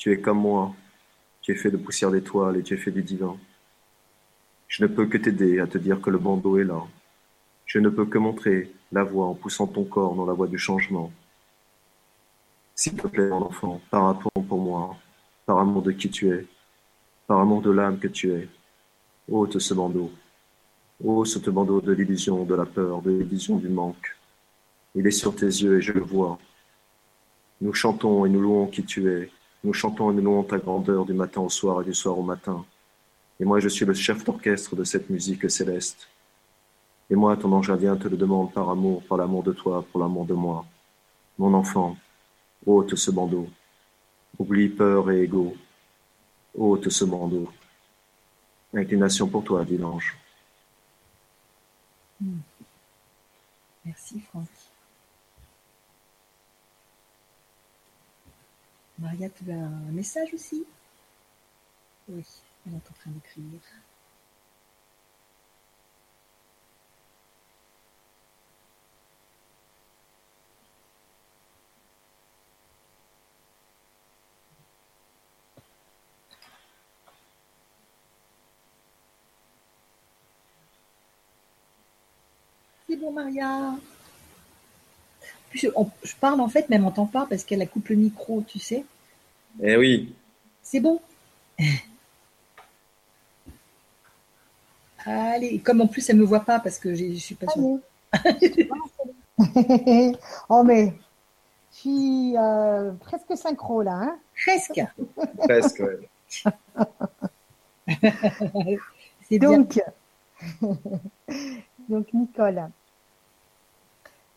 [0.04, 0.74] Tu es comme moi,
[1.40, 3.38] tu es fait de poussière d'étoiles et tu es fait du divin.
[4.68, 6.82] Je ne peux que t'aider à te dire que le bandeau est là.
[7.64, 10.58] Je ne peux que montrer la voie en poussant ton corps dans la voie du
[10.58, 11.10] changement.
[12.74, 14.94] S'il te plaît, mon enfant, par amour pour moi,
[15.46, 16.44] par amour de qui tu es,
[17.26, 18.46] par amour de l'âme que tu es,
[19.30, 20.12] ôte ce bandeau.
[21.02, 24.14] Ôte ce bandeau de l'illusion, de la peur, de l'illusion du manque.
[24.94, 26.38] Il est sur tes yeux et je le vois.
[27.62, 29.30] Nous chantons et nous louons qui tu es.
[29.64, 32.64] Nous chantons et louons ta grandeur du matin au soir et du soir au matin.
[33.40, 36.06] Et moi, je suis le chef d'orchestre de cette musique céleste.
[37.08, 40.00] Et moi, ton ange gardien, te le demande par amour, par l'amour de toi, pour
[40.00, 40.66] l'amour de moi.
[41.38, 41.96] Mon enfant,
[42.66, 43.48] ôte ce bandeau.
[44.38, 45.56] Oublie peur et ego.
[46.54, 47.48] ôte ce bandeau.
[48.74, 50.14] Inclination pour toi, dit l'ange.
[52.20, 52.38] Hmm.
[53.84, 54.48] Merci, Franck.
[58.98, 60.64] Maria, tu as un message aussi?
[62.08, 62.24] Oui.
[62.66, 63.60] Elle est en train d'écrire.
[82.88, 83.74] C'est bon, Maria.
[85.54, 85.68] Je,
[86.02, 88.58] je, parle en fait, mais elle m'entend pas parce qu'elle a coupe le micro, tu
[88.58, 88.84] sais.
[89.62, 90.14] Eh oui.
[90.62, 91.00] C'est bon.
[95.06, 97.78] Allez, comme en plus elle me voit pas parce que je suis pas sûre.
[100.48, 100.94] oh mais
[101.72, 104.80] je suis euh, presque synchro là, hein Presque.
[105.38, 105.82] presque.
[109.28, 109.80] C'est donc,
[111.88, 112.70] donc Nicole,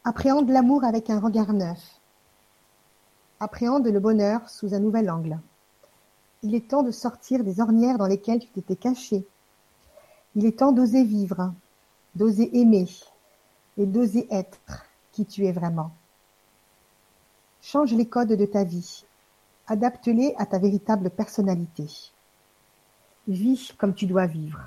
[0.08, 2.00] appréhende l'amour avec un regard neuf.
[3.42, 5.38] Appréhende le bonheur sous un nouvel angle.
[6.44, 9.28] Il est temps de sortir des ornières dans lesquelles tu t'étais caché
[10.36, 11.52] il est temps d'oser vivre,
[12.14, 12.88] d'oser aimer
[13.76, 15.92] et d'oser être qui tu es vraiment.
[17.62, 19.04] Change les codes de ta vie,
[19.66, 21.88] adapte-les à ta véritable personnalité.
[23.28, 24.60] Vis comme tu dois vivre,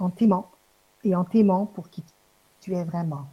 [0.00, 0.50] en t'aimant
[1.04, 2.02] et en t'aimant pour qui
[2.64, 3.26] tu es vraiment.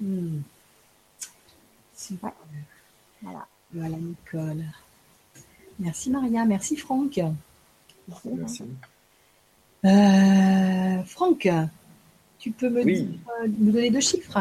[0.00, 0.40] Hmm.
[3.22, 3.46] Voilà.
[3.72, 4.64] Voilà, Nicole.
[5.78, 7.20] Merci Maria, merci Franck.
[8.24, 8.64] Merci.
[9.84, 11.48] Euh, Franck,
[12.40, 12.82] tu peux me,
[13.46, 14.38] donner deux chiffres,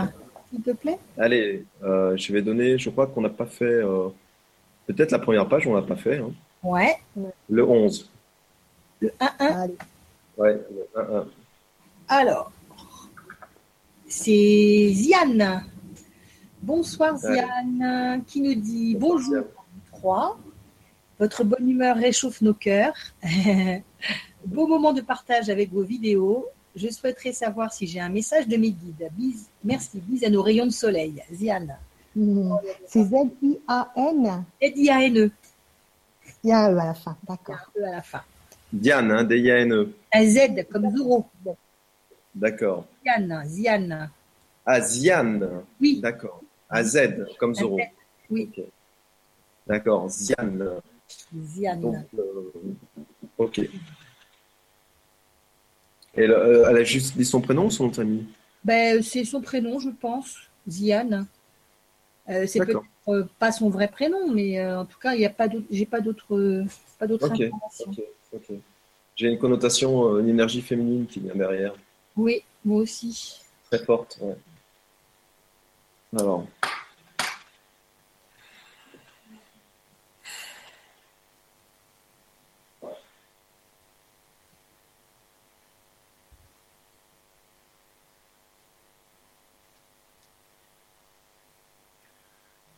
[0.49, 0.97] s'il te plaît?
[1.17, 4.09] Allez, euh, je vais donner, je crois qu'on n'a pas fait, euh,
[4.87, 6.17] peut-être la première page, on l'a pas fait.
[6.17, 6.31] Hein.
[6.63, 6.97] Ouais.
[7.49, 8.09] Le 11.
[8.99, 9.69] Le 1-1
[10.37, 11.25] Ouais, le 1-1.
[12.07, 12.51] Alors,
[14.11, 15.63] c'est Ziane.
[16.61, 19.45] Bonsoir Ziane, qui nous dit bonjour
[19.93, 20.37] 3.
[21.17, 22.93] Votre bonne humeur réchauffe nos cœurs.
[24.45, 26.45] Beau moment de partage avec vos vidéos.
[26.75, 29.09] Je souhaiterais savoir si j'ai un message de mes guides.
[29.13, 31.23] Bis, merci, bis à nos rayons de soleil.
[31.33, 31.77] Ziane.
[32.15, 32.55] Hmm.
[32.85, 35.31] C'est Z-I-A-N Z-I-A-N-E.
[36.43, 37.71] Il y a un E à la fin, d'accord.
[37.75, 38.21] Il y a un E à la fin.
[38.73, 39.93] Diane, hein, D-I-A-N-E.
[40.13, 41.25] Un Z comme Zoro.
[42.33, 42.85] D'accord.
[43.03, 44.09] Ziane, Ziane.
[44.65, 45.63] Ah, Ziane.
[45.79, 45.99] Oui.
[46.01, 46.41] D'accord.
[46.69, 47.79] À Z, comme Zoro.
[48.29, 48.49] Oui.
[48.51, 48.67] Okay.
[49.67, 50.81] D'accord, Ziane.
[51.35, 51.81] Ziane.
[51.81, 52.51] Donc, euh,
[53.37, 53.59] ok.
[53.59, 53.69] Et
[56.15, 58.25] elle, euh, elle, a juste dit son prénom ou son nom de famille?
[58.63, 60.37] Ben, C'est son prénom, je pense.
[60.67, 61.27] Ziane.
[62.29, 65.25] Euh, c'est peut-être euh, pas son vrai prénom, mais euh, en tout cas, il n'y
[65.25, 66.65] a pas d'autre, j'ai pas d'autres,
[66.99, 67.91] pas d'autres okay, informations.
[67.91, 68.59] Okay, okay.
[69.15, 71.73] J'ai une connotation, une énergie féminine qui vient derrière.
[72.15, 73.41] Oui, moi aussi.
[73.69, 74.17] Très forte.
[74.21, 74.35] Ouais.
[76.17, 76.45] Alors.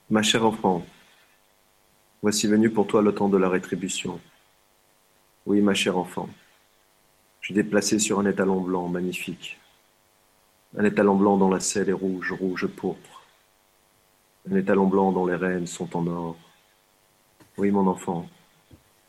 [0.09, 0.83] Ma chère enfant,
[2.23, 4.17] Voici venu pour toi le temps de la rétribution.
[5.45, 6.29] Oui, ma chère enfant,
[7.43, 9.59] je t'ai placé sur un étalon blanc magnifique.
[10.77, 13.23] Un étalon blanc dont la selle est rouge, rouge pourpre.
[14.49, 16.37] Un étalon blanc dont les rênes sont en or.
[17.57, 18.27] Oui, mon enfant,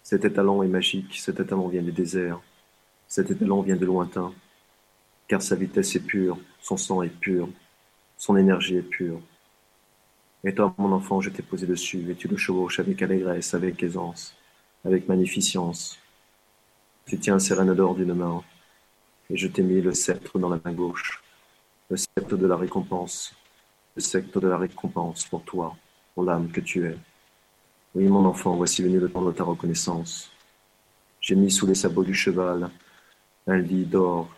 [0.03, 2.41] cet étalon est magique, cet étalon vient des déserts,
[3.07, 4.35] cet étalon vient de lointain,
[5.29, 7.49] car sa vitesse est pure, son sang est pur,
[8.19, 9.21] son énergie est pure.
[10.43, 13.83] Et toi, mon enfant, je t'ai posé dessus, et tu le chevauches avec allégresse, avec
[13.83, 14.37] aisance,
[14.85, 15.99] avec magnificence.
[17.07, 18.43] Tu tiens un d'or d'une main,
[19.29, 21.23] et je t'ai mis le sceptre dans la main gauche,
[21.91, 23.35] le sceptre de la récompense,
[23.95, 25.77] le sceptre de la récompense pour toi,
[26.15, 26.97] pour l'âme que tu es.
[27.95, 30.33] Oui, mon enfant, voici venu le temps de ta reconnaissance.
[31.21, 32.71] J'ai mis sous les sabots du cheval
[33.47, 34.29] un lit d'or,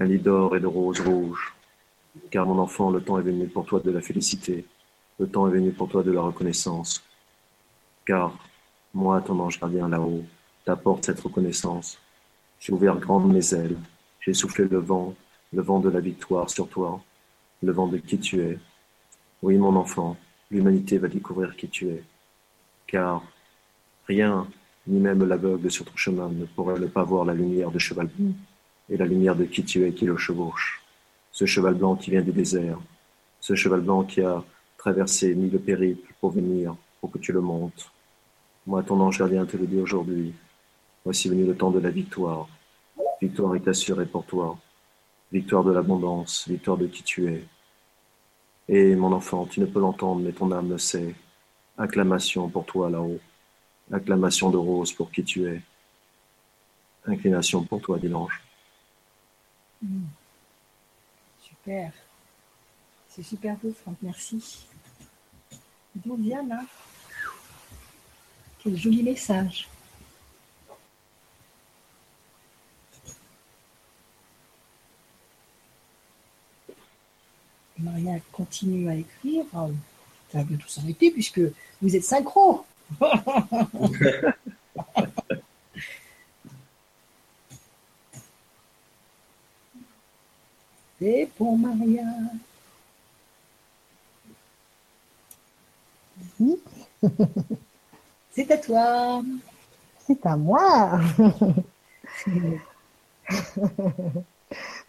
[0.00, 1.54] un lit d'or et de roses rouges.
[2.30, 4.66] Car mon enfant, le temps est venu pour toi de la félicité,
[5.20, 7.02] le temps est venu pour toi de la reconnaissance.
[8.04, 8.36] Car
[8.92, 10.24] moi, ton ange gardien là-haut,
[10.64, 11.98] t'apporte cette reconnaissance.
[12.60, 13.76] J'ai ouvert grandes mes ailes,
[14.20, 15.14] j'ai soufflé le vent,
[15.52, 17.02] le vent de la victoire sur toi,
[17.62, 18.58] le vent de qui tu es.
[19.42, 20.16] Oui, mon enfant,
[20.50, 22.02] l'humanité va découvrir qui tu es.
[22.86, 23.22] Car
[24.06, 24.46] rien,
[24.86, 28.06] ni même l'aveugle sur ton chemin, ne pourrait ne pas voir la lumière de cheval
[28.06, 28.32] blanc
[28.88, 30.82] et la lumière de qui tu es qui le chevauche.
[31.32, 32.78] Ce cheval blanc qui vient du désert,
[33.40, 34.44] ce cheval blanc qui a
[34.76, 37.90] traversé mille périples pour venir, pour que tu le montes.
[38.66, 40.32] Moi, ton ange gardien te le dit aujourd'hui.
[41.04, 42.48] Voici venu le temps de la victoire.
[43.20, 44.58] Victoire est assurée pour toi.
[45.32, 47.44] Victoire de l'abondance, victoire de qui tu es.
[48.68, 51.14] Et mon enfant, tu ne peux l'entendre, mais ton âme le sait.
[51.76, 53.18] Acclamation pour toi là-haut.
[53.92, 55.60] Acclamation de rose pour qui tu es.
[57.06, 58.40] Inclination pour toi, dit l'ange.
[59.82, 60.04] Mm.
[61.40, 61.92] Super.
[63.08, 63.96] C'est super beau, Franck.
[64.02, 64.66] Merci.
[65.94, 66.60] D'où vient là
[68.60, 69.68] Quel joli message.
[77.82, 79.44] Maria continue à écrire.
[79.52, 81.40] Ça va bientôt s'arrêter puisque
[81.80, 82.64] vous êtes synchro.
[90.98, 92.04] C'est pour Maria.
[96.38, 96.56] Oui,
[98.30, 99.22] C'est à toi.
[100.06, 101.00] c'est à moi.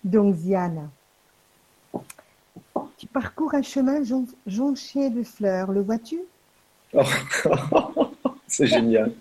[0.03, 0.56] Donc, tu
[3.14, 6.19] parcours un chemin jon- jonché de fleurs, le vois-tu?
[8.48, 9.14] C'est génial.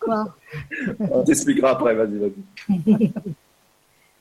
[0.00, 0.36] Quoi?
[0.98, 3.12] On t'expliquera après, vas-y, vas-y.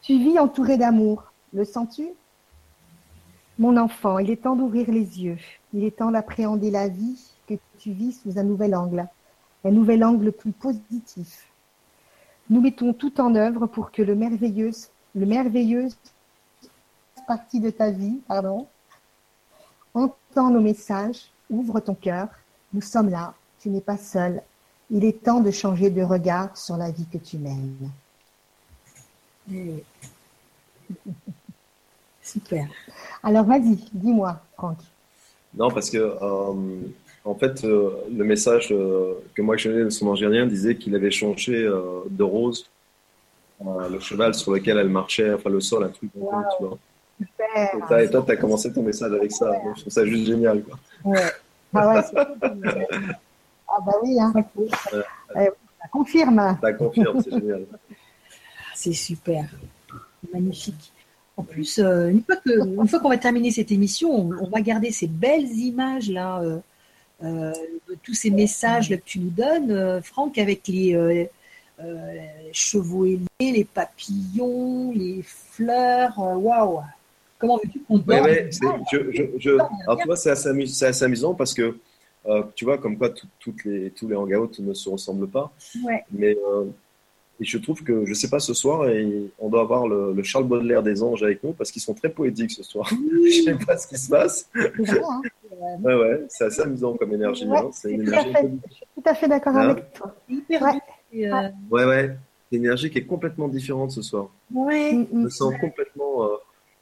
[0.01, 2.07] Tu vis entouré d'amour, le sens-tu?
[3.57, 5.37] Mon enfant, il est temps d'ouvrir les yeux.
[5.73, 9.07] Il est temps d'appréhender la vie que tu vis sous un nouvel angle,
[9.63, 11.47] un nouvel angle plus positif.
[12.49, 14.71] Nous mettons tout en œuvre pour que le merveilleux,
[15.15, 15.87] le merveilleux
[17.25, 18.67] partie de ta vie, pardon,
[19.93, 22.27] entend nos messages, ouvre ton cœur.
[22.73, 24.41] Nous sommes là, tu n'es pas seul.
[24.89, 27.89] Il est temps de changer de regard sur la vie que tu mènes.
[32.21, 32.67] Super.
[33.21, 34.77] Alors vas-y, dis-moi, Franck.
[35.55, 36.53] Non, parce que, euh,
[37.25, 40.95] en fait, euh, le message euh, que moi je donnais de son angérien disait qu'il
[40.95, 42.69] avait changé euh, de rose
[43.65, 46.65] euh, le cheval sur lequel elle marchait, enfin le sol, un truc comme ça, tu
[46.65, 46.77] vois.
[47.19, 47.75] Super.
[47.75, 49.45] Et, toi- et toi, tu as commencé ton message avec ça.
[49.51, 50.63] Donc, je trouve ça juste génial.
[50.63, 50.79] Quoi.
[51.05, 51.21] Ouais.
[51.73, 52.01] Ah, ouais.
[53.67, 54.33] Ah bah oui, hein.
[54.93, 55.01] Euh,
[55.35, 56.57] ça confirme.
[56.61, 57.65] Ça confirme, c'est génial.
[58.75, 59.45] C'est super.
[60.33, 60.91] Magnifique.
[61.35, 64.49] En plus, euh, une fois que- une fois qu'on va terminer cette émission, on, on
[64.49, 66.59] va garder ces belles images là, euh,
[67.23, 67.51] euh,
[67.89, 71.25] de tous ces messages là, que tu nous donnes, euh, Franck, avec les, euh,
[71.83, 72.11] euh,
[72.45, 76.19] les chevaux ailés, les papillons, les fleurs.
[76.19, 76.81] Waouh
[77.43, 79.49] Comment veux-tu qu'on ouais, c'est- je, je, je,
[79.83, 81.75] alors, tu vois, c'est assez, amu- c'est assez amusant parce que,
[82.25, 85.51] euh, tu vois, comme quoi tout- toutes les, tous les hangouts ne se ressemblent pas.
[85.83, 86.03] Ouais.
[86.11, 86.65] Mais euh,
[87.41, 90.23] et je trouve que, je sais pas, ce soir, et on doit avoir le, le
[90.23, 92.87] Charles Baudelaire des anges avec nous parce qu'ils sont très poétiques ce soir.
[93.25, 94.47] je sais pas ce qui se passe.
[94.53, 95.21] C'est vrai, hein.
[95.83, 97.45] Ouais, ouais, c'est assez amusant comme énergie.
[97.45, 97.69] Ouais, hein.
[97.73, 98.33] C'est une tout à énergie.
[98.33, 98.51] fait.
[98.69, 100.15] Je suis tout à fait d'accord Hein avec toi.
[100.29, 100.79] C'est hyper Ouais.
[101.11, 102.15] et, euh, Ouais, ouais.
[102.49, 104.27] C'est une énergie qui est complètement différente ce soir.
[104.53, 105.07] ouais.
[105.11, 106.23] Je me sens complètement.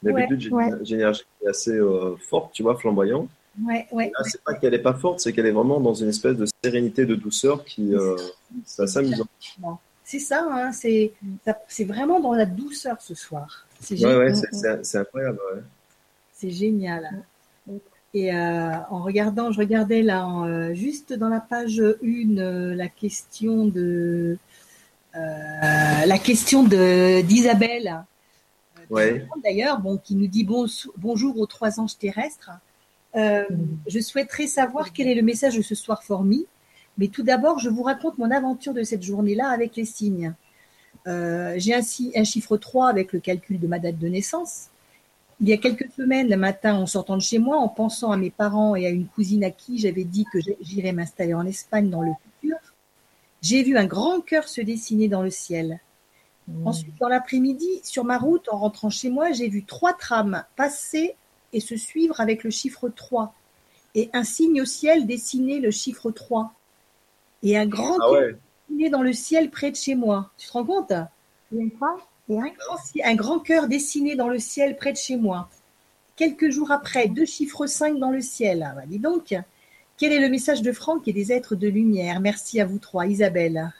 [0.03, 0.67] D'habitude, j'ai Ouais.
[0.69, 3.27] une- j'ai une énergie qui est assez euh, forte, tu vois, flamboyante.
[3.63, 6.09] Ouais, ouais, Là, c'est pas qu'elle est pas forte, c'est qu'elle est vraiment dans une
[6.09, 8.15] espèce de sérénité, de douceur qui, euh,
[8.65, 9.27] c'est assez amusant.
[10.03, 11.11] C'est ça, hein, c'est
[11.45, 13.65] ça- c'est vraiment dans la douceur ce soir.
[13.79, 14.17] C'est Ouais, génial.
[14.19, 15.39] ouais, c'est- c'est c'est incroyable.
[15.53, 15.61] Ouais.
[16.33, 17.23] C'est génial.
[18.13, 22.87] Et euh, en regardant, je regardais là, euh, juste dans la page 1, euh, la
[22.89, 24.37] question de
[25.15, 28.03] la question de d'Isabelle.
[28.91, 29.26] Ouais.
[29.43, 32.51] D'ailleurs, bon, qui nous dit bon, bonjour aux trois anges terrestres.
[33.15, 36.45] je souhaiterais savoir quel est le message de ce soir formi.
[36.97, 40.34] Mais tout d'abord, je vous raconte mon aventure de cette journée-là avec les signes.
[41.05, 44.68] J'ai ainsi un chiffre 3 avec le calcul de ma date de naissance.
[45.39, 48.18] Il y a quelques semaines, le matin, en sortant de chez moi, en pensant à
[48.18, 51.89] mes parents et à une cousine à qui j'avais dit que j'irais m'installer en Espagne
[51.89, 52.57] dans le futur,
[53.41, 55.80] j'ai vu un grand cœur se dessiner dans le ciel.
[56.51, 56.67] Mmh.
[56.67, 61.15] Ensuite, dans l'après-midi, sur ma route, en rentrant chez moi, j'ai vu trois trames passer
[61.53, 63.33] et se suivre avec le chiffre 3.
[63.95, 66.53] Et un signe au ciel dessiner le chiffre 3.
[67.43, 68.37] Et un grand ah cœur
[68.69, 70.31] dessiné dans le ciel près de chez moi.
[70.37, 70.93] Tu te rends compte?
[71.51, 71.97] Il y a quoi
[73.03, 75.49] un grand, cœur dessiné dans le ciel près de chez moi.
[76.15, 78.65] Quelques jours après, deux chiffres 5 dans le ciel.
[78.69, 79.35] Ah, bah, dis donc,
[79.97, 82.21] quel est le message de Franck et des êtres de lumière?
[82.21, 83.07] Merci à vous trois.
[83.07, 83.73] Isabelle.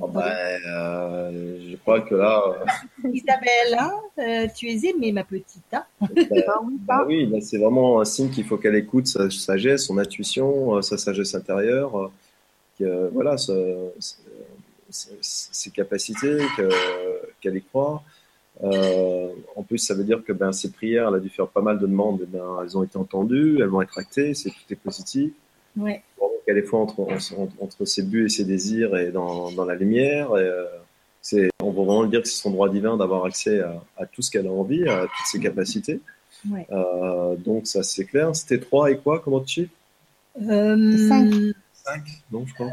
[0.00, 0.34] Oh, bah,
[0.66, 2.42] euh, je crois que là.
[3.04, 5.72] Euh, Isabelle, hein, euh, tu es aimée, ma petite.
[5.72, 5.84] Hein?
[6.80, 10.96] Bah, oui, c'est vraiment un signe qu'il faut qu'elle écoute sa sagesse, son intuition, sa
[10.96, 12.10] sagesse intérieure.
[12.80, 13.36] voilà,
[14.88, 16.38] ses capacités,
[17.40, 18.02] qu'elle y croit.
[18.64, 21.60] Euh, en plus, ça veut dire que ben, ses prières, elle a dû faire pas
[21.60, 24.76] mal de demandes, ben, elles ont été entendues, elles vont être actées, c'est tout est
[24.76, 25.32] positif.
[25.76, 26.02] Ouais.
[26.48, 27.06] Elle est fois entre,
[27.60, 30.28] entre, ses buts et ses désirs et dans, dans la lumière.
[30.38, 30.64] Et, euh,
[31.20, 34.30] c'est, on va vraiment dire que c'est son droit divin d'avoir accès à, tout ce
[34.30, 36.00] qu'elle a envie, à toutes ses capacités.
[36.50, 36.66] Ouais.
[36.72, 38.34] Euh, donc ça c'est clair.
[38.34, 39.68] C'était 3 et quoi Comment tu
[40.40, 41.54] euh, 5.
[41.74, 42.02] 5,
[42.32, 42.70] non je crois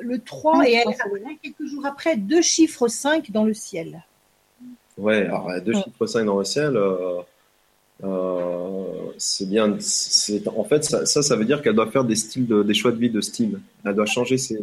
[0.00, 0.94] le 3 et elle,
[1.42, 4.04] quelques jours après, deux chiffres 5 dans le ciel.
[4.96, 6.78] Ouais, alors deux chiffres 5 dans le ciel,
[8.04, 8.84] euh, euh,
[9.18, 9.76] c'est bien.
[10.56, 13.10] En fait, ça, ça, veut dire qu'elle doit faire des, styles des choix de vie
[13.10, 13.60] de style.
[13.84, 14.58] Elle doit changer ses,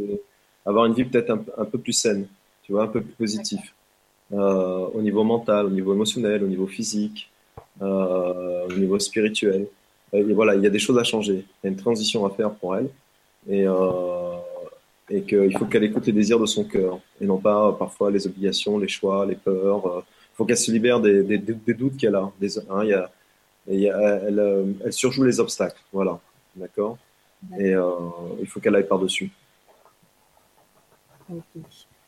[0.66, 2.28] avoir une vie peut-être un, peu plus saine,
[2.64, 3.74] tu vois, un peu plus positif.
[4.34, 7.30] Euh, au niveau mental, au niveau émotionnel, au niveau physique,
[7.82, 9.68] au niveau spirituel.
[10.14, 11.46] Et voilà, il y a des choses à changer.
[11.64, 12.90] Il y a une transition à faire pour elle.
[13.50, 13.68] Et
[15.10, 18.26] et qu'il faut qu'elle écoute les désirs de son cœur et non pas parfois les
[18.26, 19.82] obligations, les choix, les peurs.
[19.86, 20.02] Il euh,
[20.36, 22.32] faut qu'elle se libère des, des, des doutes qu'elle a.
[22.40, 23.10] Des, hein, y a,
[23.68, 26.20] a elle, euh, elle, surjoue les obstacles, voilà,
[26.56, 26.98] d'accord?
[27.60, 27.90] Et euh,
[28.40, 29.32] il faut qu'elle aille par dessus.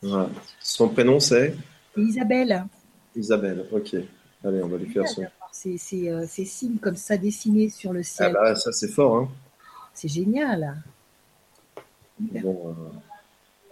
[0.02, 0.30] Voilà.
[0.60, 1.54] Son prénom c'est?
[1.96, 2.64] Isabelle.
[3.14, 3.96] Isabelle, ok.
[4.44, 5.26] Allez, on va lui faire son.
[5.50, 8.36] Ces, ces, signes comme ça dessinés sur le ciel.
[8.38, 9.28] Ah bah, ça c'est fort, hein.
[9.92, 10.80] C'est génial.
[12.20, 13.68] Bon, euh,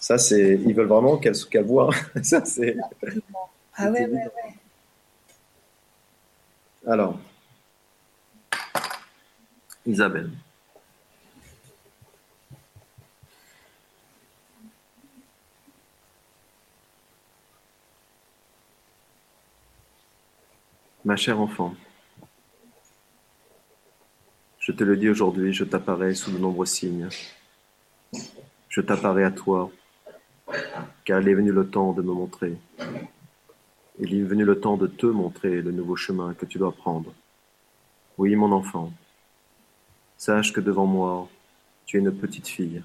[0.00, 0.58] ça, c'est.
[0.66, 1.90] Ils veulent vraiment qu'elle qu'elle voit.
[2.22, 2.76] ça, c'est.
[3.76, 4.59] Ah ouais, ouais, ouais.
[6.86, 7.18] Alors,
[9.86, 10.30] Isabelle.
[21.04, 21.74] Ma chère enfant,
[24.58, 27.08] je te le dis aujourd'hui, je t'apparais sous de nombreux signes
[28.70, 29.70] je t'apparais à toi,
[31.04, 32.56] car il est venu le temps de me montrer.
[34.00, 37.12] Il est venu le temps de te montrer le nouveau chemin que tu dois prendre.
[38.18, 38.92] Oui, mon enfant,
[40.16, 41.28] sache que devant moi,
[41.86, 42.82] tu es une petite fille.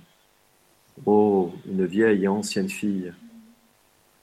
[1.06, 3.14] Oh, une vieille et ancienne fille,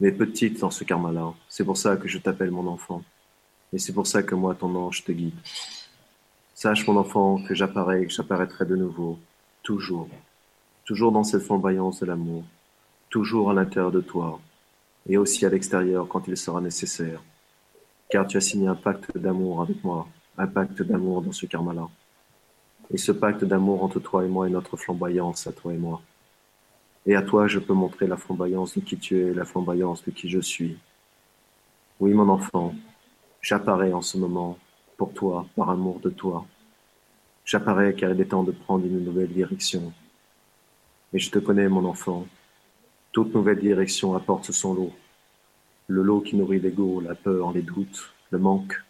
[0.00, 1.34] mais petite dans ce karma-là.
[1.48, 3.02] C'est pour ça que je t'appelle mon enfant.
[3.72, 5.34] Et c'est pour ça que moi, ton ange, te guide.
[6.54, 9.18] Sache, mon enfant, que j'apparais et que j'apparaîtrai de nouveau,
[9.62, 10.08] toujours
[10.84, 12.44] toujours dans cette flamboyance de l'amour,
[13.08, 14.40] toujours à l'intérieur de toi,
[15.08, 17.22] et aussi à l'extérieur quand il sera nécessaire,
[18.08, 20.06] car tu as signé un pacte d'amour avec moi,
[20.38, 21.88] un pacte d'amour dans ce karma-là.
[22.92, 26.02] Et ce pacte d'amour entre toi et moi est notre flamboyance à toi et moi.
[27.06, 30.10] Et à toi, je peux montrer la flamboyance de qui tu es, la flamboyance de
[30.10, 30.76] qui je suis.
[31.98, 32.74] Oui, mon enfant,
[33.40, 34.58] j'apparais en ce moment
[34.96, 36.46] pour toi, par amour de toi.
[37.44, 39.92] J'apparais car il est temps de prendre une nouvelle direction,
[41.12, 42.26] mais je te connais, mon enfant.
[43.12, 44.92] Toute nouvelle direction apporte son lot.
[45.86, 48.82] Le lot qui nourrit l'ego, la peur, les doutes, le manque.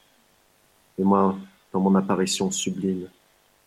[0.96, 1.36] Et moi,
[1.72, 3.08] dans mon apparition sublime,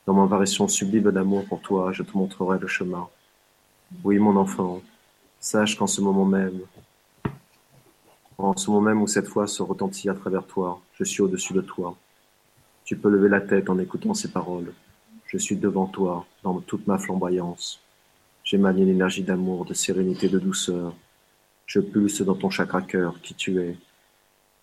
[0.05, 3.09] dans mon apparition sublime d'amour pour toi, je te montrerai le chemin.
[4.05, 4.81] Oui, mon enfant,
[5.41, 6.61] sache qu'en ce moment même,
[8.37, 11.53] en ce moment même où cette voix se retentit à travers toi, je suis au-dessus
[11.53, 11.97] de toi.
[12.85, 14.73] Tu peux lever la tête en écoutant ces paroles.
[15.25, 17.81] Je suis devant toi dans toute ma flamboyance.
[18.45, 20.93] J'émane une énergie d'amour, de sérénité, de douceur.
[21.65, 23.75] Je pulse dans ton chakra cœur qui tu es.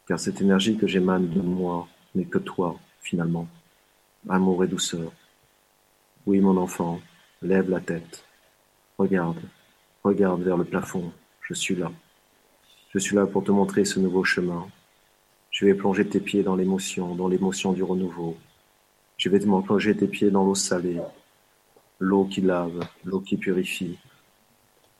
[0.06, 3.48] Car cette énergie que j'émane de moi n'est que toi, finalement.
[4.28, 5.10] amour et douceur.
[6.26, 7.00] Oui, mon enfant,
[7.42, 8.24] lève la tête.
[8.98, 9.42] Regarde,
[10.04, 11.10] regarde vers le plafond.
[11.40, 11.90] Je suis là.
[12.94, 14.64] Je suis là pour te montrer ce nouveau chemin.
[15.50, 18.36] Je vais plonger tes pieds dans l'émotion, dans l'émotion du renouveau.
[19.16, 21.00] Je vais te plonger tes pieds dans l'eau salée,
[22.02, 23.96] l'eau qui lave, l'eau qui purifie.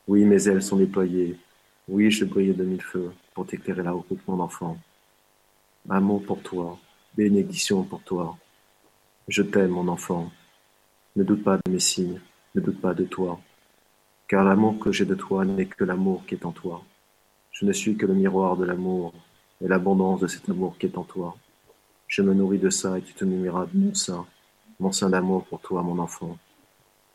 [0.07, 1.37] Oui, mes ailes sont déployées.
[1.89, 4.79] Oui, je brille de mille feux pour t'éclairer la route, mon enfant.
[5.91, 6.79] Amour pour toi,
[7.17, 8.39] bénédiction pour toi.
[9.27, 10.31] Je t'aime, mon enfant.
[11.17, 12.21] Ne doute pas de mes signes,
[12.55, 13.41] ne doute pas de toi.
[14.29, 16.85] Car l'amour que j'ai de toi n'est que l'amour qui est en toi.
[17.51, 19.13] Je ne suis que le miroir de l'amour
[19.61, 21.37] et l'abondance de cet amour qui est en toi.
[22.07, 24.25] Je me nourris de ça et tu te nourriras de mon sein,
[24.79, 26.39] mon sein d'amour pour toi, mon enfant.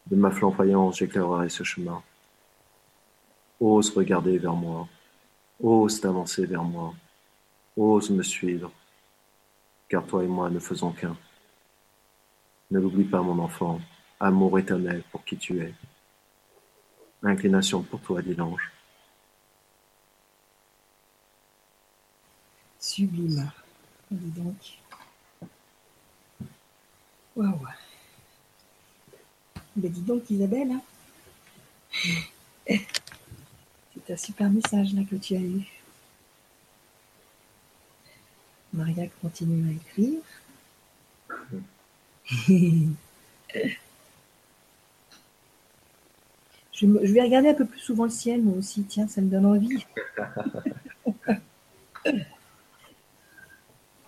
[0.10, 2.02] De ma flamboyance, j'éclairerai ce chemin.
[3.60, 4.88] Ose regarder vers moi,
[5.62, 6.94] ose t'avancer vers moi,
[7.76, 8.72] ose me suivre,
[9.90, 11.18] car toi et moi ne faisons qu'un.
[12.72, 13.82] Ne l'oublie pas, mon enfant,
[14.20, 15.74] amour éternel pour qui tu es.
[17.24, 18.72] Inclination pour toi, dit l'ange.
[22.80, 23.52] Sublime.
[24.10, 24.80] Donc.
[27.36, 27.68] Waouh.
[29.78, 30.72] Ben dis donc, Isabelle.
[30.72, 30.82] Hein.
[33.96, 35.62] C'est un super message là que tu as eu.
[38.74, 40.20] Maria continue à écrire.
[46.74, 48.84] je, me- je vais regarder un peu plus souvent le ciel, moi aussi.
[48.84, 49.86] Tiens, ça me donne envie.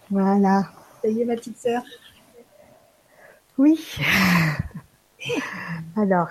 [0.09, 0.71] Voilà.
[1.01, 1.83] Ça y est, ma petite sœur?
[3.57, 3.79] Oui.
[5.95, 6.29] Alors,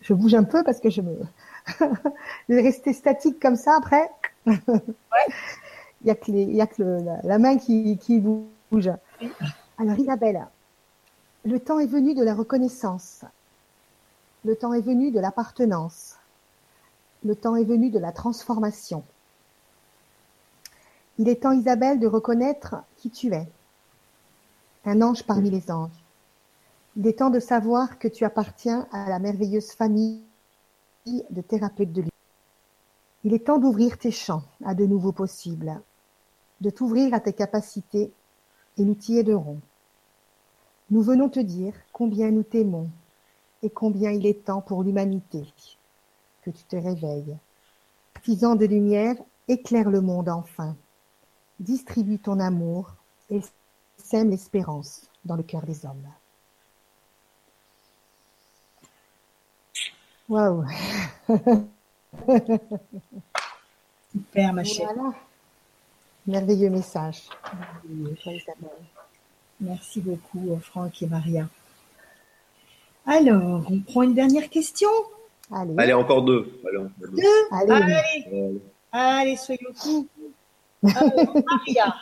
[0.00, 1.16] je bouge un peu parce que je me.
[1.80, 4.10] je vais rester statique comme ça après.
[4.46, 8.18] Il y a que, les- il y a que le- la, la main qui, qui
[8.18, 8.90] bouge.
[9.78, 10.44] Alors, Isabelle,
[11.44, 13.24] le temps est venu de la reconnaissance.
[14.44, 16.16] Le temps est venu de l'appartenance.
[17.24, 19.04] Le temps est venu de la transformation.
[21.18, 23.46] Il est temps, Isabelle, de reconnaître qui tu es.
[24.84, 26.01] Un ange parmi les anges.
[26.94, 30.22] Il est temps de savoir que tu appartiens à la merveilleuse famille
[31.06, 32.12] de thérapeutes de lumière.
[33.24, 35.80] Il est temps d'ouvrir tes champs à de nouveaux possibles,
[36.60, 38.12] de t'ouvrir à tes capacités
[38.76, 39.58] et nous t'y aiderons.
[40.90, 42.90] Nous venons te dire combien nous t'aimons
[43.62, 45.46] et combien il est temps pour l'humanité
[46.42, 47.38] que tu te réveilles.
[48.16, 49.16] Artisan de lumière,
[49.48, 50.76] éclaire le monde enfin.
[51.58, 52.96] Distribue ton amour
[53.30, 53.40] et
[53.96, 56.06] sème l'espérance dans le cœur des hommes.
[60.32, 60.64] Waouh.
[64.12, 64.90] Super, ma chère.
[64.94, 65.12] Voilà.
[66.26, 67.28] Merveilleux message.
[69.60, 71.46] Merci beaucoup, Franck et Maria.
[73.06, 74.88] Alors, on prend une dernière question?
[75.50, 76.60] Allez, Allez, encore deux.
[76.66, 77.22] Allez, deux.
[77.50, 77.72] allez.
[77.72, 78.58] Allez, Euh,
[78.92, 80.08] allez, soyons fous.
[80.96, 81.94] Alors, Maria,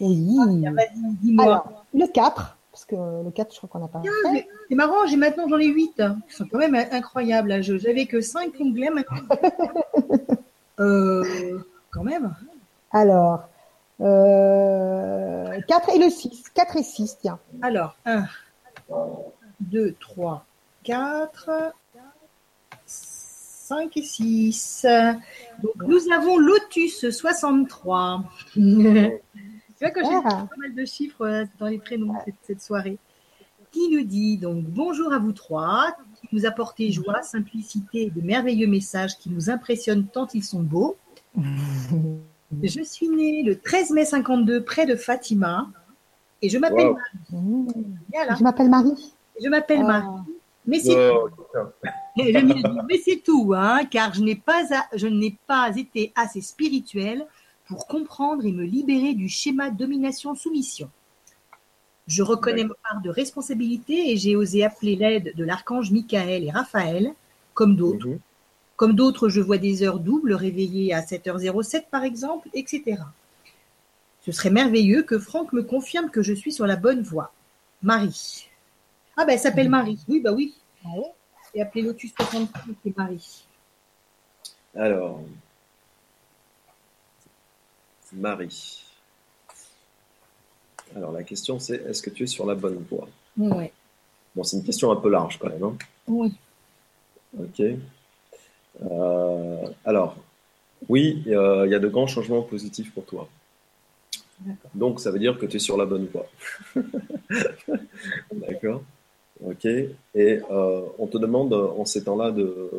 [0.00, 0.62] Oui.
[0.74, 1.44] vas-y, dis-moi.
[1.44, 4.02] Alors, le 4, parce que le 4, je crois qu'on n'a pas
[4.68, 5.92] C'est marrant, j'ai maintenant j'en ai 8.
[5.96, 7.62] Ils sont quand même incroyables.
[7.62, 9.28] J'avais que 5 onglets maintenant.
[10.80, 11.60] euh,
[11.92, 12.34] quand même.
[12.90, 13.48] Alors,
[14.00, 16.46] euh, 4 et le 6.
[16.52, 17.38] 4 et 6, tiens.
[17.62, 18.24] Alors, 1,
[19.60, 20.44] 2, 3,
[20.82, 21.72] 4,
[22.86, 24.84] 5 et 6.
[25.62, 28.24] Donc, nous avons Lotus 63.
[29.78, 32.60] tu vois, quand j'ai Ah, pas mal de chiffres euh, dans les prénoms cette, cette
[32.62, 32.98] soirée.
[33.72, 38.20] Qui nous dit donc bonjour à vous trois, qui nous apportez joie, simplicité et de
[38.20, 40.96] merveilleux messages qui nous impressionnent tant ils sont beaux.
[42.62, 45.68] Je suis née le 13 mai 52 près de Fatima
[46.40, 46.94] et je m'appelle Wow.
[47.32, 47.42] Marie.
[47.44, 47.66] Mmh.
[48.12, 48.34] Voilà.
[48.36, 49.12] Je m'appelle Marie.
[49.42, 49.86] Je m'appelle Ah.
[49.86, 50.22] Marie.
[50.66, 51.28] Mais c'est oh,
[52.16, 56.40] dire, mais c'est tout, hein, car je n'ai pas, à- je n'ai pas été assez
[56.40, 57.26] spirituelle
[57.74, 60.88] pour comprendre et me libérer du schéma domination-soumission.
[62.06, 66.50] Je reconnais ma part de responsabilité et j'ai osé appeler l'aide de l'archange Michael et
[66.52, 67.12] Raphaël,
[67.52, 68.06] comme d'autres.
[68.06, 68.18] Mhm.
[68.76, 73.02] Comme d'autres, je vois des heures doubles réveillées à 7h07 par exemple, etc.
[74.20, 77.32] Ce serait merveilleux que Franck me confirme que je suis sur la bonne voie.
[77.82, 78.48] Marie.
[79.16, 79.98] Ah ben, elle s'appelle Marie.
[80.08, 80.54] Oui, bah oui.
[80.84, 81.04] Ah oui.
[81.54, 83.46] Et appelé Lotus 63 c'est Marie.
[84.76, 85.22] Alors,
[88.14, 88.84] Marie.
[90.94, 93.08] Alors, la question, c'est est-ce que tu es sur la bonne voie?
[93.36, 93.72] Ouais.
[94.34, 95.62] Bon, c'est une question un peu large quand même.
[95.62, 95.76] hein.
[96.08, 96.32] Oui.
[97.38, 97.62] Ok.
[98.82, 100.16] Euh, alors,
[100.88, 103.28] oui, euh, il y a de grands changements positifs pour toi.
[104.74, 106.26] Donc, ça veut dire que tu es sur la bonne voie.
[108.32, 108.82] D'accord
[109.44, 109.64] Ok.
[109.64, 109.90] Et
[110.50, 112.70] euh, on te demande, en ces temps-là de,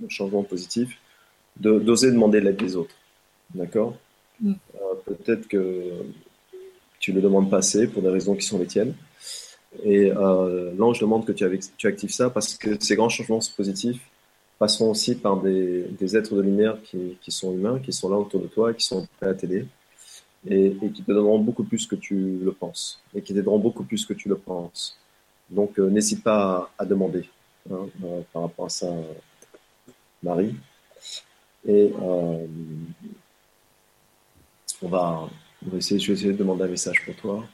[0.00, 0.98] de, changement positif,
[1.56, 2.94] d'oser demander l'aide des autres.
[3.54, 3.96] D'accord?
[4.40, 4.52] Mm.
[4.74, 5.92] euh, Peut-être que
[6.98, 8.94] tu le demandes pas assez pour des raisons qui sont les tiennes.
[9.84, 14.00] Et euh, l'ange demande que tu, actives ça parce que ces grands changements positifs
[14.58, 18.46] passeront aussi par des, êtres de lumière qui, sont humains, qui sont là autour de
[18.46, 19.66] toi, qui sont prêts à t'aider
[20.48, 23.84] et, et, qui te donneront beaucoup plus que tu le penses et qui t'aideront beaucoup
[23.84, 24.96] plus que tu le penses.
[25.50, 27.28] Donc, euh, n'hésite pas à, demander
[27.70, 28.92] hein, euh, par rapport à ça,
[30.22, 30.54] Marie.
[31.68, 31.92] Et
[34.82, 35.28] on, va,
[35.64, 37.44] on va je vais essayer de demander un message pour toi.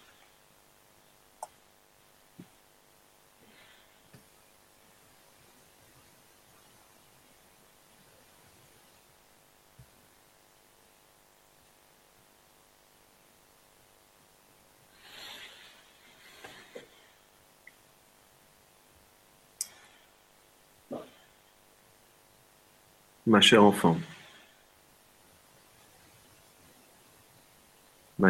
[23.27, 23.97] Ma chère enfant,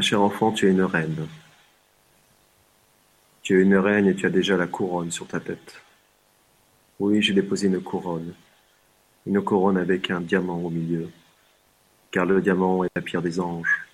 [0.03, 1.29] ma chère enfant, tu es une reine.
[3.45, 5.81] Tu es une reine et tu as déjà la couronne sur ta tête.
[6.99, 8.35] Oui, j'ai déposé une couronne,
[9.27, 11.09] une couronne avec un diamant au milieu,
[12.11, 13.87] car le diamant est la pierre des anges,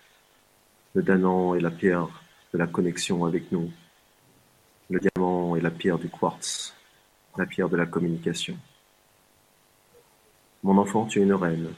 [0.94, 2.08] le diamant est la pierre
[2.54, 3.70] de la connexion avec nous,
[4.88, 6.74] le diamant est la pierre du quartz,
[7.36, 8.56] la pierre de la communication.
[10.62, 11.68] Mon enfant, tu es une reine,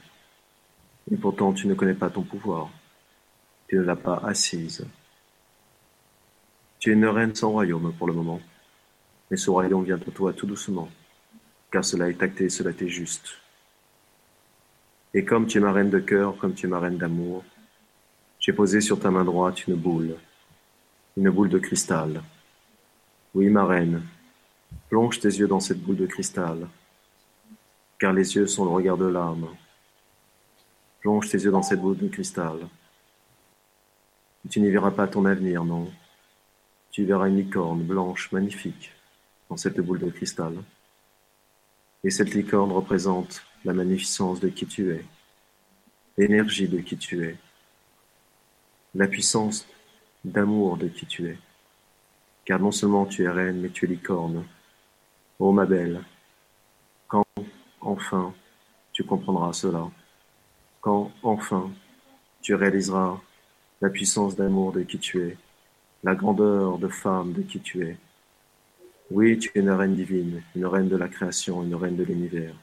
[1.11, 2.69] et pourtant tu ne connais pas ton pouvoir.
[3.71, 4.85] Tu ne l'as pas assise.
[6.77, 8.41] Tu es une reine sans royaume pour le moment,
[9.29, 10.89] mais ce royaume vient à toi tout doucement,
[11.71, 13.29] car cela est acté, cela est juste.
[15.13, 17.45] Et comme tu es ma reine de cœur, comme tu es ma reine d'amour,
[18.41, 20.17] j'ai posé sur ta main droite une boule,
[21.15, 22.21] une boule de cristal.
[23.33, 24.01] Oui, ma reine,
[24.89, 26.67] plonge tes yeux dans cette boule de cristal
[27.97, 29.47] car les yeux sont le regard de l'âme.
[30.99, 32.57] Plonge tes yeux dans cette boule de cristal.
[34.49, 35.91] Tu n'y verras pas ton avenir, non.
[36.91, 38.91] Tu verras une licorne blanche, magnifique,
[39.49, 40.55] dans cette boule de cristal.
[42.03, 45.05] Et cette licorne représente la magnificence de qui tu es,
[46.17, 47.37] l'énergie de qui tu es,
[48.95, 49.67] la puissance
[50.25, 51.37] d'amour de qui tu es.
[52.43, 54.45] Car non seulement tu es reine, mais tu es licorne.
[55.39, 56.03] Oh ma belle,
[57.07, 57.23] quand
[57.81, 58.33] Enfin,
[58.93, 59.89] tu comprendras cela,
[60.81, 61.71] quand enfin
[62.41, 63.19] tu réaliseras
[63.81, 65.37] la puissance d'amour de qui tu es,
[66.03, 67.97] la grandeur de femme de qui tu es.
[69.09, 72.53] Oui, tu es une reine divine, une reine de la création, une reine de l'univers.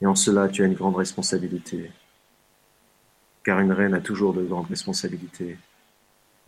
[0.00, 1.90] Et en cela, tu as une grande responsabilité.
[3.44, 5.56] Car une reine a toujours de grandes responsabilités.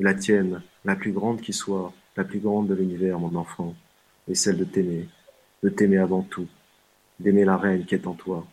[0.01, 3.75] La tienne, la plus grande qui soit, la plus grande de l'univers, mon enfant,
[4.29, 5.09] est celle de t'aimer,
[5.63, 6.49] de t'aimer avant tout,
[7.21, 8.45] d'aimer la reine qui est en toi.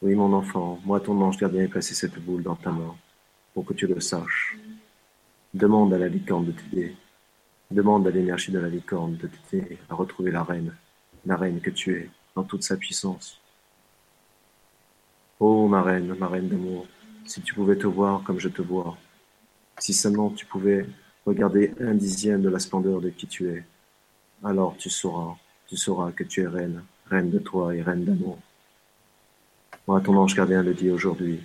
[0.00, 2.96] Oui, mon enfant, moi, ton ange gardien, ai placé cette boule dans ta main
[3.54, 4.56] pour que tu le saches.
[5.52, 6.96] Demande à la licorne de t'aider.
[7.70, 10.74] Demande à l'énergie de la licorne de t'aider à retrouver la reine,
[11.26, 13.40] la reine que tu es, dans toute sa puissance.
[15.38, 16.86] Oh, ma reine, ma reine d'amour,
[17.24, 18.96] si tu pouvais te voir comme je te vois,
[19.78, 20.86] si seulement tu pouvais
[21.24, 23.64] regarder un dixième de la splendeur de qui tu es,
[24.44, 25.36] alors tu sauras,
[25.66, 28.38] tu sauras que tu es reine, reine de toi et reine d'amour.
[29.86, 31.40] Moi, ton ange gardien le dit aujourd'hui.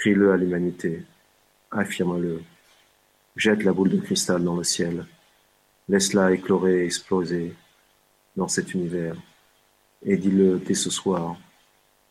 [0.00, 1.04] Crie-le à l'humanité,
[1.70, 2.42] affirme-le.
[3.36, 5.04] Jette la boule de cristal dans le ciel.
[5.90, 7.54] Laisse-la éclorer et exploser
[8.34, 9.14] dans cet univers.
[10.02, 11.36] Et dis-le dès ce soir.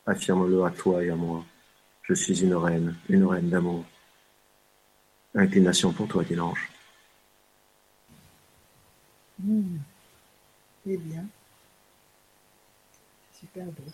[0.05, 1.43] Affirme-le à toi et à moi.
[2.03, 3.83] Je suis une reine, une reine d'amour.
[5.33, 6.69] Inclination pour toi, dit l'ange.
[9.39, 9.77] Mmh.
[10.85, 11.25] Eh bien.
[13.33, 13.91] Super beau.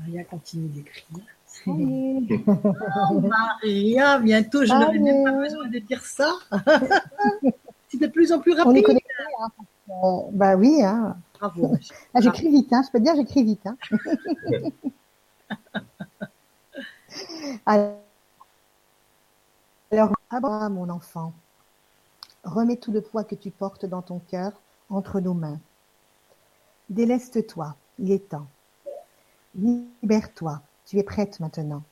[0.00, 1.24] Maria continue d'écrire.
[1.66, 6.32] oh, Maria, bientôt, je n'aurai même pas besoin de dire ça.
[7.88, 8.86] C'est de plus en plus rapide.
[9.88, 10.82] On hein, bah oui.
[10.82, 11.16] Hein.
[11.38, 11.76] Bravo.
[12.14, 12.82] Ah, j'écris vite, hein.
[12.86, 13.66] je peux te dire, j'écris vite.
[13.66, 13.76] Hein.
[19.90, 21.32] Alors, ah, mon enfant,
[22.44, 24.52] Remets tout le poids que tu portes dans ton cœur
[24.88, 25.60] entre nos mains.
[26.88, 28.46] Déleste-toi, il est temps.
[29.56, 31.82] Libère-toi, tu es prête maintenant.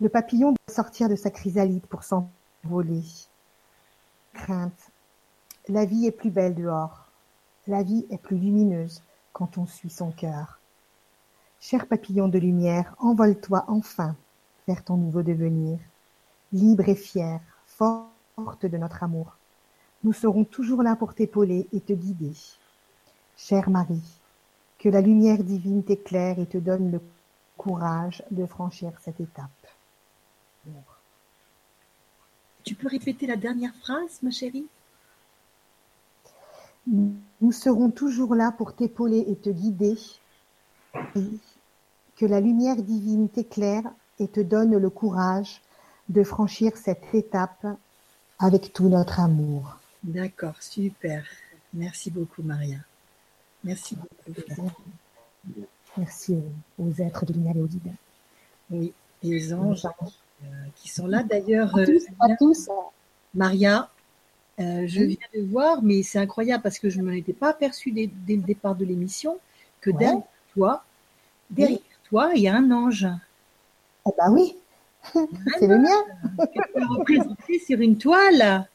[0.00, 3.04] Le papillon doit sortir de sa chrysalide pour s'envoler.
[4.32, 4.90] Crainte.
[5.68, 7.06] La vie est plus belle dehors.
[7.66, 10.60] La vie est plus lumineuse quand on suit son cœur.
[11.60, 14.16] Cher papillon de lumière, envole-toi enfin
[14.66, 15.78] vers ton nouveau devenir,
[16.52, 19.36] libre et fier, forte de notre amour.
[20.04, 22.32] Nous serons toujours là pour t'épauler et te guider.
[23.36, 24.21] Chère Marie,
[24.82, 27.00] que la lumière divine t'éclaire et te donne le
[27.56, 29.48] courage de franchir cette étape.
[32.64, 34.66] Tu peux répéter la dernière phrase, ma chérie?
[36.88, 39.96] Nous serons toujours là pour t'épauler et te guider.
[42.16, 43.88] Que la lumière divine t'éclaire
[44.18, 45.62] et te donne le courage
[46.08, 47.66] de franchir cette étape
[48.40, 49.76] avec tout notre amour.
[50.02, 51.24] D'accord, super.
[51.72, 52.78] Merci beaucoup, Maria.
[53.64, 54.70] Merci beaucoup.
[55.96, 56.38] Merci
[56.78, 57.92] aux êtres de lumière et aux guides.
[58.70, 61.76] Oui, et les anges euh, qui sont là d'ailleurs.
[61.76, 62.68] À tous, à tous.
[63.34, 63.90] Maria,
[64.60, 67.50] euh, je viens de voir, mais c'est incroyable parce que je ne m'en étais pas
[67.50, 69.38] aperçue dès, dès, le départ de l'émission
[69.80, 69.98] que Ouais.
[69.98, 70.22] derrière
[70.54, 70.84] toi,
[71.50, 73.06] derrière toi, il y a un ange.
[74.06, 74.56] Eh ben oui,
[75.12, 76.46] c'est le mien.
[76.52, 78.66] qui est représenté sur une toile.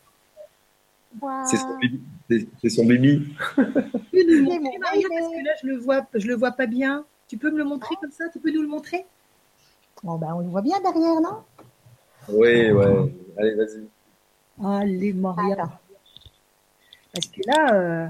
[1.45, 2.01] C'est son baby.
[2.29, 3.33] C'est- son baby.
[3.55, 3.63] Tu
[4.11, 5.15] peux nous le montrer, mon Maria, bébé.
[5.19, 7.05] parce que là, je le vois, je le vois pas bien.
[7.27, 8.29] Tu peux me le montrer comme ça?
[8.29, 9.05] Tu peux nous le montrer?
[10.03, 11.43] Bon, ben, on le voit bien derrière, non?
[12.29, 13.13] Oui, ouais.
[13.37, 13.87] Allez, vas-y.
[14.63, 15.79] Allez, Maria.
[17.13, 18.07] Parce que là, euh,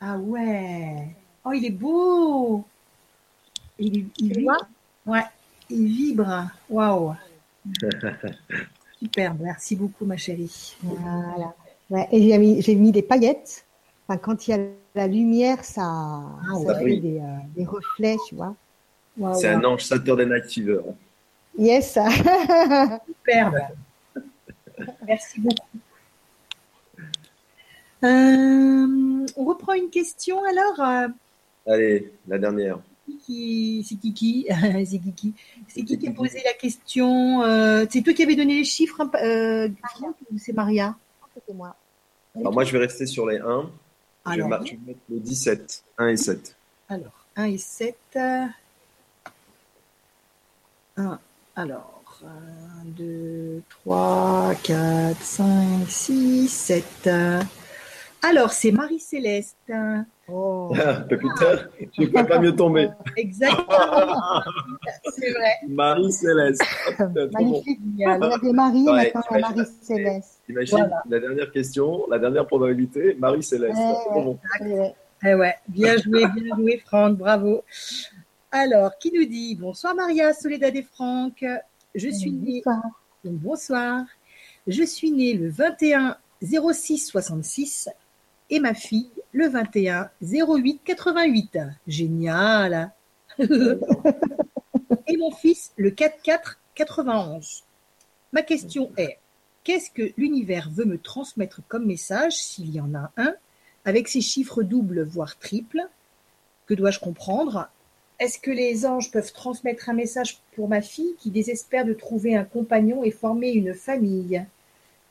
[0.00, 1.14] ah ouais.
[1.44, 2.64] Oh, il est beau.
[3.78, 4.58] Il, il vois?
[5.06, 5.24] Ouais,
[5.70, 6.50] il vibre.
[6.68, 7.14] Waouh.
[8.98, 9.34] Super.
[9.34, 10.76] Merci beaucoup, ma chérie.
[10.82, 11.54] Voilà.
[11.90, 13.64] Ouais, et j'ai mis, j'ai mis des paillettes.
[14.06, 14.58] Enfin, quand il y a
[14.94, 16.74] la lumière, ça, ça ouais.
[16.74, 17.00] fait brille.
[17.00, 18.54] des, euh, des reflets, tu vois.
[19.16, 20.80] Waouh, C'est un ange Saturday Night Fever.
[21.56, 21.92] Yes.
[23.06, 23.58] Superbe.
[25.06, 25.78] Merci beaucoup.
[28.04, 30.80] Euh, on reprend une question alors.
[30.80, 31.08] euh,
[31.66, 32.78] Allez, la dernière.
[33.16, 34.46] Qui, c'est Kiki,
[34.86, 35.34] c'est Kiki,
[35.68, 39.00] c'est qui qui a posé la question euh, C'est toi qui avais donné les chiffres,
[39.00, 39.68] hein, euh,
[40.38, 40.94] c'est Maria?
[41.34, 41.74] C'était moi.
[42.36, 43.42] Alors moi, je vais rester sur les 1.
[43.42, 45.84] Je vais, Alors, mar- je vais mettre le 17.
[45.98, 46.56] 1 et 7.
[46.88, 47.96] alors 1 et 7.
[50.96, 51.18] 1,
[51.56, 56.84] alors 1, 2, 3, 4, 5, 6, 7.
[58.22, 59.56] Alors, c'est Marie-Céleste.
[60.30, 60.72] Oh.
[61.08, 61.56] Pépita,
[61.96, 62.88] je ne peux pas mieux tomber.
[63.16, 64.42] Exactement.
[65.16, 65.52] c'est vrai.
[65.68, 66.62] Marie-Céleste.
[66.98, 67.30] Bon.
[67.32, 67.78] Magnifique.
[67.94, 70.40] Il y a des maris, Ouais, maintenant y a Marie-Céleste.
[70.48, 71.02] Imagine Voilà.
[71.08, 73.78] la dernière question, la dernière probabilité, Marie-Céleste.
[74.10, 74.38] Trop bon.
[75.24, 77.62] Eh ouais, bien joué, bien joué, Franck, bravo.
[78.52, 81.44] Alors, qui nous dit Bonsoir Maria, Soledad et Franck.
[81.94, 82.62] Je suis née.
[82.64, 82.82] Bonsoir.
[83.24, 84.04] Bonsoir.
[84.66, 87.88] Je suis née le 21 06 66
[88.50, 91.58] et ma fille le 21 08 88.
[91.86, 92.92] Génial.
[93.38, 97.64] et mon fils le 4 4 91.
[98.32, 99.18] Ma question est
[99.64, 103.34] qu'est-ce que l'univers veut me transmettre comme message s'il y en a un
[103.84, 105.88] avec ces chiffres doubles voire triples?
[106.66, 107.68] Que dois-je comprendre?
[108.18, 112.34] Est-ce que les anges peuvent transmettre un message pour ma fille qui désespère de trouver
[112.36, 114.44] un compagnon et former une famille?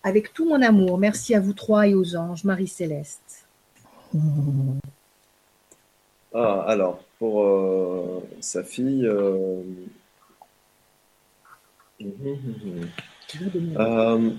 [0.08, 3.46] Avec tout mon amour, merci à vous trois et aux anges, Marie-Céleste.
[6.34, 9.06] Ah, alors, pour euh, sa fille.
[9.06, 9.62] euh.
[13.78, 14.30] Euh,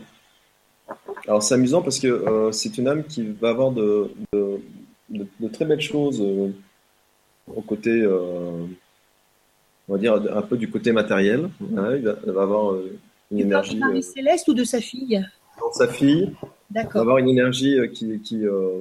[1.27, 4.62] alors, c'est amusant parce que c'est une âme qui va avoir de, de,
[5.11, 11.51] de- de très belles choses au côté, on va dire, un peu du côté matériel.
[11.77, 13.77] hein, il va, elle va avoir une parles de énergie.
[13.77, 15.23] euh, Marie-Céleste ou de sa fille?
[15.60, 16.48] Dans sa fille, elle va
[16.82, 17.01] D'accord.
[17.02, 18.20] avoir une énergie euh, qui.
[18.20, 18.80] qui, euh,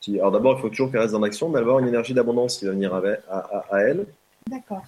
[0.00, 1.88] qui alors, d'abord, il faut toujours qu'elle reste dans l'action, mais elle va avoir une
[1.88, 4.06] énergie d'abondance qui va venir avec, à, à- à elle.
[4.48, 4.82] D'accord.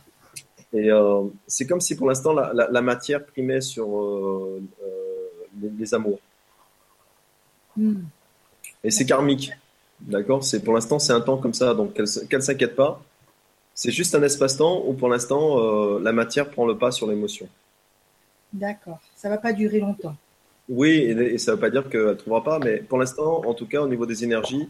[0.73, 4.63] Et euh, c'est comme si pour l'instant la, la- la matière primait sur euh,
[5.61, 6.21] les, les amours.
[7.77, 8.03] Hmm.
[8.85, 9.51] Et c'est karmique.
[10.01, 10.43] D'accord?
[10.45, 12.07] C'est Pour l'instant, c'est un temps comme ça, donc qu'elle
[12.39, 13.03] ne s'inquiète pas.
[13.75, 17.49] C'est juste un espace-temps où pour l'instant, euh, la matière prend le pas sur l'émotion.
[18.53, 18.99] D'accord.
[19.15, 20.17] Ça va pas durer longtemps.
[20.71, 23.43] Oui, et, et ça ne veut pas dire qu'elle ne trouvera pas, mais pour l'instant,
[23.47, 24.69] en tout cas, au niveau des énergies,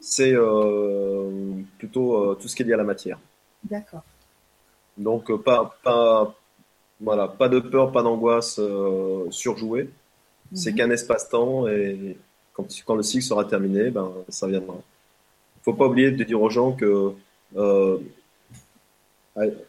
[0.00, 1.30] c'est euh,
[1.78, 3.18] plutôt euh, tout ce qui est lié à la matière.
[3.64, 4.02] D'accord.
[4.96, 6.34] Donc, euh, pas, pas,
[7.00, 8.60] voilà, pas de peur, pas d'angoisse
[9.30, 9.90] surjouée.
[10.54, 10.76] C'est Mhm.
[10.76, 12.16] qu'un espace-temps et
[12.54, 14.76] quand, quand le cycle sera terminé, ben, ça viendra.
[15.60, 17.12] Il faut pas oublier de dire aux gens que
[17.56, 17.98] euh,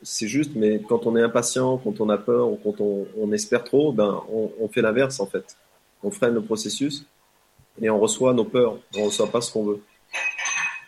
[0.01, 3.31] c'est juste, mais quand on est impatient, quand on a peur ou quand on, on
[3.31, 5.57] espère trop, ben, on, on fait l'inverse en fait.
[6.03, 7.05] On freine le processus
[7.81, 8.77] et on reçoit nos peurs.
[8.97, 9.81] On reçoit pas ce qu'on veut.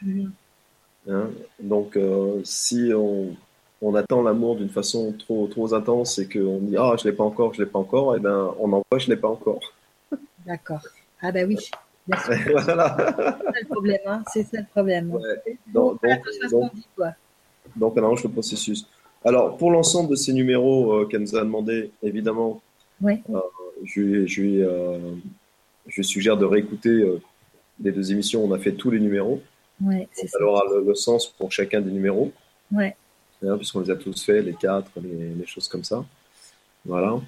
[0.01, 0.31] Mhm.
[1.09, 1.29] Hein?
[1.59, 3.35] Donc, euh, si on,
[3.81, 7.23] on attend l'amour d'une façon trop, trop intense et qu'on dit Ah, je l'ai pas
[7.23, 9.59] encore, je l'ai pas encore, et ben on envoie, je l'ai pas encore.
[10.45, 10.81] D'accord.
[11.21, 11.57] Ah ben oui,
[12.07, 12.33] bien sûr.
[12.63, 12.95] voilà.
[12.97, 14.23] C'est ça le problème, hein.
[14.31, 15.11] C'est ça le problème.
[15.11, 15.57] Ouais.
[15.67, 16.19] Donc, voilà,
[16.49, 16.71] donc-
[17.75, 18.85] Donc, on arrange le processus.
[19.25, 22.61] Alors, pour l'ensemble de ces numéros euh, qu'elle nous a demandé, évidemment,
[23.01, 23.21] Ouais.
[23.29, 23.39] euh,
[23.83, 24.97] je, lui- je, euh,
[25.87, 27.03] je suggère de réécouter
[27.81, 28.43] les deux émissions.
[28.43, 29.41] On a fait tous les numéros.
[29.81, 30.41] Ouais, c'est ça.
[30.41, 32.31] Aura le, le sens pour chacun des numéros,
[32.71, 32.95] Ouais.
[33.45, 36.03] hein, puisqu'on les a tous faits, les quatre, les, les choses comme ça.
[36.85, 37.19] Voilà.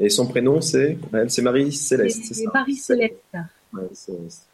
[0.00, 3.14] Et son prénom, c'est elle, c'est Marie-Céleste, c'est Et ça Marie-Céleste.
[3.72, 4.46] Marie-Céleste.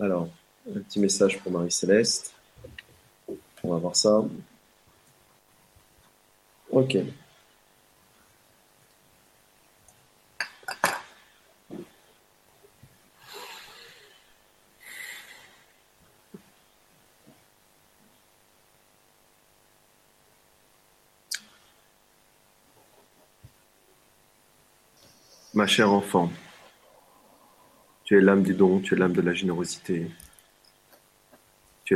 [0.00, 0.28] Alors,
[0.74, 2.32] un petit message pour Marie-Céleste.
[3.64, 4.22] On va voir ça.
[6.70, 6.96] Ok.
[25.54, 26.32] Ma chère enfant,
[28.04, 30.10] tu es l'âme du don, tu es l'âme de la générosité.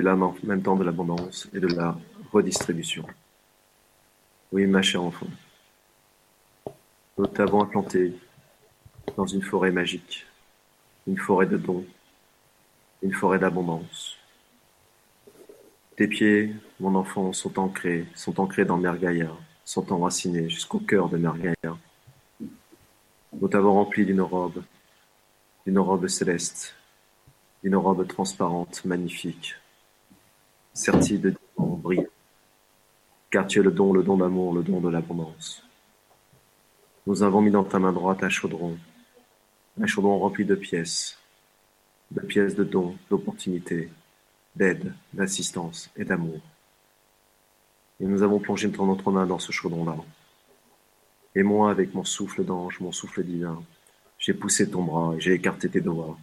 [0.00, 1.96] L'âme en même temps de l'abondance et de la
[2.32, 3.04] redistribution.
[4.52, 5.26] Oui, ma chère enfant,
[7.18, 8.12] nous t'avons implanté
[9.16, 10.26] dans une forêt magique,
[11.06, 11.84] une forêt de dons,
[13.02, 14.16] une forêt d'abondance.
[15.96, 19.30] Tes pieds, mon enfant, sont ancrés, sont ancrés dans Mergaïa,
[19.64, 21.76] sont enracinés jusqu'au cœur de Mergaïa.
[23.32, 24.62] Nous t'avons rempli d'une robe,
[25.66, 26.74] d'une robe céleste,
[27.62, 29.56] d'une robe transparente, magnifique,
[30.76, 32.04] sertie de diamants brillants,
[33.30, 35.62] car tu es le don, le don d'amour, le don de l'abondance.
[37.06, 38.76] Nous avons mis dans ta main droite un chaudron,
[39.80, 41.18] un chaudron rempli de pièces,
[42.10, 43.90] de pièces de dons, d'opportunités,
[44.54, 46.40] d'aide, d'assistance et d'amour.
[48.00, 49.96] Et nous avons plongé notre main dans ce chaudron-là.
[51.34, 53.62] Et moi, avec mon souffle d'ange, mon souffle divin,
[54.18, 56.18] j'ai poussé ton bras et j'ai écarté tes doigts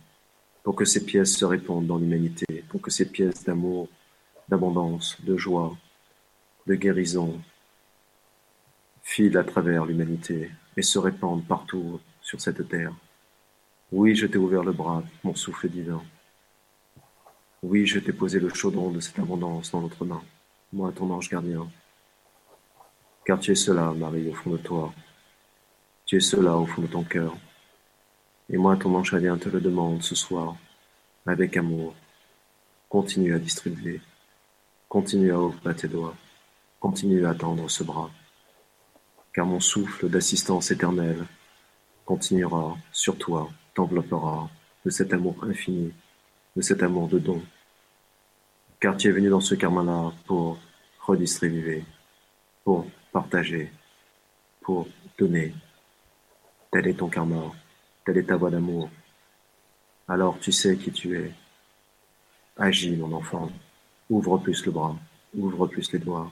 [0.61, 3.89] pour que ces pièces se répandent dans l'humanité, pour que ces pièces d'amour,
[4.49, 5.75] d'abondance, de joie,
[6.67, 7.41] de guérison
[9.03, 12.93] filent à travers l'humanité et se répandent partout sur cette terre.
[13.91, 16.01] Oui, je t'ai ouvert le bras, mon souffle divin.
[17.61, 20.21] Oui, je t'ai posé le chaudron de cette abondance dans notre main,
[20.71, 21.67] moi, ton ange gardien.
[23.25, 24.91] Car tu es cela, Marie, au fond de toi.
[26.05, 27.37] Tu es cela au fond de ton cœur.
[28.49, 30.55] Et moi, ton ange gardien, te le demande ce soir,
[31.25, 31.93] avec amour.
[32.89, 34.01] Continue à distribuer.
[34.93, 36.13] Continue à ouvrir tes doigts.
[36.79, 38.11] Continue à tendre ce bras.
[39.33, 41.25] Car mon souffle d'assistance éternelle
[42.05, 44.51] continuera sur toi, t'enveloppera
[44.85, 45.91] de cet amour infini,
[46.55, 47.41] de cet amour de don.
[48.79, 50.59] Car tu es venu dans ce karma-là pour
[50.99, 51.83] redistribuer,
[52.63, 53.71] pour partager,
[54.61, 54.87] pour
[55.17, 55.55] donner.
[56.71, 57.51] Tel est ton karma,
[58.05, 58.91] telle est ta voie d'amour.
[60.07, 61.31] Alors tu sais qui tu es.
[62.57, 63.49] Agis, mon enfant.
[64.09, 64.95] Ouvre plus le bras,
[65.33, 66.31] ouvre plus les doigts.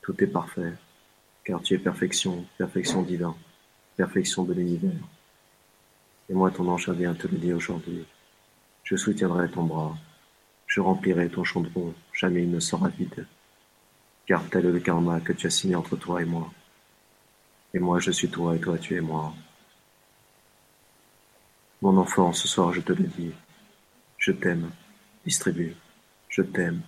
[0.00, 0.72] Tout est parfait,
[1.44, 3.34] car tu es perfection, perfection divine,
[3.96, 4.92] perfection de l'univers.
[6.28, 8.04] Et moi, ton ange vient te le dire aujourd'hui.
[8.84, 9.96] Je soutiendrai ton bras,
[10.66, 13.26] je remplirai ton chaudron, jamais il ne sera vide,
[14.26, 16.50] car tel est le karma que tu as signé entre toi et moi.
[17.74, 19.34] Et moi, je suis toi et toi, tu es moi.
[21.82, 23.32] Mon enfant, ce soir, je te le dis,
[24.16, 24.70] je t'aime,
[25.24, 25.74] distribue,
[26.28, 26.82] je t'aime,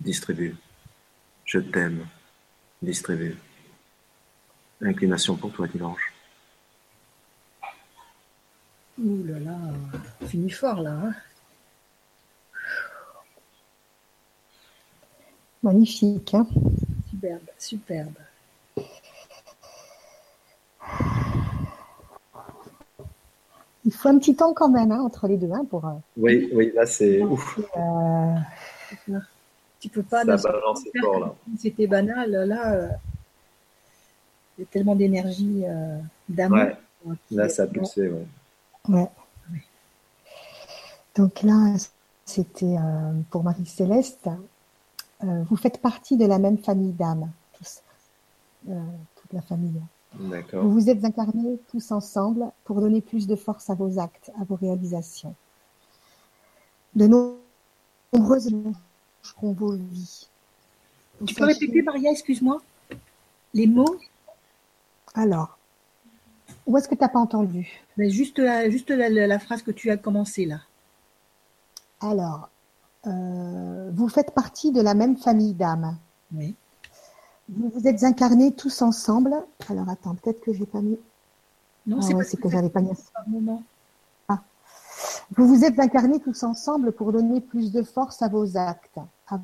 [0.00, 0.56] distribue,
[1.44, 2.06] je t'aime,
[2.82, 3.36] distribue.
[4.82, 6.12] Inclination pour toi, dimanche.
[8.98, 9.58] Ouh là là,
[10.26, 10.90] fini fort là.
[10.92, 11.14] hein.
[15.62, 16.34] Magnifique.
[16.34, 16.46] Hein
[17.10, 18.14] Superbe, superbe.
[23.84, 25.84] Il faut un petit temps quand même hein, entre les deux hein, pour.
[25.86, 27.58] euh, Oui, oui, là, c'est ouf.
[27.76, 28.34] euh,
[29.80, 30.20] Tu peux pas.
[30.20, 31.34] Ça dans ce- balance fort, là.
[31.58, 32.72] C'était banal, là.
[32.72, 32.88] euh,
[34.58, 35.98] Il y a tellement d'énergie, euh,
[36.30, 36.58] d'amour.
[37.04, 38.26] Ouais, là, ça a pulsé, ouais.
[38.88, 39.10] ouais.
[41.14, 41.74] Donc là,
[42.24, 44.28] c'était euh, pour Marie-Céleste.
[45.24, 47.82] euh, vous faites partie de la même famille d'âmes, tous,
[48.68, 48.80] euh,
[49.20, 49.80] toute la famille.
[50.14, 50.64] Vous D'accord.
[50.64, 54.56] vous êtes incarnés tous ensemble pour donner plus de force à vos actes, à vos
[54.56, 55.34] réalisations.
[56.94, 57.38] De no-
[58.12, 58.54] nombreuses
[59.90, 60.28] vies.
[61.26, 62.60] Tu peux répéter, Maria, excuse-moi?
[63.54, 63.96] Les mots?
[65.14, 65.56] Alors,
[66.66, 67.80] où est-ce que tu n'as pas entendu?
[67.96, 70.60] Mais Juste, la, juste la, la- la phrase que tu as commencé là.
[72.00, 72.50] Alors,
[73.06, 75.96] euh, vous faites partie de la même famille d'âmes.
[76.34, 76.54] Oui.
[77.48, 79.34] Vous vous êtes incarnés tous ensemble.
[79.68, 80.98] Alors attends, peut-être que j'ai pas mis.
[81.86, 82.90] Non, Ah c'est ouais, que j'avais pas mis.
[83.28, 83.62] moment.
[85.36, 88.98] Vous vous êtes incarnés tous ensemble pour donner plus de force à vos actes,
[89.28, 89.40] à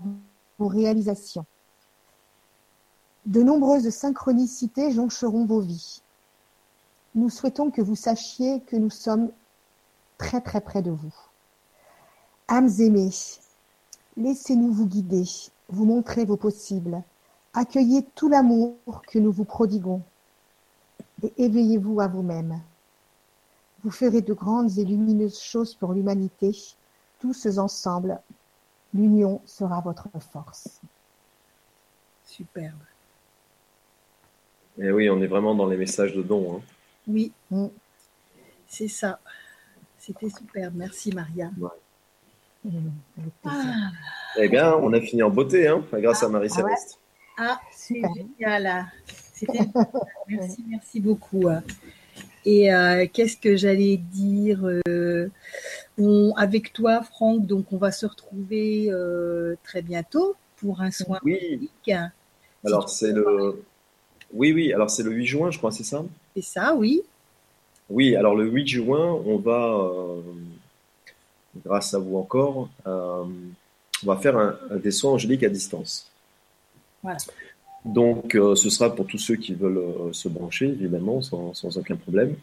[0.59, 1.47] vos réalisations.
[3.27, 6.03] De nombreuses synchronicités joncheront vos vies.
[7.15, 9.31] Nous souhaitons que vous sachiez que nous sommes
[10.19, 11.15] très très près de vous.
[12.49, 13.11] Âmes aimées,
[14.17, 15.25] laissez-nous vous guider,
[15.69, 17.03] vous montrer vos possibles.
[17.55, 18.75] Accueillez tout l'amour
[19.07, 20.03] que nous vous prodiguons
[21.23, 22.61] et éveillez-vous à vous-même.
[23.85, 26.57] Vous ferez de grandes et lumineuses choses pour l'humanité.
[27.21, 28.21] Tous ensemble,
[28.95, 30.81] l'union sera votre force.
[32.27, 32.79] Superbe.
[34.79, 36.57] Et oui, on est vraiment dans les messages de don.
[36.57, 36.61] hein.
[37.07, 37.67] Oui, Mm.
[38.69, 39.19] c'est ça.
[39.99, 40.75] C'était superbe.
[40.77, 41.51] Merci, Maria.
[42.65, 42.89] Mmh.
[43.45, 43.91] Ah,
[44.39, 46.99] Eh bien, on a fini en beauté, hein, grâce à Marie-Céleste.
[47.37, 48.15] ah, c'est Super.
[48.15, 48.87] génial.
[49.35, 49.73] C'était génial.
[50.29, 51.49] Merci, merci beaucoup.
[52.45, 55.29] Et euh, qu'est-ce que j'allais dire euh,
[55.99, 61.19] on- Avec toi, Franck, donc on va se retrouver euh, très bientôt pour un soin
[61.25, 61.91] Oui, public.
[62.65, 63.63] alors c'est le...
[64.33, 66.05] Oui, oui, alors c'est le 8 juin, je crois, c'est ça?
[66.35, 67.03] C'est ça, oui.
[67.91, 69.89] Oui, alors le 8 juin, on va,
[71.65, 73.27] grâce à vous encore, on
[74.05, 76.11] va faire un, un des soins angéliques à distance.
[77.03, 77.19] Voilà.
[77.85, 81.77] Donc, euh, ce sera pour tous ceux qui veulent euh, se brancher, évidemment, sans, sans
[81.79, 82.37] aucun problème.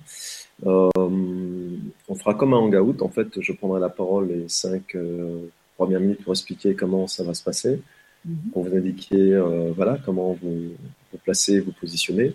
[0.66, 3.02] Euh, on fera comme un hangout.
[3.02, 5.48] En fait, je prendrai la parole les cinq euh,
[5.78, 7.82] premières minutes pour expliquer comment ça va se passer,
[8.26, 8.52] Mhm.
[8.52, 10.72] pour vous indiquer euh, voilà, comment vous
[11.14, 12.34] vous placez, vous positionnez.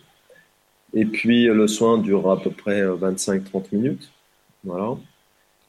[0.94, 4.10] Et puis, le soin durera à peu près euh, 25-30 minutes.
[4.64, 4.96] Voilà.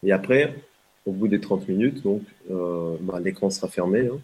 [0.03, 0.55] Et après,
[1.05, 4.07] au bout des 30 minutes, donc, euh, bah, l'écran sera fermé.
[4.07, 4.19] hein.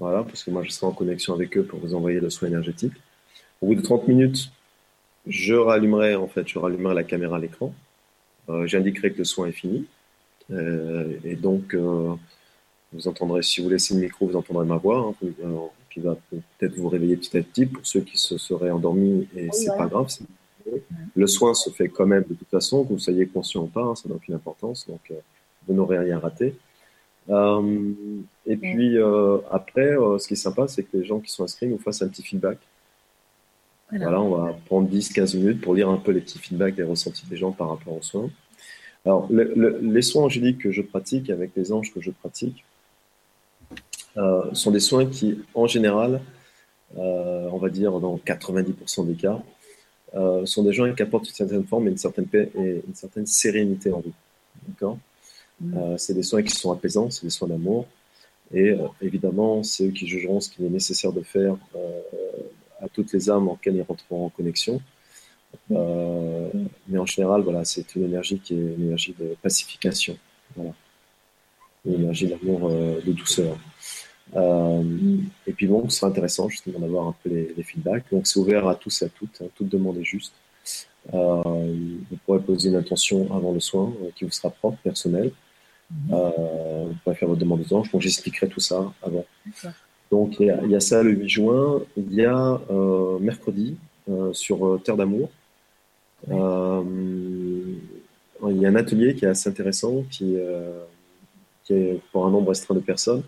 [0.00, 2.48] Voilà, parce que moi, je serai en connexion avec eux pour vous envoyer le soin
[2.48, 2.94] énergétique.
[3.60, 4.50] Au bout de 30 minutes,
[5.26, 7.74] je rallumerai, en fait, je rallumerai la caméra à l'écran.
[8.48, 9.86] Euh, J'indiquerai que le soin est fini.
[10.50, 12.14] Euh, et donc, euh,
[12.94, 15.26] vous entendrez, si vous laissez le micro, vous entendrez ma voix, hein,
[15.90, 17.66] qui va peut-être vous réveiller petit à petit.
[17.66, 19.82] Pour ceux qui se seraient endormis, et c'est voilà.
[19.82, 20.08] pas grave.
[20.08, 20.24] c'est-
[21.14, 23.82] Le soin se fait quand même de toute façon, que vous soyez conscient ou pas,
[23.82, 24.86] hein, ça n'a aucune importance.
[24.88, 25.12] Donc,
[25.68, 26.54] vous n'aurez rien raté.
[27.30, 27.92] Euh,
[28.46, 31.44] et puis euh, après, euh, ce qui est sympa, c'est que les gens qui sont
[31.44, 32.58] inscrits nous fassent un petit feedback.
[33.90, 34.04] Voilà.
[34.06, 37.26] Voilà, on va prendre 10-15 minutes pour lire un peu les petits feedbacks des ressentis
[37.26, 38.30] des gens par rapport aux soins.
[39.04, 42.64] Alors, le- le- les soins angéliques que je pratique avec les anges que je pratique
[44.16, 46.20] euh, sont des soins qui, en général,
[46.98, 49.40] euh, on va dire dans 90% des cas,
[50.14, 52.94] euh, sont des gens qui apportent une certaine forme et une certaine paix et une
[52.94, 54.12] certaine sérénité en vous.
[54.68, 54.98] D'accord?
[55.60, 55.76] Mhm.
[55.76, 57.86] Euh, C'est des soins qui sont apaisants, c'est des soins d'amour.
[58.52, 62.00] Et euh, évidemment, c'est eux qui jugeront ce qu'il est nécessaire de faire euh,
[62.80, 64.80] à toutes les âmes en lesquelles ils rentreront en connexion.
[65.72, 66.48] Euh,
[66.88, 70.16] mais en général, voilà, c'est une énergie qui est une énergie de pacification,
[70.56, 70.72] voilà.
[71.84, 73.56] une énergie d'amour, euh, de douceur.
[74.36, 74.82] Euh,
[75.46, 78.04] et puis bon, ce sera intéressant justement d'avoir un peu les, les feedbacks.
[78.12, 80.32] Donc c'est ouvert à tous et à toutes, hein, toute demande est juste.
[81.12, 85.32] Vous pourrez poser une intention avant le soin qui vous sera propre, personnelle.
[86.12, 87.90] Euh, vous faire votre demande aux anges.
[87.90, 89.24] Donc j'expliquerai tout ça avant.
[90.10, 91.82] Donc il y, a, il y a ça le 8 juin.
[91.96, 93.76] Il y a euh, mercredi
[94.08, 95.30] euh, sur Terre d'amour.
[96.28, 96.34] Il
[98.42, 100.36] y a un atelier qui est assez intéressant, qui,
[101.64, 103.22] qui est pour un nombre restreint de personnes,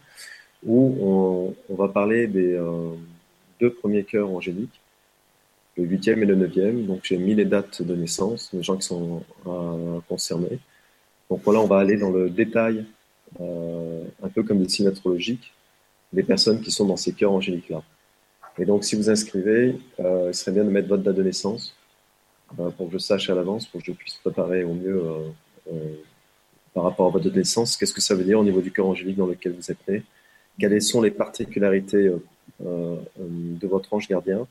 [0.64, 2.58] où on, on va parler des
[3.60, 4.80] deux premiers cœurs angéliques,
[5.76, 6.86] le huitième et le neuvième.
[6.86, 9.22] Donc j'ai mis les dates de naissance, les gens qui sont
[10.08, 10.58] concernés.
[11.32, 12.84] Donc voilà, on va aller dans le détail,
[13.40, 15.54] euh, un peu comme des signes astrologiques,
[16.12, 17.82] des personnes qui sont dans ces cœurs angéliques-là.
[18.58, 21.74] Et donc si vous inscrivez, euh, il serait bien de mettre votre date de naissance
[22.60, 25.02] euh, pour que je sache à l'avance, pour que je puisse préparer au mieux
[26.74, 28.70] par rapport à votre date de naissance, qu'est-ce que ça veut dire au niveau du
[28.70, 30.02] cœur angélique dans lequel vous êtes né,
[30.60, 32.10] quelles sont les particularités
[32.60, 34.46] de votre ange gardien,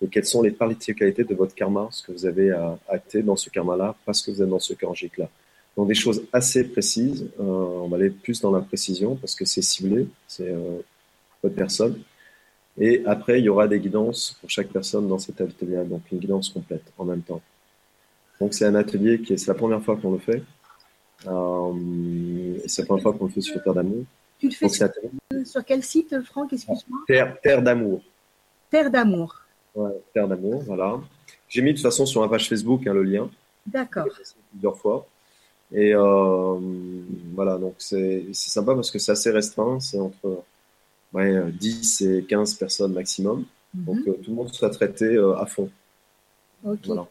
[0.00, 3.36] et quelles sont les particularités de votre karma, ce que vous avez à acter dans
[3.36, 5.28] ce karma-là, parce que vous êtes dans ce cœur angélique-là.
[5.76, 9.44] Donc des choses assez précises, euh, on va aller plus dans la précision, parce que
[9.44, 10.78] c'est ciblé, c'est euh,
[11.42, 12.00] votre personne.
[12.78, 16.18] Et après, il y aura des guidances pour chaque personne dans cet atelier, donc une
[16.18, 17.42] guidance complète en même temps.
[18.40, 20.42] Donc c'est un atelier qui est, c'est la première fois qu'on le fait.
[21.26, 24.04] Euh, c'est la première fois qu'on le fait sur Terre d'amour.
[24.38, 26.98] Tu le fais Donc sur, quel site, Franck Excuse-moi?
[27.06, 28.02] Terre, Terre d'amour.
[28.70, 29.34] Terre d'amour.
[29.74, 31.00] Ouais, Terre d'amour, voilà.
[31.48, 33.30] J'ai mis de toute façon sur ma page Facebook hein, le lien.
[33.66, 34.06] D'accord.
[34.50, 35.06] plusieurs fois.
[35.72, 36.58] Et euh,
[37.34, 40.42] voilà, donc c'est sympa parce que c'est assez restreint, c'est entre
[41.12, 43.44] ouais, 10 et 15 personnes maximum.
[43.74, 44.08] Donc Mhm.
[44.08, 45.68] euh, tout le monde soit traité euh, à fond.
[46.64, 47.06] Ok, Voilà.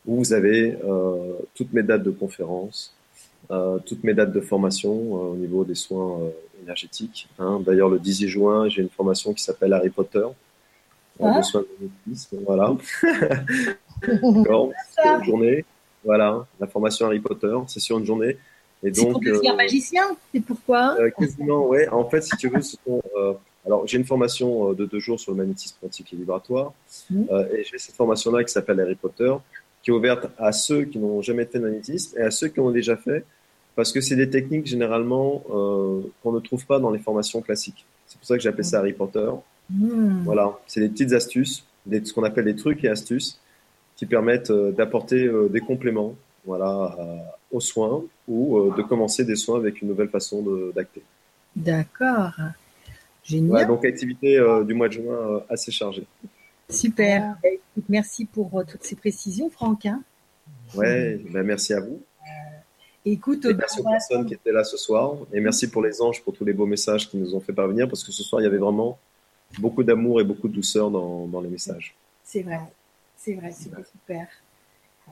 [0.09, 2.93] où vous avez euh, toutes mes dates de conférences,
[3.53, 6.19] euh, toutes mes dates de formation euh, au niveau des soins
[6.63, 7.29] énergétiques.
[7.39, 7.61] hein.
[7.65, 10.27] D'ailleurs, le 18 juin, j'ai une formation qui s'appelle Harry Potter,
[11.23, 11.39] Ah.
[11.39, 11.89] de soins de.
[12.45, 12.75] Voilà.
[14.07, 14.73] D'accord.
[15.05, 15.65] Une journée.
[16.05, 18.37] Voilà, la formation Harry Potter, c'est sur une journée.
[18.85, 21.89] Et C'est pour donc, devenir euh, magicien, c'est pourquoi euh, quasiment, ouais.
[21.89, 23.33] En fait, si tu veux, ce sont, euh,
[23.67, 26.73] alors j'ai une formation de deux jours sur le magnétisme quantique et vibratoire,
[27.13, 29.33] euh, et j'ai cette formation-là qui s'appelle Harry Potter,
[29.89, 32.61] qui est ouverte à ceux qui n'ont jamais fait de magnétisme et à ceux qui
[32.61, 33.25] ont déjà fait,
[33.75, 37.87] parce que c'est des techniques généralement euh, qu'on ne trouve pas dans les formations classiques.
[38.07, 39.31] C'est pour ça que j'ai appelé ça Harry Potter.
[39.71, 40.25] Hmm.
[40.25, 43.41] Voilà, c'est des petites astuces, des, ce qu'on appelle des trucs et astuces,
[43.97, 46.95] qui permettent euh, d'apporter euh, des compléments, voilà,
[47.51, 50.45] aux soins ou de commencer des soins avec une nouvelle façon
[50.75, 51.03] d'acter.
[51.57, 52.33] D'accord.
[53.25, 53.51] Génial.
[53.51, 56.07] Voilà, donc activité du mois de juin assez chargée.
[56.71, 57.37] Super.
[57.43, 59.87] Écoute, merci pour euh, toutes ces précisions, Franck.
[59.87, 60.03] hein.
[60.75, 62.01] Ouais, ben merci à vous.
[63.05, 65.17] Écoute, Et bah, merci aux personnes qui étaient là ce soir.
[65.33, 67.89] Et merci pour les anges pour tous les beaux messages qu'ils nous ont fait parvenir
[67.89, 68.99] parce que ce soir il y avait vraiment
[69.59, 71.95] beaucoup d'amour et beaucoup de douceur dans, dans les messages.
[72.23, 72.61] c'est vrai.
[73.17, 74.29] C'est vrai, c'était super.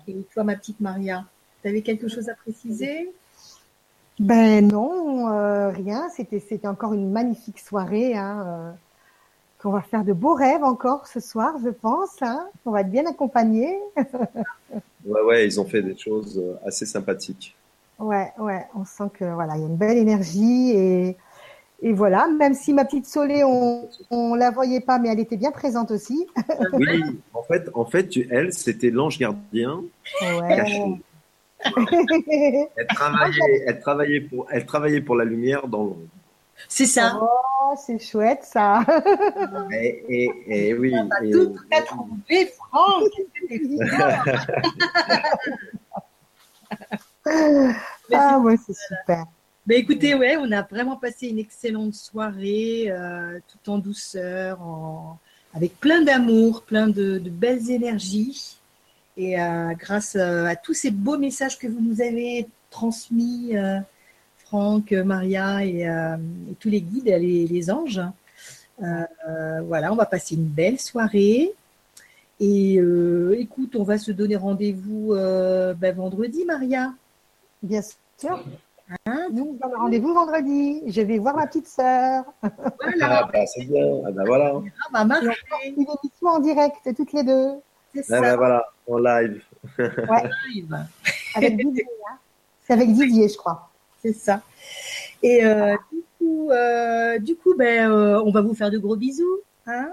[0.06, 1.24] Et toi, ma petite Maria,
[1.62, 3.10] tu avais quelque chose à préciser?
[4.20, 6.08] Ben non, euh, rien.
[6.14, 8.14] C'était c'était encore une magnifique soirée.
[8.16, 8.72] Hein, euh,
[9.60, 12.20] qu'on va faire de beaux rêves encore ce soir, je pense.
[12.22, 13.78] Hein, on va être bien accompagnés.
[15.08, 17.54] Ouais, ouais, ils ont fait des choses euh, assez sympathiques.
[18.00, 18.66] Ouais, ouais.
[18.74, 21.16] On sent que voilà, il y a une belle énergie et
[21.80, 22.26] et voilà.
[22.26, 25.92] Même si ma petite Solé, on on la voyait pas, mais elle était bien présente
[25.92, 26.26] aussi.
[26.72, 29.82] Oui, en fait, en fait, elle, c'était l'ange gardien
[30.22, 30.56] Ouais.
[30.56, 30.82] caché.
[32.76, 36.15] Elle travaillait, elle travaillait pour, elle travaillait pour la lumière dans l'ombre.
[36.68, 37.18] C'est ça.
[37.20, 38.84] Oh, c'est chouette ça.
[39.72, 40.92] Et, et, et oui.
[40.92, 43.10] T'as et- tout retrouvé, Franck.
[48.12, 49.24] Ah ouais, c'est super.
[49.68, 55.18] Écoutez, ouais, on a vraiment passé une excellente soirée, euh, tout en douceur, en...
[55.54, 58.58] avec plein d'amour, plein de, de belles énergies.
[59.16, 63.78] Et euh, grâce euh, à tous ces beaux messages que vous nous avez transmis, euh,
[64.56, 66.16] Franck, Maria et, euh,
[66.50, 68.00] et tous les guides, les, les anges,
[68.82, 68.84] euh,
[69.28, 71.52] euh, voilà, on va passer une belle soirée.
[72.40, 76.94] Et euh, écoute, on va se donner rendez-vous euh, ben, vendredi, Maria.
[77.62, 77.82] Bien
[78.16, 78.42] sûr.
[79.04, 79.26] Hein?
[79.30, 80.82] Nous, on a rendez-vous vendredi.
[80.86, 82.24] Je vais voir ma petite sœur.
[82.40, 83.84] Voilà, Ah, bah, c'est bien.
[84.06, 84.54] Ah, bah, voilà.
[84.90, 85.28] va marcher.
[85.66, 87.50] Une émission en direct, toutes les deux.
[87.94, 88.20] C'est Ah, ça.
[88.22, 89.42] bah, voilà, en live.
[89.78, 90.76] live.
[91.34, 91.86] Avec Didier.
[92.10, 92.16] hein.
[92.66, 93.68] C'est avec Didier, je crois.
[94.06, 94.42] C'est ça.
[95.22, 98.96] Et euh, du coup, euh, du coup ben, euh, on va vous faire de gros
[98.96, 99.38] bisous.
[99.66, 99.90] Hein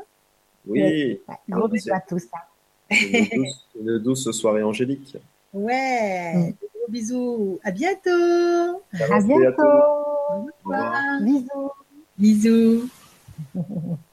[0.67, 2.23] Oui, Ouais, gros bisous à tous.
[2.33, 2.39] hein.
[2.91, 5.17] une douce, une douce soirée angélique.
[5.53, 6.49] ouais, Mm.
[6.75, 7.59] gros bisous.
[7.63, 8.09] À bientôt.
[8.93, 9.63] À bientôt.
[9.63, 10.93] Au revoir.
[11.21, 11.71] Bisous.
[12.17, 12.89] Bisous.